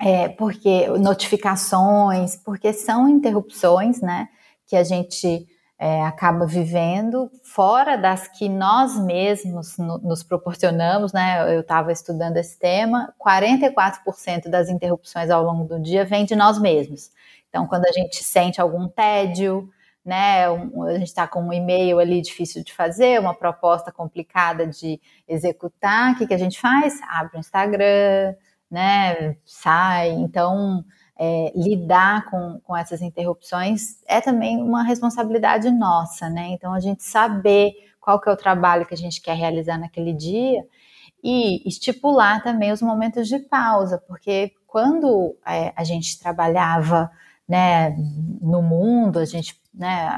é, 0.00 0.28
porque 0.28 0.86
notificações, 0.98 2.36
porque 2.36 2.72
são 2.72 3.08
interrupções, 3.08 4.00
né, 4.00 4.28
que 4.66 4.76
a 4.76 4.84
gente 4.84 5.46
é, 5.78 6.02
acaba 6.02 6.44
vivendo 6.44 7.30
fora 7.44 7.96
das 7.96 8.26
que 8.26 8.48
nós 8.48 8.98
mesmos 8.98 9.78
no, 9.78 9.98
nos 9.98 10.24
proporcionamos, 10.24 11.12
né? 11.12 11.54
Eu 11.54 11.60
estava 11.60 11.92
estudando 11.92 12.36
esse 12.36 12.58
tema, 12.58 13.14
44% 13.24 14.48
das 14.48 14.68
interrupções 14.68 15.30
ao 15.30 15.44
longo 15.44 15.64
do 15.64 15.80
dia 15.80 16.04
vem 16.04 16.24
de 16.24 16.34
nós 16.34 16.58
mesmos. 16.58 17.10
Então, 17.48 17.66
quando 17.66 17.86
a 17.86 17.92
gente 17.92 18.24
sente 18.24 18.60
algum 18.60 18.88
tédio, 18.88 19.70
né? 20.04 20.50
Um, 20.50 20.82
a 20.84 20.94
gente 20.94 21.08
está 21.08 21.28
com 21.28 21.42
um 21.42 21.52
e-mail 21.52 21.98
ali 22.00 22.20
difícil 22.22 22.64
de 22.64 22.72
fazer, 22.72 23.20
uma 23.20 23.34
proposta 23.34 23.92
complicada 23.92 24.66
de 24.66 25.00
executar, 25.28 26.12
o 26.12 26.18
que, 26.18 26.26
que 26.26 26.34
a 26.34 26.38
gente 26.38 26.58
faz? 26.58 26.98
Abre 27.08 27.36
o 27.36 27.40
Instagram, 27.40 28.34
né? 28.70 29.36
Sai. 29.44 30.10
Então, 30.10 30.84
é, 31.18 31.52
lidar 31.54 32.30
com, 32.30 32.60
com 32.62 32.76
essas 32.76 33.02
interrupções 33.02 34.00
é 34.06 34.20
também 34.20 34.62
uma 34.62 34.84
responsabilidade 34.84 35.68
nossa, 35.70 36.30
né? 36.30 36.48
Então, 36.50 36.72
a 36.72 36.80
gente 36.80 37.02
saber 37.02 37.72
qual 38.00 38.20
que 38.20 38.28
é 38.28 38.32
o 38.32 38.36
trabalho 38.36 38.86
que 38.86 38.94
a 38.94 38.96
gente 38.96 39.20
quer 39.20 39.34
realizar 39.34 39.78
naquele 39.78 40.12
dia 40.12 40.64
e 41.22 41.68
estipular 41.68 42.42
também 42.42 42.70
os 42.70 42.80
momentos 42.80 43.26
de 43.26 43.38
pausa, 43.40 43.98
porque 44.06 44.52
quando 44.66 45.36
é, 45.44 45.72
a 45.74 45.82
gente 45.82 46.18
trabalhava 46.20 47.10
né, 47.48 47.96
no 48.40 48.62
mundo, 48.62 49.18
a 49.18 49.24
gente, 49.24 49.60
né, 49.74 50.08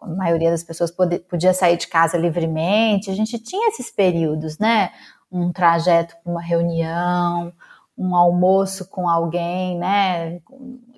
a 0.00 0.06
maioria 0.06 0.50
das 0.50 0.64
pessoas 0.64 0.90
podia, 0.90 1.54
sair 1.54 1.76
de 1.76 1.86
casa 1.86 2.18
livremente, 2.18 3.10
a 3.10 3.14
gente 3.14 3.38
tinha 3.38 3.68
esses 3.68 3.90
períodos, 3.90 4.58
né, 4.58 4.90
um 5.30 5.52
trajeto 5.52 6.16
para 6.22 6.30
uma 6.30 6.42
reunião, 6.42 7.52
um 7.96 8.16
almoço 8.16 8.88
com 8.88 9.08
alguém, 9.08 9.78
né, 9.78 10.40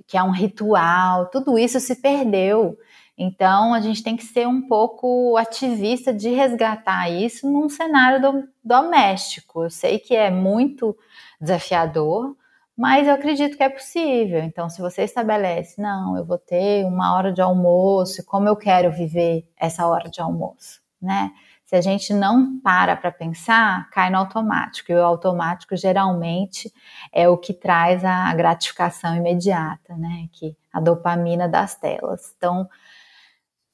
que 0.07 0.17
é 0.17 0.23
um 0.23 0.31
ritual, 0.31 1.27
tudo 1.27 1.59
isso 1.59 1.81
se 1.81 1.97
perdeu. 1.97 2.77
Então, 3.17 3.73
a 3.73 3.81
gente 3.81 4.03
tem 4.03 4.17
que 4.17 4.25
ser 4.25 4.47
um 4.47 4.67
pouco 4.67 5.37
ativista 5.37 6.13
de 6.13 6.31
resgatar 6.31 7.09
isso 7.09 7.51
num 7.51 7.69
cenário 7.69 8.21
do, 8.21 8.49
doméstico. 8.63 9.65
Eu 9.65 9.71
sei 9.71 9.99
que 9.99 10.17
é 10.17 10.31
muito 10.31 10.97
desafiador, 11.41 12.37
mas 12.77 13.07
eu 13.07 13.15
acredito 13.15 13.57
que 13.57 13.63
é 13.63 13.69
possível. 13.69 14.41
Então, 14.41 14.69
se 14.69 14.81
você 14.81 15.03
estabelece, 15.03 15.81
não, 15.81 16.17
eu 16.17 16.25
vou 16.25 16.39
ter 16.39 16.85
uma 16.85 17.15
hora 17.15 17.33
de 17.33 17.41
almoço, 17.41 18.25
como 18.27 18.49
eu 18.49 18.57
quero 18.57 18.91
viver 18.91 19.47
essa 19.57 19.87
hora 19.87 20.11
de 20.11 20.21
almoço, 20.21 20.81
né? 21.01 21.31
Se 21.65 21.75
a 21.75 21.81
gente 21.81 22.13
não 22.13 22.61
para 22.61 22.95
para 22.95 23.11
pensar, 23.11 23.89
cai 23.91 24.11
no 24.11 24.19
automático. 24.19 24.93
E 24.93 24.95
o 24.95 25.03
automático 25.05 25.75
geralmente 25.77 26.73
é 27.13 27.29
o 27.29 27.39
que 27.39 27.55
traz 27.55 28.05
a 28.05 28.33
gratificação 28.35 29.17
imediata, 29.17 29.97
né? 29.97 30.29
Que 30.33 30.55
a 30.73 30.79
dopamina 30.79 31.49
das 31.49 31.75
telas. 31.75 32.35
Então, 32.37 32.69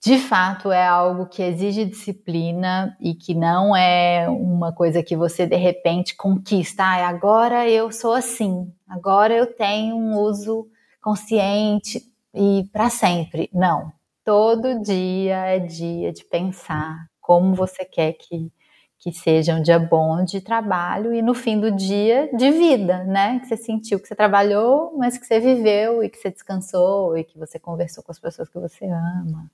de 0.02 0.18
fato 0.18 0.70
é 0.72 0.86
algo 0.86 1.26
que 1.26 1.42
exige 1.42 1.84
disciplina 1.84 2.96
e 3.00 3.14
que 3.14 3.34
não 3.34 3.76
é 3.76 4.26
uma 4.30 4.72
coisa 4.72 5.02
que 5.02 5.16
você 5.16 5.46
de 5.46 5.56
repente 5.56 6.16
conquista. 6.16 6.84
Ah, 6.84 7.08
agora 7.08 7.68
eu 7.68 7.90
sou 7.92 8.14
assim, 8.14 8.72
agora 8.88 9.34
eu 9.34 9.46
tenho 9.46 9.96
um 9.96 10.16
uso 10.16 10.66
consciente 11.02 12.02
e 12.32 12.64
para 12.72 12.88
sempre. 12.88 13.50
Não. 13.52 13.92
Todo 14.24 14.80
dia 14.80 15.36
é 15.46 15.58
dia 15.58 16.12
de 16.12 16.24
pensar 16.24 17.09
como 17.30 17.54
você 17.54 17.84
quer 17.84 18.14
que, 18.14 18.50
que 18.98 19.12
seja 19.12 19.54
um 19.54 19.62
dia 19.62 19.78
bom 19.78 20.24
de 20.24 20.40
trabalho 20.40 21.14
e 21.14 21.22
no 21.22 21.32
fim 21.32 21.60
do 21.60 21.70
dia 21.70 22.28
de 22.36 22.50
vida, 22.50 23.04
né? 23.04 23.38
Que 23.38 23.46
você 23.46 23.56
sentiu 23.56 24.00
que 24.00 24.08
você 24.08 24.16
trabalhou, 24.16 24.98
mas 24.98 25.16
que 25.16 25.24
você 25.24 25.38
viveu 25.38 26.02
e 26.02 26.10
que 26.10 26.18
você 26.18 26.28
descansou 26.28 27.16
e 27.16 27.22
que 27.22 27.38
você 27.38 27.56
conversou 27.56 28.02
com 28.02 28.10
as 28.10 28.18
pessoas 28.18 28.48
que 28.48 28.58
você 28.58 28.84
ama 28.84 29.48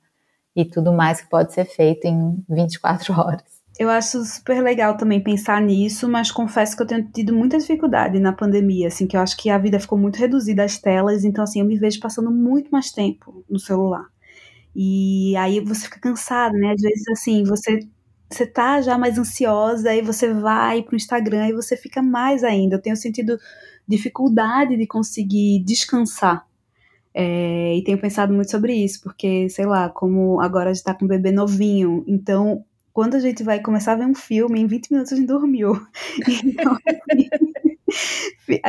e 0.57 0.65
tudo 0.65 0.91
mais 0.91 1.21
que 1.21 1.29
pode 1.29 1.53
ser 1.53 1.67
feito 1.67 2.07
em 2.07 2.43
24 2.49 3.13
horas. 3.21 3.45
Eu 3.79 3.91
acho 3.91 4.25
super 4.25 4.63
legal 4.63 4.97
também 4.97 5.23
pensar 5.23 5.61
nisso, 5.61 6.09
mas 6.09 6.31
confesso 6.31 6.75
que 6.75 6.83
eu 6.83 6.87
tenho 6.87 7.07
tido 7.13 7.35
muita 7.35 7.59
dificuldade 7.59 8.19
na 8.19 8.33
pandemia, 8.33 8.89
assim, 8.89 9.07
que 9.07 9.19
eu 9.19 9.21
acho 9.21 9.37
que 9.37 9.51
a 9.51 9.59
vida 9.59 9.79
ficou 9.79 9.99
muito 9.99 10.17
reduzida 10.17 10.65
às 10.65 10.79
telas, 10.79 11.25
então 11.25 11.45
assim, 11.45 11.61
eu 11.61 11.67
me 11.67 11.77
vejo 11.77 12.01
passando 12.01 12.31
muito 12.31 12.71
mais 12.71 12.91
tempo 12.91 13.45
no 13.51 13.59
celular. 13.59 14.07
E 14.77 15.37
aí 15.39 15.61
você 15.61 15.85
fica 15.87 16.01
cansado, 16.01 16.55
né? 16.59 16.73
Às 16.75 16.83
vezes 16.83 17.09
assim, 17.11 17.45
você 17.45 17.81
você 18.31 18.47
tá 18.47 18.81
já 18.83 18.99
mais 18.99 19.19
ansiosa, 19.19 19.91
aí 19.91 20.03
você 20.03 20.33
vai 20.35 20.83
pro 20.83 20.97
Instagram 20.97 21.49
e 21.49 21.53
você 21.55 21.77
fica 21.77 22.03
mais 22.03 22.45
ainda. 22.45 22.77
Eu 22.77 22.83
tenho 22.83 22.97
sentido 22.97 23.39
dificuldade 23.89 24.77
de 24.77 24.87
conseguir 24.87 25.63
descansar 25.65 26.47
é, 27.15 27.77
e 27.77 27.83
tenho 27.85 27.99
pensado 27.99 28.33
muito 28.35 28.51
sobre 28.51 28.75
isso, 28.75 29.01
porque, 29.03 29.49
sei 29.49 29.65
lá, 29.67 29.89
como 29.89 30.41
agora 30.41 30.71
a 30.71 30.73
gente 30.75 30.85
tá 30.85 30.95
com 30.95 31.07
um 31.07 31.09
bebê 31.09 31.33
novinho, 31.33 32.05
então 32.07 32.65
quando 32.93 33.15
a 33.15 33.21
gente 33.21 33.43
vai 33.43 33.61
começar 33.61 33.93
a 33.93 33.97
ver 33.97 34.07
um 34.07 34.15
filme, 34.15 34.61
em 34.61 34.67
20 34.67 34.91
minutos 34.91 35.13
a 35.13 35.17
gente 35.17 35.27
dormiu. 35.29 35.75
Então, 36.45 36.73
assim, 36.87 37.29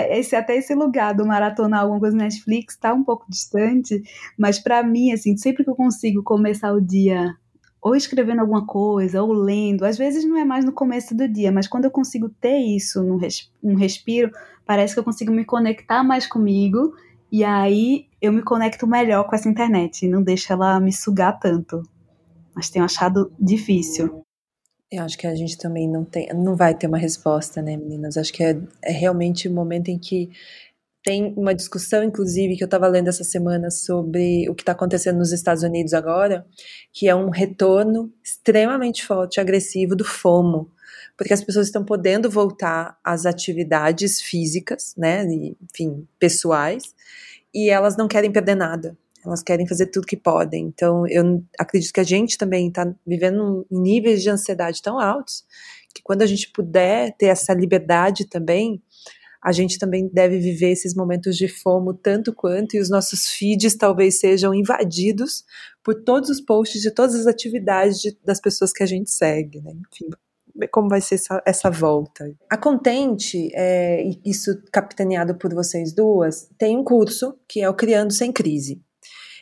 esse, 0.09 0.35
até 0.35 0.55
esse 0.57 0.73
lugar 0.73 1.13
do 1.13 1.25
maratonar 1.25 1.81
alguma 1.81 1.99
coisa 1.99 2.15
no 2.15 2.23
Netflix 2.23 2.77
tá 2.77 2.93
um 2.93 3.03
pouco 3.03 3.25
distante, 3.29 4.01
mas 4.37 4.59
para 4.59 4.83
mim, 4.83 5.11
assim, 5.11 5.35
sempre 5.37 5.63
que 5.63 5.69
eu 5.69 5.75
consigo 5.75 6.23
começar 6.23 6.73
o 6.73 6.81
dia 6.81 7.35
ou 7.81 7.95
escrevendo 7.95 8.41
alguma 8.41 8.65
coisa, 8.65 9.21
ou 9.23 9.31
lendo, 9.31 9.85
às 9.85 9.97
vezes 9.97 10.25
não 10.25 10.37
é 10.37 10.43
mais 10.43 10.65
no 10.65 10.71
começo 10.71 11.15
do 11.15 11.27
dia, 11.27 11.51
mas 11.51 11.67
quando 11.67 11.85
eu 11.85 11.91
consigo 11.91 12.27
ter 12.27 12.57
isso 12.57 13.01
num, 13.03 13.17
res, 13.17 13.51
um 13.63 13.75
respiro, 13.75 14.31
parece 14.65 14.93
que 14.93 14.99
eu 14.99 15.03
consigo 15.03 15.31
me 15.31 15.45
conectar 15.45 16.03
mais 16.03 16.27
comigo 16.27 16.93
e 17.31 17.43
aí 17.43 18.07
eu 18.21 18.33
me 18.33 18.41
conecto 18.41 18.87
melhor 18.87 19.25
com 19.25 19.35
essa 19.35 19.47
internet, 19.47 20.07
não 20.07 20.21
deixa 20.21 20.53
ela 20.53 20.79
me 20.79 20.91
sugar 20.91 21.39
tanto. 21.39 21.83
Mas 22.55 22.69
tenho 22.69 22.83
achado 22.83 23.31
difícil. 23.39 24.26
Eu 24.89 25.03
acho 25.03 25.17
que 25.17 25.27
a 25.27 25.35
gente 25.35 25.57
também 25.57 25.87
não 25.87 26.05
tem, 26.05 26.29
não 26.33 26.55
vai 26.55 26.73
ter 26.73 26.87
uma 26.87 26.97
resposta, 26.97 27.61
né, 27.61 27.75
meninas? 27.75 28.15
Acho 28.15 28.31
que 28.31 28.41
é, 28.43 28.57
é 28.81 28.91
realmente 28.91 29.47
o 29.47 29.51
um 29.51 29.53
momento 29.53 29.89
em 29.89 29.99
que 29.99 30.29
tem 31.03 31.33
uma 31.37 31.53
discussão, 31.53 32.03
inclusive, 32.03 32.55
que 32.57 32.63
eu 32.63 32.67
estava 32.67 32.87
lendo 32.87 33.07
essa 33.07 33.23
semana 33.23 33.69
sobre 33.71 34.49
o 34.49 34.55
que 34.55 34.61
está 34.61 34.73
acontecendo 34.73 35.17
nos 35.17 35.31
Estados 35.31 35.63
Unidos 35.63 35.93
agora, 35.93 36.45
que 36.93 37.07
é 37.07 37.15
um 37.15 37.29
retorno 37.29 38.11
extremamente 38.23 39.05
forte, 39.05 39.39
agressivo 39.39 39.95
do 39.95 40.05
FOMO, 40.05 40.71
porque 41.17 41.33
as 41.33 41.43
pessoas 41.43 41.67
estão 41.67 41.83
podendo 41.83 42.29
voltar 42.29 42.97
às 43.03 43.25
atividades 43.25 44.21
físicas, 44.21 44.93
né, 44.97 45.25
enfim, 45.61 46.07
pessoais, 46.19 46.93
e 47.53 47.69
elas 47.69 47.97
não 47.97 48.07
querem 48.07 48.31
perder 48.31 48.55
nada. 48.55 48.97
Elas 49.27 49.43
querem 49.43 49.67
fazer 49.67 49.87
tudo 49.87 50.07
que 50.07 50.17
podem. 50.17 50.65
Então, 50.65 51.05
eu 51.07 51.43
acredito 51.59 51.93
que 51.93 51.99
a 51.99 52.05
gente 52.05 52.37
também 52.37 52.67
está 52.67 52.91
vivendo 53.05 53.65
níveis 53.69 54.21
de 54.23 54.29
ansiedade 54.29 54.81
tão 54.81 54.99
altos 54.99 55.43
que 55.93 56.01
quando 56.03 56.21
a 56.21 56.25
gente 56.25 56.51
puder 56.51 57.15
ter 57.17 57.27
essa 57.27 57.53
liberdade 57.53 58.25
também, 58.25 58.81
a 59.43 59.51
gente 59.51 59.79
também 59.79 60.09
deve 60.11 60.39
viver 60.39 60.71
esses 60.71 60.93
momentos 60.93 61.37
de 61.37 61.47
fomo 61.47 61.93
tanto 61.93 62.33
quanto, 62.33 62.75
e 62.75 62.79
os 62.79 62.89
nossos 62.89 63.27
feeds 63.27 63.75
talvez 63.75 64.19
sejam 64.19 64.53
invadidos 64.53 65.43
por 65.83 65.95
todos 66.03 66.29
os 66.29 66.41
posts 66.41 66.81
de 66.81 66.91
todas 66.91 67.15
as 67.15 67.27
atividades 67.27 67.99
de, 67.99 68.17
das 68.23 68.41
pessoas 68.41 68.73
que 68.73 68.83
a 68.83 68.87
gente 68.87 69.09
segue, 69.09 69.61
né? 69.61 69.71
Enfim, 69.71 70.09
como 70.71 70.89
vai 70.89 71.01
ser 71.01 71.15
essa, 71.15 71.41
essa 71.45 71.69
volta. 71.69 72.29
A 72.49 72.57
Contente, 72.57 73.49
é, 73.53 74.03
isso 74.25 74.51
capitaneado 74.71 75.35
por 75.35 75.53
vocês 75.53 75.93
duas, 75.93 76.49
tem 76.57 76.75
um 76.75 76.83
curso 76.83 77.37
que 77.47 77.61
é 77.61 77.69
o 77.69 77.75
Criando 77.75 78.11
Sem 78.11 78.31
Crise. 78.31 78.81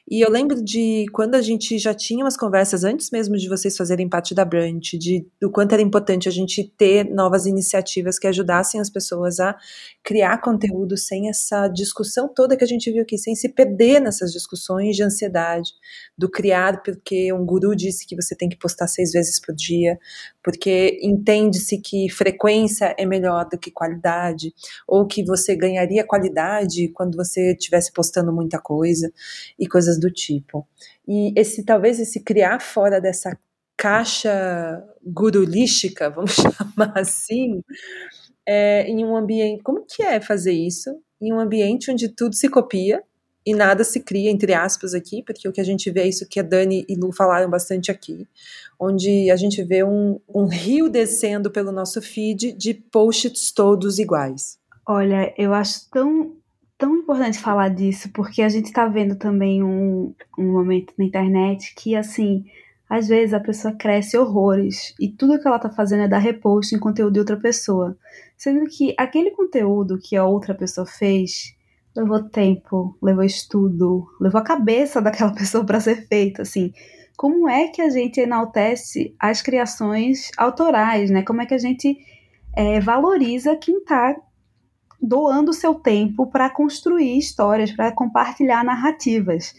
E 0.07 0.23
eu 0.23 0.29
lembro 0.29 0.63
de 0.63 1.07
quando 1.11 1.33
a 1.33 1.41
gente 1.41 1.79
já 1.79 1.91
tinha 1.91 2.23
umas 2.23 2.37
conversas 2.37 2.83
antes 2.83 3.09
mesmo 3.09 3.35
de 3.37 3.49
vocês 3.49 3.75
fazerem 3.75 4.07
parte 4.07 4.35
da 4.35 4.45
Brunch, 4.45 4.99
de 4.99 5.25
do 5.41 5.49
quanto 5.49 5.73
era 5.73 5.81
importante 5.81 6.29
a 6.29 6.31
gente 6.31 6.63
ter 6.77 7.09
novas 7.09 7.47
iniciativas 7.47 8.19
que 8.19 8.27
ajudassem 8.27 8.79
as 8.79 8.87
pessoas 8.87 9.39
a 9.39 9.57
criar 10.03 10.37
conteúdo 10.41 10.95
sem 10.95 11.27
essa 11.27 11.67
discussão 11.67 12.27
toda 12.27 12.55
que 12.55 12.63
a 12.63 12.67
gente 12.67 12.91
viu 12.91 13.01
aqui, 13.01 13.17
sem 13.17 13.33
se 13.33 13.49
perder 13.49 13.99
nessas 13.99 14.31
discussões 14.31 14.95
de 14.95 15.01
ansiedade, 15.01 15.71
do 16.15 16.29
criar 16.29 16.83
porque 16.83 17.33
um 17.33 17.43
guru 17.43 17.75
disse 17.75 18.05
que 18.05 18.15
você 18.15 18.35
tem 18.35 18.47
que 18.47 18.57
postar 18.57 18.87
seis 18.87 19.11
vezes 19.11 19.41
por 19.41 19.55
dia, 19.55 19.97
porque 20.43 20.99
entende-se 21.01 21.79
que 21.79 22.07
frequência 22.11 22.93
é 22.99 23.07
melhor 23.07 23.49
do 23.49 23.57
que 23.57 23.71
qualidade, 23.71 24.53
ou 24.87 25.07
que 25.07 25.25
você 25.25 25.55
ganharia 25.55 26.05
qualidade 26.05 26.89
quando 26.89 27.15
você 27.15 27.53
estivesse 27.53 27.91
postando 27.91 28.31
muita 28.31 28.59
coisa 28.59 29.11
e 29.57 29.67
coisas 29.67 29.94
do 29.99 30.11
tipo. 30.11 30.67
E 31.07 31.33
esse 31.35 31.63
talvez 31.63 31.99
esse 31.99 32.19
criar 32.21 32.59
fora 32.61 32.99
dessa 32.99 33.37
caixa 33.77 34.83
gurulística, 35.03 36.09
vamos 36.11 36.35
chamar 36.35 36.93
assim, 36.97 37.61
é, 38.45 38.87
em 38.87 39.05
um 39.05 39.15
ambiente. 39.15 39.63
Como 39.63 39.85
que 39.85 40.03
é 40.03 40.19
fazer 40.19 40.53
isso? 40.53 40.89
Em 41.21 41.33
um 41.33 41.39
ambiente 41.39 41.91
onde 41.91 42.09
tudo 42.09 42.35
se 42.35 42.49
copia 42.49 43.01
e 43.45 43.53
nada 43.53 43.83
se 43.83 43.99
cria, 43.99 44.31
entre 44.31 44.53
aspas, 44.53 44.93
aqui, 44.95 45.21
porque 45.21 45.47
o 45.47 45.51
que 45.51 45.61
a 45.61 45.63
gente 45.63 45.91
vê 45.91 46.01
é 46.01 46.07
isso 46.07 46.27
que 46.27 46.39
a 46.39 46.43
Dani 46.43 46.83
e 46.89 46.95
Lu 46.95 47.11
falaram 47.11 47.49
bastante 47.49 47.91
aqui, 47.91 48.27
onde 48.79 49.29
a 49.29 49.35
gente 49.35 49.63
vê 49.63 49.83
um, 49.83 50.19
um 50.27 50.47
rio 50.47 50.89
descendo 50.89 51.51
pelo 51.51 51.71
nosso 51.71 52.01
feed 52.01 52.53
de 52.53 52.73
posts 52.73 53.51
todos 53.51 53.99
iguais. 53.99 54.57
Olha, 54.87 55.31
eu 55.37 55.53
acho 55.53 55.87
tão, 55.91 56.35
tão 56.77 56.95
importante 56.95 57.39
falar 57.39 57.69
disso, 57.69 58.09
porque 58.13 58.41
a 58.41 58.49
gente 58.49 58.65
está 58.65 58.87
vendo 58.87 59.15
também 59.15 59.63
um, 59.63 60.13
um 60.37 60.51
momento 60.51 60.93
na 60.97 61.05
internet 61.05 61.73
que, 61.75 61.95
assim, 61.95 62.45
às 62.89 63.07
vezes 63.07 63.33
a 63.33 63.39
pessoa 63.39 63.73
cresce 63.73 64.17
horrores 64.17 64.93
e 64.99 65.09
tudo 65.09 65.39
que 65.39 65.47
ela 65.47 65.57
está 65.57 65.69
fazendo 65.69 66.03
é 66.03 66.07
dar 66.07 66.19
repost 66.19 66.75
em 66.75 66.79
conteúdo 66.79 67.13
de 67.13 67.19
outra 67.19 67.37
pessoa. 67.37 67.97
Sendo 68.37 68.65
que 68.69 68.93
aquele 68.97 69.31
conteúdo 69.31 69.97
que 69.97 70.15
a 70.15 70.25
outra 70.25 70.53
pessoa 70.53 70.85
fez 70.85 71.55
levou 71.95 72.21
tempo, 72.23 72.97
levou 73.01 73.23
estudo, 73.23 74.05
levou 74.19 74.41
a 74.41 74.43
cabeça 74.43 75.01
daquela 75.01 75.31
pessoa 75.33 75.65
para 75.65 75.79
ser 75.79 76.07
feito, 76.07 76.41
assim. 76.41 76.73
Como 77.17 77.47
é 77.47 77.69
que 77.69 77.81
a 77.81 77.89
gente 77.89 78.19
enaltece 78.19 79.15
as 79.17 79.41
criações 79.41 80.29
autorais, 80.37 81.09
né? 81.09 81.23
Como 81.23 81.41
é 81.41 81.45
que 81.45 81.53
a 81.53 81.57
gente 81.57 81.97
é, 82.53 82.81
valoriza 82.81 83.55
quem 83.55 83.77
está 83.77 84.15
doando 85.01 85.53
seu 85.53 85.75
tempo 85.75 86.27
para 86.27 86.49
construir 86.49 87.17
histórias, 87.17 87.71
para 87.71 87.91
compartilhar 87.91 88.63
narrativas? 88.63 89.53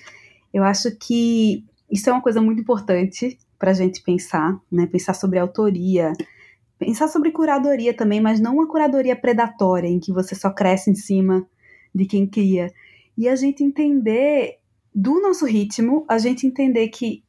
Eu 0.53 0.65
acho 0.65 0.95
que 0.97 1.65
isso 1.91 2.09
é 2.09 2.13
uma 2.13 2.23
coisa 2.23 2.41
muito 2.41 2.61
importante 2.61 3.39
para 3.59 3.71
a 3.71 3.75
gente 3.75 4.03
pensar, 4.03 4.59
né? 4.71 4.87
Pensar 4.87 5.15
sobre 5.15 5.39
autoria, 5.39 6.13
pensar 6.79 7.09
sobre 7.09 7.31
curadoria 7.31 7.95
também, 7.95 8.21
mas 8.21 8.41
não 8.41 8.55
uma 8.57 8.69
curadoria 8.69 9.17
predatória 9.17 9.89
em 9.89 9.99
que 9.99 10.13
você 10.13 10.35
só 10.35 10.51
cresce 10.51 10.91
em 10.91 10.95
cima 10.95 11.47
de 11.95 12.07
quem 12.07 12.27
cria. 12.27 12.73
E 13.17 13.29
a 13.29 13.37
gente 13.37 13.65
entender 13.65 14.59
do 14.95 15.21
nosso 15.21 15.47
ritmo, 15.47 16.05
a 16.09 16.19
gente 16.19 16.47
entender 16.47 16.89
que 16.89 17.23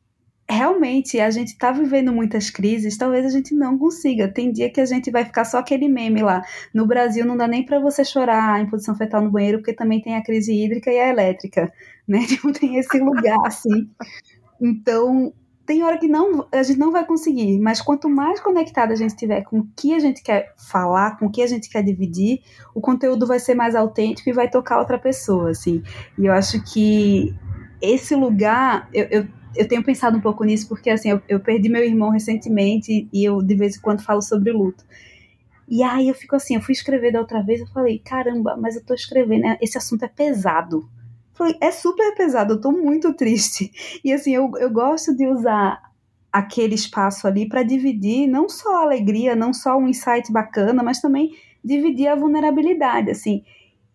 realmente 0.50 1.20
a 1.20 1.30
gente 1.30 1.50
está 1.50 1.72
vivendo 1.72 2.12
muitas 2.14 2.50
crises, 2.50 2.98
talvez 2.98 3.26
a 3.26 3.30
gente 3.30 3.54
não 3.54 3.78
consiga. 3.78 4.28
Tem 4.28 4.52
dia 4.52 4.70
que 4.70 4.80
a 4.80 4.86
gente 4.86 5.12
vai 5.12 5.26
ficar 5.26 5.44
só 5.44 5.58
aquele 5.58 5.90
meme 5.90 6.22
lá. 6.22 6.42
No 6.74 6.88
Brasil 6.88 7.26
não 7.26 7.36
dá 7.36 7.48
nem 7.48 7.66
para 7.66 7.80
você 7.80 8.06
chorar 8.06 8.62
em 8.62 8.70
posição 8.70 8.96
fetal 8.96 9.22
no 9.22 9.32
banheiro, 9.32 9.58
porque 9.58 9.74
também 9.74 10.02
tem 10.02 10.16
a 10.16 10.24
crise 10.24 10.54
hídrica 10.54 10.92
e 10.92 11.00
a 11.00 11.10
elétrica, 11.10 11.72
né? 12.08 12.26
Tipo, 12.26 12.52
tem 12.54 12.78
esse 12.78 12.98
lugar 13.00 13.38
assim. 13.46 13.90
Então, 14.62 15.34
tem 15.66 15.84
hora 15.84 15.98
que 15.98 16.08
não, 16.08 16.48
a 16.50 16.64
gente 16.64 16.80
não 16.80 16.94
vai 16.94 17.06
conseguir, 17.06 17.60
mas 17.60 17.82
quanto 17.82 18.10
mais 18.10 18.40
conectado 18.40 18.94
a 18.94 18.96
gente 18.96 19.10
estiver 19.10 19.42
com 19.42 19.60
o 19.60 19.68
que 19.76 19.94
a 19.94 20.00
gente 20.00 20.24
quer 20.24 20.54
falar, 20.56 21.20
com 21.20 21.26
o 21.26 21.30
que 21.30 21.42
a 21.42 21.48
gente 21.48 21.70
quer 21.70 21.84
dividir, 21.84 22.40
o 22.74 22.80
conteúdo 22.80 23.28
vai 23.28 23.38
ser 23.38 23.54
mais 23.54 23.76
autêntico 23.76 24.30
e 24.30 24.34
vai 24.34 24.50
tocar 24.50 24.80
outra 24.80 24.98
pessoa, 24.98 25.50
assim. 25.50 25.84
E 26.18 26.26
eu 26.26 26.32
acho 26.32 26.64
que 26.64 27.36
esse 27.82 28.16
lugar, 28.16 28.90
eu, 28.94 29.08
eu, 29.12 29.28
eu 29.58 29.68
tenho 29.68 29.84
pensado 29.84 30.18
um 30.18 30.22
pouco 30.22 30.44
nisso, 30.44 30.68
porque 30.68 30.90
assim, 30.90 31.10
eu, 31.10 31.22
eu 31.28 31.40
perdi 31.40 31.70
meu 31.70 31.84
irmão 31.84 32.10
recentemente 32.10 33.08
e 33.12 33.24
eu 33.24 33.42
de 33.42 33.56
vez 33.56 33.78
em 33.78 33.82
quando 33.82 34.04
falo 34.04 34.22
sobre 34.22 34.52
luto. 34.52 34.84
E 35.68 35.84
aí 35.84 36.08
eu 36.08 36.16
fico 36.16 36.36
assim, 36.36 36.56
eu 36.56 36.62
fui 36.62 36.74
escrever 36.74 37.12
da 37.12 37.20
outra 37.20 37.42
vez, 37.42 37.60
eu 37.60 37.68
falei, 37.68 38.00
caramba, 38.00 38.56
mas 38.56 38.76
eu 38.76 38.86
tô 38.86 38.94
escrevendo, 38.94 39.42
né? 39.42 39.58
esse 39.62 39.78
assunto 39.78 40.04
é 40.04 40.08
pesado 40.08 40.90
foi, 41.38 41.56
é 41.62 41.70
super 41.70 42.16
pesado, 42.16 42.54
eu 42.54 42.62
tô 42.62 42.72
muito 42.72 43.14
triste. 43.14 43.72
E 44.04 44.12
assim, 44.12 44.34
eu, 44.34 44.52
eu 44.58 44.72
gosto 44.72 45.16
de 45.16 45.28
usar 45.28 45.82
aquele 46.32 46.76
espaço 46.76 47.28
ali 47.28 47.48
para 47.48 47.62
dividir 47.62 48.28
não 48.28 48.50
só 48.50 48.78
a 48.78 48.82
alegria, 48.84 49.36
não 49.36 49.54
só 49.54 49.78
um 49.78 49.88
insight 49.88 50.32
bacana, 50.32 50.82
mas 50.82 51.00
também 51.00 51.36
dividir 51.64 52.08
a 52.08 52.16
vulnerabilidade, 52.16 53.12
assim. 53.12 53.44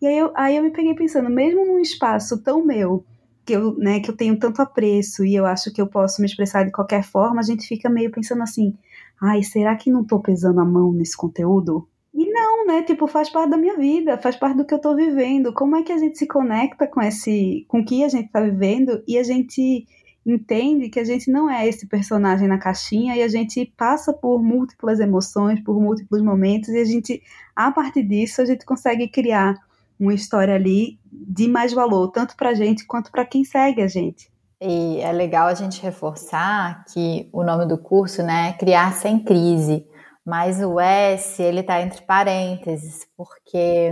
E 0.01 0.07
aí 0.07 0.17
eu, 0.17 0.31
aí 0.35 0.55
eu 0.55 0.63
me 0.63 0.71
peguei 0.71 0.93
pensando, 0.93 1.29
mesmo 1.29 1.65
num 1.65 1.79
espaço 1.79 2.41
tão 2.41 2.65
meu, 2.65 3.03
que 3.45 3.53
eu, 3.53 3.75
né, 3.77 3.99
que 3.99 4.09
eu 4.09 4.15
tenho 4.15 4.37
tanto 4.37 4.61
apreço 4.61 5.25
e 5.25 5.35
eu 5.35 5.45
acho 5.45 5.71
que 5.71 5.81
eu 5.81 5.87
posso 5.87 6.21
me 6.21 6.27
expressar 6.27 6.63
de 6.63 6.71
qualquer 6.71 7.03
forma, 7.03 7.39
a 7.39 7.43
gente 7.43 7.67
fica 7.67 7.89
meio 7.89 8.11
pensando 8.11 8.43
assim, 8.43 8.75
ai, 9.21 9.43
será 9.43 9.75
que 9.75 9.91
não 9.91 10.03
tô 10.03 10.19
pesando 10.19 10.61
a 10.61 10.65
mão 10.65 10.91
nesse 10.93 11.15
conteúdo? 11.15 11.87
E 12.13 12.31
não, 12.31 12.65
né? 12.65 12.83
Tipo, 12.83 13.07
faz 13.07 13.29
parte 13.29 13.49
da 13.49 13.57
minha 13.57 13.75
vida, 13.75 14.17
faz 14.19 14.35
parte 14.35 14.57
do 14.57 14.65
que 14.65 14.73
eu 14.73 14.79
tô 14.79 14.95
vivendo. 14.95 15.51
Como 15.51 15.75
é 15.75 15.81
que 15.81 15.91
a 15.91 15.97
gente 15.97 16.17
se 16.17 16.27
conecta 16.27 16.85
com 16.85 17.01
esse, 17.01 17.65
com 17.67 17.79
o 17.79 17.85
que 17.85 18.03
a 18.03 18.09
gente 18.09 18.29
tá 18.29 18.39
vivendo 18.39 19.03
e 19.07 19.17
a 19.17 19.23
gente 19.23 19.87
entende 20.25 20.89
que 20.89 20.99
a 20.99 21.03
gente 21.03 21.29
não 21.29 21.49
é 21.49 21.67
esse 21.67 21.87
personagem 21.87 22.47
na 22.47 22.57
caixinha 22.57 23.15
e 23.15 23.23
a 23.23 23.27
gente 23.27 23.65
passa 23.75 24.13
por 24.13 24.41
múltiplas 24.41 24.99
emoções, 24.99 25.59
por 25.61 25.81
múltiplos 25.81 26.21
momentos 26.21 26.69
e 26.69 26.77
a 26.77 26.85
gente, 26.85 27.21
a 27.55 27.71
partir 27.71 28.03
disso, 28.03 28.41
a 28.41 28.45
gente 28.45 28.63
consegue 28.65 29.07
criar 29.07 29.55
uma 29.99 30.13
história 30.13 30.55
ali 30.55 30.99
de 31.11 31.47
mais 31.47 31.73
valor, 31.73 32.09
tanto 32.11 32.35
pra 32.35 32.53
gente 32.53 32.85
quanto 32.85 33.11
para 33.11 33.25
quem 33.25 33.43
segue 33.43 33.81
a 33.81 33.87
gente. 33.87 34.31
E 34.61 34.99
é 35.01 35.11
legal 35.11 35.47
a 35.47 35.53
gente 35.53 35.81
reforçar 35.81 36.85
que 36.85 37.29
o 37.33 37.43
nome 37.43 37.65
do 37.65 37.77
curso, 37.77 38.23
né, 38.23 38.49
é 38.49 38.53
Criar 38.53 38.93
Sem 38.93 39.19
Crise 39.19 39.85
mas 40.25 40.61
o 40.61 40.79
S 40.79 41.41
ele 41.41 41.59
está 41.59 41.81
entre 41.81 42.01
parênteses, 42.03 43.05
porque 43.17 43.91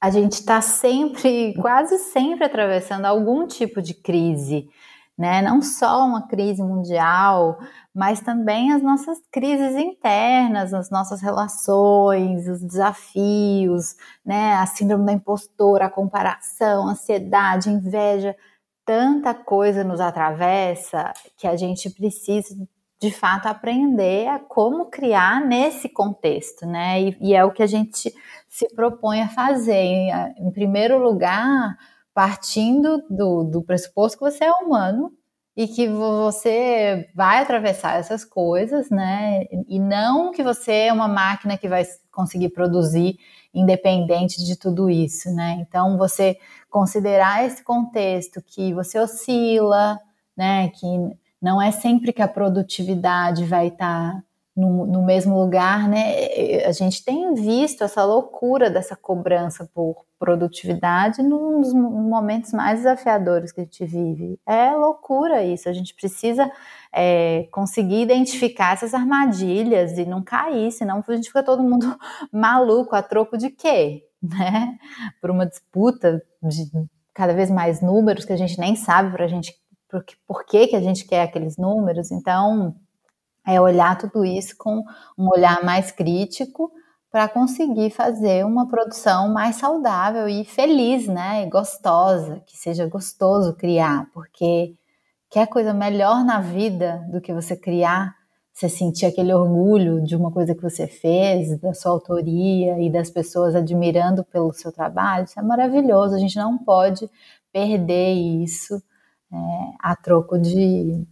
a 0.00 0.10
gente 0.10 0.32
está 0.32 0.60
sempre, 0.60 1.54
quase 1.60 1.98
sempre 1.98 2.44
atravessando 2.44 3.04
algum 3.04 3.46
tipo 3.46 3.80
de 3.80 3.94
crise, 3.94 4.68
né? 5.16 5.40
Não 5.40 5.62
só 5.62 6.04
uma 6.04 6.26
crise 6.26 6.62
mundial, 6.62 7.58
mas 7.94 8.20
também 8.20 8.72
as 8.72 8.82
nossas 8.82 9.18
crises 9.30 9.76
internas, 9.76 10.74
as 10.74 10.90
nossas 10.90 11.20
relações, 11.20 12.48
os 12.48 12.60
desafios, 12.60 13.94
né? 14.24 14.54
A 14.54 14.66
síndrome 14.66 15.06
da 15.06 15.12
impostora, 15.12 15.86
a 15.86 15.90
comparação, 15.90 16.88
ansiedade, 16.88 17.70
inveja, 17.70 18.36
tanta 18.84 19.32
coisa 19.32 19.84
nos 19.84 20.00
atravessa 20.00 21.12
que 21.36 21.46
a 21.46 21.56
gente 21.56 21.88
precisa 21.90 22.54
de 23.00 23.10
fato 23.12 23.46
aprender 23.46 24.28
a 24.28 24.38
como 24.38 24.86
criar 24.86 25.40
nesse 25.44 25.88
contexto, 25.88 26.66
né? 26.66 27.00
E, 27.00 27.16
e, 27.20 27.34
é 27.34 27.44
o 27.44 27.52
que 27.52 27.62
a 27.62 27.66
gente 27.66 28.12
se 28.48 28.68
propõe 28.74 29.22
a 29.22 29.28
fazer. 29.28 29.72
Em, 29.74 30.10
em 30.38 30.50
primeiro 30.50 30.98
lugar, 30.98 31.76
partindo 32.12 32.98
do, 33.08 33.44
do 33.44 33.62
pressuposto 33.62 34.18
que 34.18 34.24
você 34.24 34.44
é 34.44 34.50
humano 34.52 35.12
e 35.56 35.68
que 35.68 35.88
você 35.88 37.08
vai 37.14 37.40
atravessar 37.42 37.98
essas 37.98 38.24
coisas, 38.24 38.90
né? 38.90 39.44
E 39.68 39.78
não 39.78 40.32
que 40.32 40.42
você 40.42 40.72
é 40.72 40.92
uma 40.92 41.06
máquina 41.06 41.56
que 41.56 41.68
vai 41.68 41.84
conseguir 42.10 42.48
produzir 42.48 43.18
independente 43.52 44.44
de 44.44 44.56
tudo 44.56 44.90
isso, 44.90 45.30
né? 45.32 45.58
Então, 45.60 45.96
você 45.96 46.38
considerar 46.68 47.44
esse 47.46 47.62
contexto 47.62 48.42
que 48.42 48.74
você 48.74 48.98
oscila, 48.98 50.00
né? 50.36 50.70
Que 50.70 50.86
não 51.40 51.62
é 51.62 51.70
sempre 51.70 52.12
que 52.12 52.22
a 52.22 52.28
produtividade 52.28 53.44
vai 53.44 53.68
estar 53.68 54.12
tá 54.12 54.22
no, 54.56 54.86
no, 54.86 55.04
mesmo 55.04 55.38
lugar, 55.38 55.88
né? 55.88 56.64
A 56.64 56.72
gente 56.72 57.04
tem 57.04 57.32
visto 57.34 57.84
essa 57.84 58.04
loucura 58.04 58.68
dessa 58.70 58.96
cobrança 58.96 59.68
por 59.72 60.04
produtividade 60.24 61.22
nos 61.22 61.74
momentos 61.74 62.52
mais 62.52 62.78
desafiadores 62.78 63.52
que 63.52 63.60
a 63.60 63.64
gente 63.64 63.84
vive. 63.84 64.40
É 64.46 64.70
loucura 64.72 65.44
isso. 65.44 65.68
A 65.68 65.72
gente 65.74 65.94
precisa 65.94 66.50
é, 66.90 67.46
conseguir 67.52 68.00
identificar 68.00 68.72
essas 68.72 68.94
armadilhas 68.94 69.98
e 69.98 70.06
não 70.06 70.22
cair, 70.22 70.72
senão 70.72 71.04
a 71.06 71.14
gente 71.14 71.28
fica 71.28 71.42
todo 71.42 71.62
mundo 71.62 71.94
maluco 72.32 72.96
a 72.96 73.02
troco 73.02 73.36
de 73.36 73.50
quê? 73.50 74.04
Né? 74.22 74.78
Por 75.20 75.30
uma 75.30 75.44
disputa 75.44 76.22
de 76.42 76.70
cada 77.12 77.34
vez 77.34 77.50
mais 77.50 77.82
números 77.82 78.24
que 78.24 78.32
a 78.32 78.38
gente 78.38 78.58
nem 78.58 78.74
sabe 78.74 79.12
para 79.12 79.26
a 79.26 79.28
gente 79.28 79.54
por, 79.90 80.02
por 80.26 80.46
que, 80.46 80.68
que 80.68 80.76
a 80.76 80.80
gente 80.80 81.04
quer 81.04 81.22
aqueles 81.22 81.58
números. 81.58 82.10
Então, 82.10 82.74
é 83.46 83.60
olhar 83.60 83.98
tudo 83.98 84.24
isso 84.24 84.56
com 84.56 84.82
um 85.18 85.28
olhar 85.28 85.62
mais 85.62 85.92
crítico 85.92 86.72
para 87.14 87.28
conseguir 87.28 87.90
fazer 87.90 88.44
uma 88.44 88.66
produção 88.66 89.32
mais 89.32 89.54
saudável 89.54 90.28
e 90.28 90.44
feliz, 90.44 91.06
né? 91.06 91.44
E 91.44 91.48
gostosa, 91.48 92.42
que 92.44 92.56
seja 92.56 92.88
gostoso 92.88 93.54
criar, 93.54 94.10
porque 94.12 94.74
quer 95.30 95.46
coisa 95.46 95.72
melhor 95.72 96.24
na 96.24 96.40
vida 96.40 97.06
do 97.12 97.20
que 97.20 97.32
você 97.32 97.56
criar, 97.56 98.16
você 98.52 98.68
sentir 98.68 99.06
aquele 99.06 99.32
orgulho 99.32 100.04
de 100.04 100.16
uma 100.16 100.32
coisa 100.32 100.56
que 100.56 100.60
você 100.60 100.88
fez, 100.88 101.56
da 101.60 101.72
sua 101.72 101.92
autoria 101.92 102.80
e 102.80 102.90
das 102.90 103.10
pessoas 103.10 103.54
admirando 103.54 104.24
pelo 104.24 104.52
seu 104.52 104.72
trabalho, 104.72 105.26
isso 105.26 105.38
é 105.38 105.42
maravilhoso. 105.42 106.16
A 106.16 106.18
gente 106.18 106.36
não 106.36 106.58
pode 106.58 107.08
perder 107.52 108.12
isso 108.12 108.82
é, 109.32 109.36
a 109.78 109.94
troco 109.94 110.36
de 110.36 111.06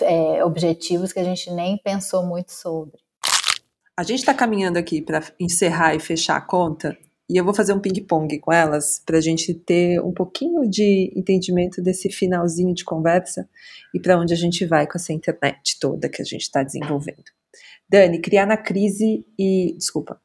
é, 0.00 0.42
objetivos 0.42 1.12
que 1.12 1.20
a 1.20 1.24
gente 1.24 1.50
nem 1.52 1.76
pensou 1.76 2.24
muito 2.24 2.50
sobre. 2.50 2.98
A 4.00 4.02
gente 4.02 4.20
está 4.20 4.32
caminhando 4.32 4.78
aqui 4.78 5.02
para 5.02 5.22
encerrar 5.38 5.94
e 5.94 6.00
fechar 6.00 6.34
a 6.34 6.40
conta, 6.40 6.96
e 7.28 7.36
eu 7.36 7.44
vou 7.44 7.52
fazer 7.52 7.74
um 7.74 7.78
ping-pong 7.78 8.38
com 8.38 8.50
elas 8.50 8.98
para 9.04 9.18
a 9.18 9.20
gente 9.20 9.52
ter 9.52 10.00
um 10.00 10.10
pouquinho 10.10 10.62
de 10.62 11.12
entendimento 11.14 11.82
desse 11.82 12.08
finalzinho 12.08 12.74
de 12.74 12.82
conversa 12.82 13.46
e 13.92 14.00
para 14.00 14.18
onde 14.18 14.32
a 14.32 14.36
gente 14.38 14.64
vai 14.64 14.86
com 14.86 14.96
essa 14.96 15.12
internet 15.12 15.78
toda 15.78 16.08
que 16.08 16.22
a 16.22 16.24
gente 16.24 16.40
está 16.40 16.62
desenvolvendo. 16.62 17.24
Dani, 17.86 18.18
criar 18.22 18.46
na 18.46 18.56
crise 18.56 19.22
e. 19.38 19.74
Desculpa. 19.76 20.18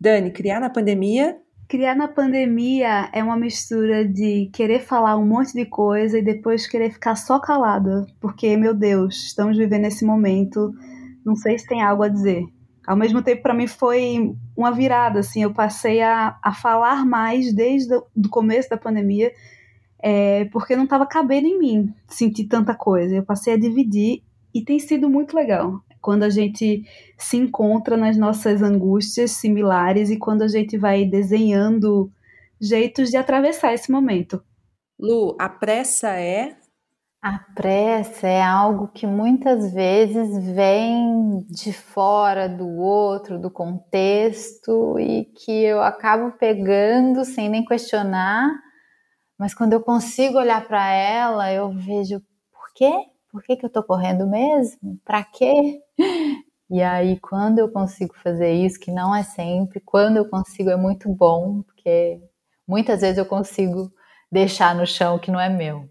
Dani, 0.00 0.32
criar 0.32 0.58
na 0.58 0.68
pandemia 0.68 1.36
Criar 1.68 1.94
na 1.94 2.08
pandemia 2.08 3.08
é 3.12 3.22
uma 3.22 3.36
mistura 3.36 4.04
de 4.04 4.50
querer 4.52 4.80
falar 4.80 5.16
um 5.16 5.24
monte 5.24 5.52
de 5.52 5.64
coisa 5.64 6.18
e 6.18 6.24
depois 6.24 6.66
querer 6.66 6.90
ficar 6.90 7.14
só 7.14 7.38
calada, 7.38 8.04
porque, 8.20 8.56
meu 8.56 8.74
Deus, 8.74 9.26
estamos 9.26 9.56
vivendo 9.56 9.84
esse 9.84 10.04
momento, 10.04 10.72
não 11.24 11.36
sei 11.36 11.56
se 11.56 11.68
tem 11.68 11.80
algo 11.82 12.02
a 12.02 12.08
dizer. 12.08 12.42
Ao 12.86 12.96
mesmo 12.96 13.20
tempo, 13.20 13.42
para 13.42 13.54
mim 13.54 13.66
foi 13.66 14.34
uma 14.56 14.70
virada, 14.70 15.20
assim, 15.20 15.42
eu 15.42 15.52
passei 15.52 16.00
a, 16.00 16.38
a 16.42 16.54
falar 16.54 17.04
mais 17.04 17.52
desde 17.52 17.94
o 17.94 18.28
começo 18.30 18.70
da 18.70 18.76
pandemia, 18.76 19.32
é, 19.98 20.44
porque 20.46 20.76
não 20.76 20.84
estava 20.84 21.04
cabendo 21.04 21.48
em 21.48 21.58
mim 21.58 21.94
sentir 22.06 22.44
tanta 22.44 22.74
coisa. 22.74 23.16
Eu 23.16 23.24
passei 23.24 23.54
a 23.54 23.58
dividir 23.58 24.22
e 24.54 24.62
tem 24.62 24.78
sido 24.78 25.10
muito 25.10 25.34
legal 25.34 25.82
quando 26.00 26.22
a 26.22 26.30
gente 26.30 26.84
se 27.18 27.36
encontra 27.36 27.96
nas 27.96 28.16
nossas 28.16 28.62
angústias 28.62 29.32
similares 29.32 30.08
e 30.08 30.16
quando 30.16 30.42
a 30.42 30.48
gente 30.48 30.78
vai 30.78 31.04
desenhando 31.04 32.08
jeitos 32.60 33.10
de 33.10 33.16
atravessar 33.16 33.74
esse 33.74 33.90
momento. 33.90 34.40
Lu, 34.98 35.36
a 35.38 35.48
pressa 35.48 36.10
é? 36.10 36.56
A 37.28 37.40
pressa 37.56 38.28
é 38.28 38.40
algo 38.40 38.86
que 38.86 39.04
muitas 39.04 39.72
vezes 39.72 40.44
vem 40.54 41.44
de 41.50 41.72
fora 41.72 42.48
do 42.48 42.68
outro, 42.78 43.36
do 43.36 43.50
contexto 43.50 44.96
e 45.00 45.24
que 45.24 45.50
eu 45.50 45.82
acabo 45.82 46.38
pegando 46.38 47.24
sem 47.24 47.48
nem 47.48 47.64
questionar, 47.64 48.48
mas 49.38 49.54
quando 49.54 49.72
eu 49.72 49.82
consigo 49.82 50.38
olhar 50.38 50.68
para 50.68 50.88
ela, 50.92 51.52
eu 51.52 51.70
vejo 51.72 52.20
por 52.52 52.72
quê? 52.76 52.92
Por 53.32 53.42
que, 53.42 53.56
que 53.56 53.66
eu 53.66 53.70
tô 53.70 53.82
correndo 53.82 54.26
mesmo? 54.28 55.00
Para 55.04 55.24
quê? 55.24 55.80
E 56.70 56.82
aí, 56.82 57.20
quando 57.20 57.60
eu 57.60 57.70
consigo 57.70 58.14
fazer 58.24 58.52
isso, 58.52 58.80
que 58.80 58.90
não 58.90 59.14
é 59.14 59.22
sempre, 59.22 59.80
quando 59.80 60.16
eu 60.16 60.28
consigo 60.28 60.70
é 60.70 60.76
muito 60.76 61.08
bom, 61.08 61.62
porque 61.62 62.20
muitas 62.66 63.02
vezes 63.02 63.18
eu 63.18 63.26
consigo 63.26 63.90
deixar 64.32 64.74
no 64.74 64.86
chão 64.86 65.16
o 65.16 65.20
que 65.20 65.30
não 65.30 65.40
é 65.40 65.48
meu. 65.48 65.88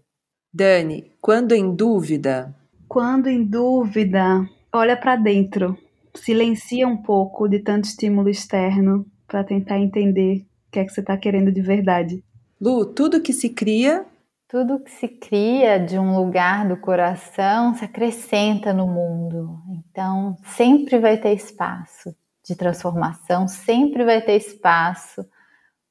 Dani, 0.52 1.10
quando 1.20 1.52
em 1.52 1.74
dúvida? 1.74 2.54
Quando 2.88 3.28
em 3.28 3.44
dúvida, 3.44 4.48
olha 4.72 4.96
para 4.96 5.16
dentro. 5.16 5.76
Silencia 6.14 6.88
um 6.88 6.96
pouco 6.96 7.48
de 7.48 7.58
tanto 7.58 7.84
estímulo 7.84 8.28
externo 8.28 9.06
para 9.26 9.44
tentar 9.44 9.78
entender 9.78 10.46
o 10.68 10.70
que 10.72 10.78
é 10.78 10.84
que 10.84 10.92
você 10.92 11.00
está 11.00 11.16
querendo 11.16 11.52
de 11.52 11.60
verdade. 11.60 12.24
Lu, 12.60 12.86
tudo 12.86 13.20
que 13.20 13.32
se 13.32 13.50
cria 13.50 14.06
tudo 14.48 14.78
que 14.78 14.92
se 14.92 15.08
cria 15.08 15.76
de 15.76 15.98
um 15.98 16.16
lugar 16.16 16.68
do 16.68 16.76
coração 16.76 17.74
se 17.74 17.84
acrescenta 17.84 18.72
no 18.72 18.86
mundo. 18.86 19.58
Então, 19.68 20.36
sempre 20.44 21.00
vai 21.00 21.16
ter 21.16 21.34
espaço 21.34 22.14
de 22.44 22.54
transformação, 22.54 23.48
sempre 23.48 24.04
vai 24.04 24.22
ter 24.22 24.36
espaço 24.36 25.26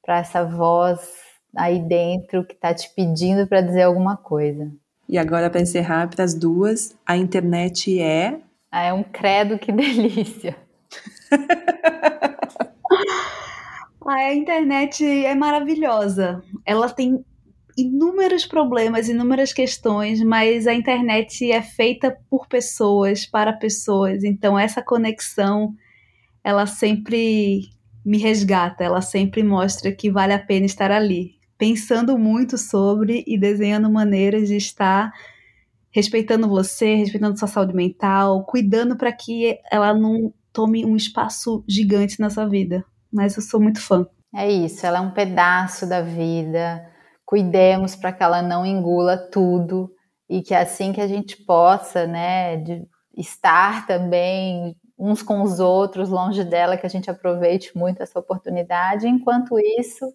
para 0.01 0.19
essa 0.19 0.45
voz 0.45 1.24
aí 1.55 1.79
dentro 1.79 2.45
que 2.45 2.53
está 2.53 2.73
te 2.73 2.89
pedindo 2.95 3.47
para 3.47 3.61
dizer 3.61 3.83
alguma 3.83 4.17
coisa. 4.17 4.71
E 5.07 5.17
agora, 5.17 5.49
para 5.49 5.61
encerrar, 5.61 6.09
para 6.09 6.23
as 6.23 6.33
duas, 6.33 6.95
a 7.05 7.15
internet 7.15 8.01
é. 8.01 8.39
Ah, 8.71 8.83
é 8.83 8.93
um 8.93 9.03
credo, 9.03 9.59
que 9.59 9.71
delícia! 9.71 10.55
a 14.05 14.33
internet 14.33 15.05
é 15.05 15.35
maravilhosa. 15.35 16.43
Ela 16.65 16.89
tem 16.89 17.23
inúmeros 17.77 18.45
problemas, 18.45 19.09
inúmeras 19.09 19.51
questões, 19.51 20.23
mas 20.23 20.65
a 20.65 20.73
internet 20.73 21.51
é 21.51 21.61
feita 21.61 22.17
por 22.29 22.47
pessoas, 22.47 23.25
para 23.25 23.53
pessoas. 23.53 24.23
Então 24.23 24.57
essa 24.57 24.81
conexão, 24.81 25.73
ela 26.43 26.65
sempre 26.65 27.63
me 28.05 28.17
resgata, 28.17 28.83
ela 28.83 29.01
sempre 29.01 29.43
mostra 29.43 29.91
que 29.91 30.11
vale 30.11 30.33
a 30.33 30.39
pena 30.39 30.65
estar 30.65 30.91
ali, 30.91 31.34
pensando 31.57 32.17
muito 32.17 32.57
sobre 32.57 33.23
e 33.25 33.37
desenhando 33.37 33.89
maneiras 33.89 34.47
de 34.47 34.57
estar 34.57 35.11
respeitando 35.91 36.47
você, 36.47 36.95
respeitando 36.95 37.37
sua 37.39 37.47
saúde 37.47 37.73
mental, 37.73 38.45
cuidando 38.45 38.97
para 38.97 39.11
que 39.11 39.57
ela 39.71 39.93
não 39.93 40.33
tome 40.51 40.85
um 40.85 40.95
espaço 40.95 41.63
gigante 41.67 42.19
na 42.19 42.29
sua 42.29 42.47
vida. 42.47 42.83
Mas 43.11 43.35
eu 43.35 43.41
sou 43.41 43.61
muito 43.61 43.81
fã. 43.81 44.05
É 44.35 44.51
isso, 44.51 44.85
ela 44.85 44.97
é 44.97 45.01
um 45.01 45.11
pedaço 45.11 45.87
da 45.87 46.01
vida 46.01 46.93
cuidemos 47.25 47.95
para 47.95 48.13
que 48.13 48.23
ela 48.23 48.41
não 48.41 48.65
engula 48.65 49.17
tudo 49.17 49.91
e 50.29 50.41
que 50.41 50.53
assim 50.53 50.93
que 50.93 51.01
a 51.01 51.07
gente 51.07 51.43
possa, 51.43 52.05
né, 52.05 52.63
estar 53.17 53.87
também 53.87 54.75
uns 54.97 55.21
com 55.21 55.41
os 55.41 55.59
outros, 55.59 56.09
longe 56.09 56.43
dela, 56.43 56.77
que 56.77 56.85
a 56.85 56.89
gente 56.89 57.09
aproveite 57.09 57.77
muito 57.77 58.01
essa 58.01 58.17
oportunidade. 58.17 59.07
Enquanto 59.07 59.59
isso, 59.59 60.05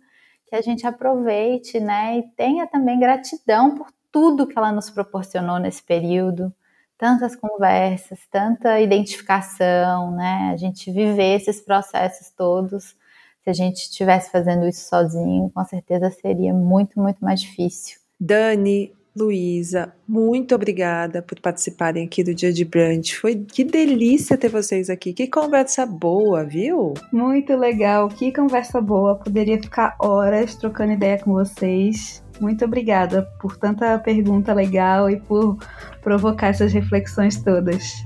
que 0.51 0.57
a 0.57 0.61
gente 0.61 0.87
aproveite, 0.87 1.81
né, 1.81 2.19
e 2.19 2.23
tenha 2.37 2.67
também 2.67 2.99
gratidão 2.99 3.75
por 3.75 3.87
tudo 4.13 4.47
que 4.47 4.59
ela 4.59 4.73
nos 4.73 4.91
proporcionou 4.91 5.59
nesse 5.59 5.83
período, 5.83 6.53
tantas 6.99 7.35
conversas, 7.37 8.19
tanta 8.31 8.81
identificação, 8.81 10.11
né, 10.11 10.51
a 10.53 10.57
gente 10.57 10.91
viver 10.91 11.37
esses 11.37 11.61
processos 11.61 12.31
todos 12.31 12.97
se 13.43 13.49
a 13.49 13.53
gente 13.53 13.77
estivesse 13.77 14.31
fazendo 14.31 14.67
isso 14.69 14.87
sozinho, 14.87 15.51
com 15.55 15.65
certeza 15.65 16.11
seria 16.11 16.53
muito, 16.53 17.01
muito 17.01 17.25
mais 17.25 17.41
difícil. 17.41 17.99
Dani, 18.19 18.93
Luísa, 19.21 19.93
muito 20.09 20.55
obrigada 20.55 21.23
por 21.23 21.39
participarem 21.41 22.05
aqui 22.05 22.25
do 22.25 22.35
Dia 22.35 22.53
de 22.53 22.65
Brunch. 22.65 23.19
Foi 23.19 23.37
que 23.37 23.63
delícia 23.63 24.37
ter 24.37 24.49
vocês 24.49 24.89
aqui. 24.89 25.13
Que 25.13 25.27
conversa 25.27 25.85
boa, 25.85 26.45
viu? 26.45 26.95
Muito 27.13 27.55
legal, 27.57 28.09
que 28.09 28.33
conversa 28.33 28.81
boa. 28.81 29.17
Poderia 29.17 29.61
ficar 29.61 29.95
horas 29.99 30.55
trocando 30.55 30.93
ideia 30.93 31.19
com 31.19 31.33
vocês. 31.33 32.25
Muito 32.41 32.65
obrigada 32.65 33.23
por 33.41 33.57
tanta 33.57 33.99
pergunta 33.99 34.55
legal 34.55 35.11
e 35.11 35.21
por 35.21 35.59
provocar 36.03 36.49
essas 36.49 36.73
reflexões 36.73 37.37
todas. 37.43 38.05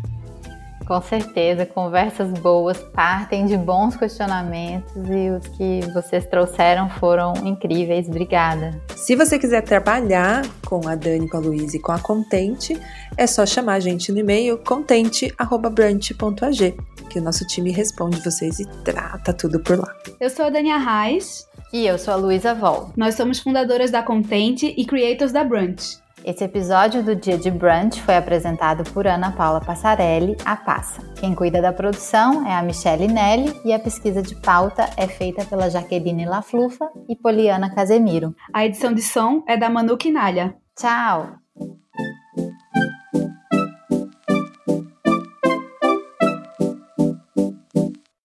Com 0.87 1.01
certeza, 1.01 1.64
conversas 1.64 2.30
boas 2.41 2.76
partem 2.78 3.47
de 3.47 3.57
bons 3.57 3.97
questionamentos 3.97 4.93
e 5.09 5.30
os 5.30 5.47
que 5.57 5.80
vocês 5.93 6.26
trouxeram 6.26 6.91
foram 6.91 7.32
incríveis. 7.45 8.07
Obrigada. 8.07 8.78
Se 8.95 9.16
você 9.16 9.39
quiser 9.39 9.62
trabalhar 9.62 10.47
com 10.66 10.87
a 10.87 10.95
Dani, 10.95 11.26
com 11.28 11.39
a 11.39 11.41
Luísa 11.41 11.78
e 11.78 11.80
com 11.80 11.93
a 11.93 11.99
Contente, 11.99 12.78
é 13.16 13.26
só 13.26 13.47
chamar 13.47 13.72
a 13.74 13.80
gente 13.80 14.12
no 14.12 14.18
e-mail 14.18 14.59
contente@brunch.ag, 14.59 16.76
que 17.09 17.18
o 17.18 17.22
nosso 17.22 17.47
time 17.47 17.70
responde 17.70 18.20
vocês 18.20 18.61
e 18.61 18.66
trata 18.85 19.32
tudo 19.32 19.61
por 19.61 19.78
lá. 19.78 19.97
Eu 20.20 20.28
sou 20.28 20.45
a 20.45 20.51
Dania 20.51 20.76
Reis. 20.76 21.49
E 21.72 21.87
eu 21.89 21.99
sou 21.99 22.14
a 22.14 22.16
Luísa 22.16 22.55
Vol. 22.55 22.93
Nós 22.97 23.16
somos 23.16 23.41
fundadoras 23.41 23.91
da 23.91 24.01
Contente 24.01 24.72
e 24.76 24.85
creators 24.85 25.32
da 25.32 25.43
Brunch. 25.43 25.99
Esse 26.25 26.43
episódio 26.43 27.03
do 27.03 27.14
Dia 27.14 27.37
de 27.37 27.51
Brunch 27.51 28.01
foi 28.01 28.16
apresentado 28.16 28.83
por 28.93 29.07
Ana 29.07 29.31
Paula 29.31 29.61
Passarelli, 29.61 30.35
a 30.43 30.57
Passa. 30.57 31.03
Quem 31.20 31.35
cuida 31.35 31.61
da 31.61 31.70
produção 31.70 32.47
é 32.47 32.55
a 32.55 32.62
Michelle 32.62 33.07
Nelly 33.07 33.61
e 33.62 33.75
a 33.75 33.79
pesquisa 33.79 34.22
de 34.22 34.35
pauta 34.35 34.89
é 34.97 35.07
feita 35.07 35.45
pela 35.45 35.68
Jaqueline 35.68 36.25
Laflufa 36.25 36.91
e 37.11 37.14
Poliana 37.14 37.75
Casemiro. 37.75 38.35
A 38.55 38.64
edição 38.64 38.95
de 38.95 39.03
som 39.03 39.45
é 39.47 39.55
da 39.59 39.68
Manu 39.68 39.99
Quinalha. 39.99 40.57
Tchau! 40.75 41.29